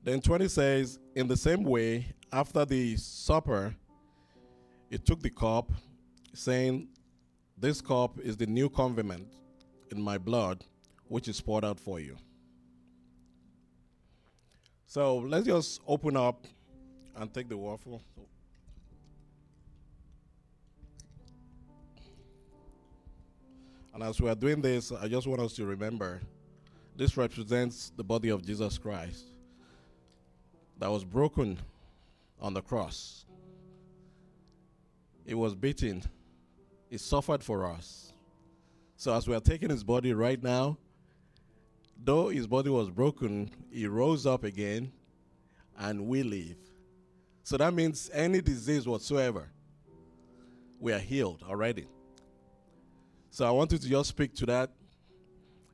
Then 0.03 0.21
20 0.21 0.49
says, 0.49 0.99
In 1.15 1.27
the 1.27 1.37
same 1.37 1.65
way, 1.65 2.07
after 2.33 2.65
the 2.65 2.97
supper, 2.97 3.75
he 4.91 4.99
took 4.99 5.21
the 5.21 5.31
cup, 5.31 5.71
saying, 6.35 6.89
This 7.57 7.81
cup 7.81 8.19
is 8.21 8.37
the 8.37 8.47
new 8.47 8.69
covenant 8.69 9.29
in 9.91 10.01
my 10.01 10.19
blood, 10.19 10.65
which 11.09 11.29
is 11.29 11.41
poured 11.41 11.65
out 11.65 11.79
for 11.79 12.01
you. 12.01 12.17
So 14.87 15.19
let's 15.19 15.47
just 15.47 15.81
open 15.87 16.17
up 16.17 16.47
and 17.17 17.33
take 17.33 17.49
the 17.49 17.57
waffle. 17.57 18.03
And 23.93 24.03
as 24.03 24.21
we 24.21 24.31
are 24.31 24.35
doing 24.35 24.63
this, 24.63 24.93
I 24.93 25.09
just 25.09 25.27
want 25.27 25.41
us 25.41 25.55
to 25.55 25.67
remember 25.67 26.21
this 26.97 27.17
represents 27.17 27.93
the 27.97 28.05
body 28.05 28.29
of 28.29 28.45
Jesus 28.47 28.79
Christ 28.79 29.25
that 30.79 30.91
was 30.91 31.05
broken 31.05 31.59
on 32.41 32.55
the 32.55 32.63
cross. 32.63 33.25
He 35.29 35.35
was 35.35 35.55
beaten. 35.55 36.03
He 36.89 36.97
suffered 36.97 37.45
for 37.45 37.67
us. 37.67 38.15
So, 38.97 39.15
as 39.15 39.29
we 39.29 39.35
are 39.35 39.41
taking 39.41 39.69
his 39.69 39.85
body 39.85 40.15
right 40.15 40.43
now, 40.43 40.79
though 42.03 42.29
his 42.31 42.47
body 42.47 42.71
was 42.71 42.89
broken, 42.89 43.51
he 43.71 43.87
rose 43.87 44.25
up 44.25 44.43
again 44.43 44.91
and 45.79 46.07
we 46.07 46.23
live. 46.23 46.57
So, 47.43 47.59
that 47.59 47.75
means 47.75 48.11
any 48.15 48.41
disease 48.41 48.89
whatsoever, 48.89 49.51
we 50.81 50.95
are 50.95 50.99
healed 50.99 51.45
already. 51.47 51.87
So, 53.31 53.47
I 53.47 53.51
want 53.51 53.71
you 53.73 53.79
to 53.79 53.89
just 53.89 54.09
speak 54.09 54.35
to 54.37 54.47
that. 54.47 54.71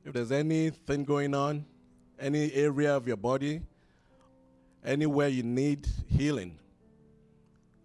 If 0.05 0.15
there's 0.15 0.33
anything 0.33 1.05
going 1.05 1.33
on, 1.33 1.65
any 2.19 2.53
area 2.53 2.97
of 2.97 3.07
your 3.07 3.17
body 3.17 3.63
anywhere 4.85 5.29
you 5.29 5.45
need 5.45 5.87
healing. 6.09 6.59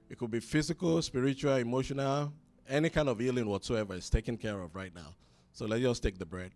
It 0.09 0.17
could 0.17 0.31
be 0.31 0.39
physical, 0.39 1.01
spiritual, 1.01 1.55
emotional, 1.55 2.33
any 2.67 2.89
kind 2.89 3.09
of 3.09 3.19
healing 3.19 3.47
whatsoever 3.47 3.93
is 3.93 4.09
taken 4.09 4.37
care 4.37 4.59
of 4.59 4.75
right 4.75 4.93
now. 4.93 5.15
So 5.53 5.65
let's 5.65 5.81
just 5.81 6.03
take 6.03 6.17
the 6.17 6.25
bread. 6.25 6.51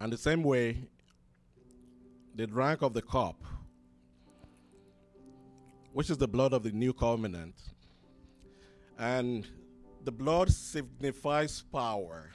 And 0.00 0.12
the 0.12 0.16
same 0.16 0.44
way, 0.44 0.78
they 2.34 2.46
drank 2.46 2.82
of 2.82 2.94
the 2.94 3.02
cup 3.02 3.42
which 5.98 6.10
is 6.10 6.16
the 6.16 6.28
blood 6.28 6.52
of 6.52 6.62
the 6.62 6.70
new 6.70 6.92
covenant. 6.92 7.56
And 9.00 9.48
the 10.08 10.12
blood 10.12 10.50
signifies 10.50 11.60
power. 11.70 12.30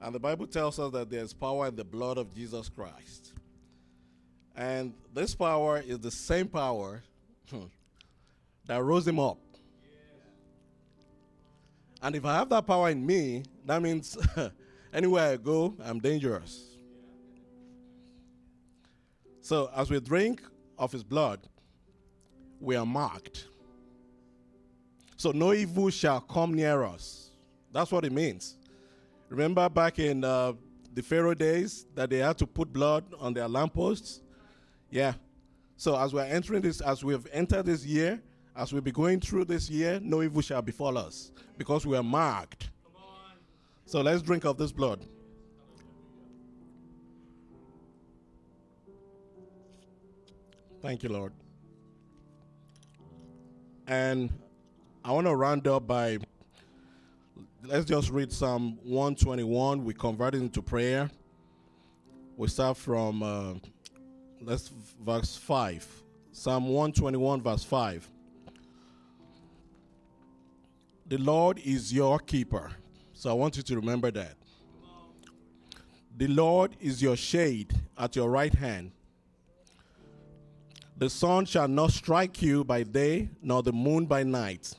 And 0.00 0.14
the 0.14 0.20
Bible 0.20 0.46
tells 0.46 0.78
us 0.78 0.92
that 0.92 1.10
there's 1.10 1.32
power 1.32 1.66
in 1.66 1.74
the 1.74 1.82
blood 1.82 2.16
of 2.16 2.32
Jesus 2.32 2.68
Christ. 2.68 3.32
And 4.54 4.94
this 5.12 5.34
power 5.34 5.82
is 5.84 5.98
the 5.98 6.12
same 6.12 6.46
power 6.46 7.02
hmm, 7.50 7.64
that 8.66 8.84
rose 8.84 9.08
him 9.08 9.18
up. 9.18 9.40
And 12.00 12.14
if 12.14 12.24
I 12.24 12.36
have 12.36 12.50
that 12.50 12.68
power 12.68 12.88
in 12.88 13.04
me, 13.04 13.42
that 13.64 13.82
means 13.82 14.16
anywhere 14.92 15.32
I 15.32 15.36
go, 15.38 15.74
I'm 15.84 15.98
dangerous. 15.98 16.76
So 19.40 19.72
as 19.74 19.90
we 19.90 19.98
drink 19.98 20.40
of 20.78 20.92
his 20.92 21.02
blood, 21.02 21.40
we 22.60 22.76
are 22.76 22.86
marked. 22.86 23.46
So 25.16 25.30
no 25.32 25.52
evil 25.52 25.90
shall 25.90 26.20
come 26.20 26.54
near 26.54 26.84
us. 26.84 27.30
That's 27.72 27.90
what 27.90 28.04
it 28.04 28.12
means. 28.12 28.56
Remember 29.28 29.68
back 29.68 29.98
in 29.98 30.24
uh, 30.24 30.52
the 30.94 31.02
Pharaoh 31.02 31.34
days 31.34 31.86
that 31.94 32.10
they 32.10 32.18
had 32.18 32.38
to 32.38 32.46
put 32.46 32.72
blood 32.72 33.04
on 33.18 33.34
their 33.34 33.48
lampposts? 33.48 34.22
Yeah. 34.90 35.14
So 35.76 35.98
as 35.98 36.12
we're 36.12 36.22
entering 36.24 36.62
this, 36.62 36.80
as 36.80 37.04
we've 37.04 37.26
entered 37.32 37.66
this 37.66 37.84
year, 37.84 38.22
as 38.54 38.72
we'll 38.72 38.82
be 38.82 38.92
going 38.92 39.20
through 39.20 39.44
this 39.44 39.68
year, 39.68 40.00
no 40.02 40.22
evil 40.22 40.40
shall 40.40 40.62
befall 40.62 40.96
us 40.96 41.32
because 41.58 41.86
we 41.86 41.96
are 41.96 42.02
marked. 42.02 42.70
So 43.84 44.00
let's 44.00 44.22
drink 44.22 44.44
of 44.44 44.56
this 44.56 44.72
blood. 44.72 45.04
Thank 50.80 51.02
you, 51.02 51.08
Lord. 51.08 51.32
And 53.86 54.30
I 55.06 55.12
want 55.12 55.28
to 55.28 55.36
round 55.36 55.68
up 55.68 55.86
by 55.86 56.18
let's 57.62 57.84
just 57.84 58.10
read 58.10 58.32
Psalm 58.32 58.76
121. 58.82 59.84
We 59.84 59.94
convert 59.94 60.34
it 60.34 60.38
into 60.38 60.60
prayer. 60.60 61.08
We 62.36 62.48
start 62.48 62.76
from 62.76 63.22
uh, 63.22 63.54
let's 64.40 64.72
verse 65.00 65.36
5. 65.36 65.86
Psalm 66.32 66.64
121, 66.64 67.40
verse 67.40 67.62
5. 67.62 68.10
The 71.06 71.18
Lord 71.18 71.60
is 71.60 71.92
your 71.92 72.18
keeper. 72.18 72.72
So 73.12 73.30
I 73.30 73.34
want 73.34 73.56
you 73.56 73.62
to 73.62 73.76
remember 73.76 74.10
that. 74.10 74.34
The 76.16 76.26
Lord 76.26 76.72
is 76.80 77.00
your 77.00 77.14
shade 77.14 77.72
at 77.96 78.16
your 78.16 78.28
right 78.28 78.52
hand. 78.52 78.90
The 80.96 81.08
sun 81.08 81.44
shall 81.44 81.68
not 81.68 81.92
strike 81.92 82.42
you 82.42 82.64
by 82.64 82.82
day, 82.82 83.28
nor 83.40 83.62
the 83.62 83.72
moon 83.72 84.06
by 84.06 84.24
night. 84.24 84.74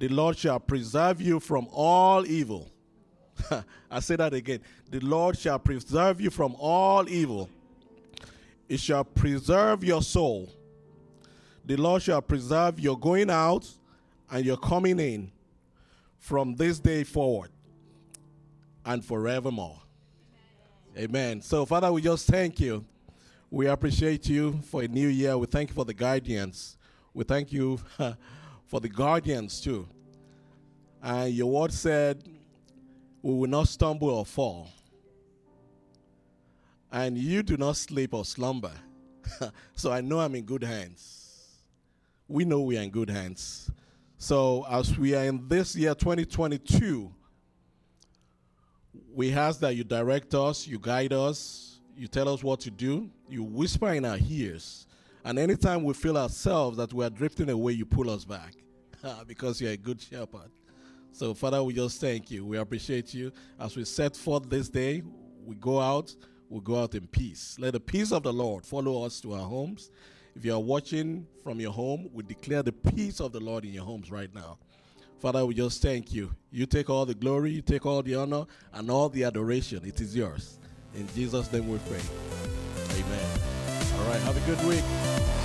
The 0.00 0.08
Lord 0.08 0.38
shall 0.38 0.58
preserve 0.58 1.20
you 1.20 1.38
from 1.38 1.68
all 1.70 2.26
evil. 2.26 2.70
I 3.90 4.00
say 4.00 4.16
that 4.16 4.32
again. 4.32 4.60
The 4.90 5.00
Lord 5.00 5.36
shall 5.36 5.58
preserve 5.58 6.22
you 6.22 6.30
from 6.30 6.56
all 6.58 7.06
evil. 7.06 7.50
It 8.66 8.80
shall 8.80 9.04
preserve 9.04 9.84
your 9.84 10.00
soul. 10.00 10.48
The 11.66 11.76
Lord 11.76 12.00
shall 12.00 12.22
preserve 12.22 12.80
your 12.80 12.98
going 12.98 13.28
out 13.28 13.68
and 14.30 14.42
your 14.42 14.56
coming 14.56 14.98
in 14.98 15.30
from 16.18 16.54
this 16.54 16.80
day 16.80 17.04
forward 17.04 17.50
and 18.86 19.04
forevermore. 19.04 19.82
Amen. 20.96 21.42
So, 21.42 21.66
Father, 21.66 21.92
we 21.92 22.00
just 22.00 22.26
thank 22.26 22.58
you. 22.58 22.86
We 23.50 23.66
appreciate 23.66 24.30
you 24.30 24.60
for 24.62 24.80
a 24.80 24.88
new 24.88 25.08
year. 25.08 25.36
We 25.36 25.46
thank 25.46 25.68
you 25.68 25.74
for 25.74 25.84
the 25.84 25.92
guidance. 25.92 26.78
We 27.12 27.24
thank 27.24 27.52
you 27.52 27.80
for 28.70 28.78
the 28.78 28.88
guardians 28.88 29.60
too. 29.60 29.86
And 31.02 31.34
your 31.34 31.50
word 31.50 31.72
said, 31.72 32.22
we 33.20 33.34
will 33.34 33.48
not 33.48 33.66
stumble 33.66 34.10
or 34.10 34.24
fall. 34.24 34.70
And 36.92 37.18
you 37.18 37.42
do 37.42 37.56
not 37.56 37.76
sleep 37.76 38.14
or 38.14 38.24
slumber. 38.24 38.72
so 39.74 39.90
I 39.90 40.00
know 40.00 40.20
I'm 40.20 40.36
in 40.36 40.44
good 40.44 40.62
hands. 40.62 41.56
We 42.28 42.44
know 42.44 42.60
we 42.60 42.78
are 42.78 42.82
in 42.82 42.90
good 42.90 43.10
hands. 43.10 43.70
So 44.18 44.64
as 44.70 44.96
we 44.96 45.16
are 45.16 45.24
in 45.24 45.48
this 45.48 45.74
year 45.74 45.94
2022, 45.96 47.12
we 49.12 49.32
ask 49.32 49.58
that 49.60 49.74
you 49.74 49.82
direct 49.82 50.32
us, 50.34 50.66
you 50.66 50.78
guide 50.78 51.12
us, 51.12 51.80
you 51.96 52.06
tell 52.06 52.28
us 52.28 52.44
what 52.44 52.60
to 52.60 52.70
do, 52.70 53.10
you 53.28 53.42
whisper 53.42 53.92
in 53.94 54.04
our 54.04 54.18
ears. 54.28 54.86
And 55.24 55.40
anytime 55.40 55.82
we 55.82 55.92
feel 55.92 56.16
ourselves 56.16 56.76
that 56.76 56.92
we 56.92 57.04
are 57.04 57.10
drifting 57.10 57.50
away, 57.50 57.72
you 57.72 57.84
pull 57.84 58.08
us 58.10 58.24
back 58.24 58.59
because 59.26 59.60
you're 59.60 59.72
a 59.72 59.76
good 59.76 60.00
shepherd. 60.00 60.50
So, 61.12 61.34
Father, 61.34 61.62
we 61.62 61.74
just 61.74 62.00
thank 62.00 62.30
you. 62.30 62.44
We 62.44 62.58
appreciate 62.58 63.12
you. 63.12 63.32
As 63.58 63.76
we 63.76 63.84
set 63.84 64.16
forth 64.16 64.48
this 64.48 64.68
day, 64.68 65.02
we 65.44 65.56
go 65.56 65.80
out, 65.80 66.14
we 66.48 66.60
go 66.60 66.82
out 66.82 66.94
in 66.94 67.06
peace. 67.08 67.56
Let 67.58 67.72
the 67.72 67.80
peace 67.80 68.12
of 68.12 68.22
the 68.22 68.32
Lord 68.32 68.64
follow 68.64 69.04
us 69.04 69.20
to 69.22 69.34
our 69.34 69.46
homes. 69.46 69.90
If 70.36 70.44
you 70.44 70.54
are 70.54 70.60
watching 70.60 71.26
from 71.42 71.60
your 71.60 71.72
home, 71.72 72.08
we 72.12 72.22
declare 72.22 72.62
the 72.62 72.72
peace 72.72 73.20
of 73.20 73.32
the 73.32 73.40
Lord 73.40 73.64
in 73.64 73.72
your 73.72 73.84
homes 73.84 74.10
right 74.10 74.32
now. 74.32 74.58
Father, 75.18 75.44
we 75.44 75.54
just 75.54 75.82
thank 75.82 76.14
you. 76.14 76.34
You 76.50 76.64
take 76.66 76.88
all 76.88 77.04
the 77.04 77.14
glory, 77.14 77.50
you 77.50 77.60
take 77.60 77.84
all 77.84 78.02
the 78.02 78.14
honor, 78.14 78.46
and 78.72 78.90
all 78.90 79.08
the 79.08 79.24
adoration. 79.24 79.84
It 79.84 80.00
is 80.00 80.16
yours. 80.16 80.58
In 80.94 81.06
Jesus' 81.08 81.52
name 81.52 81.68
we 81.68 81.78
pray. 81.78 82.00
Amen. 82.92 83.40
All 83.98 84.08
right, 84.08 84.20
have 84.22 84.36
a 84.36 84.46
good 84.46 84.66
week. 84.66 85.39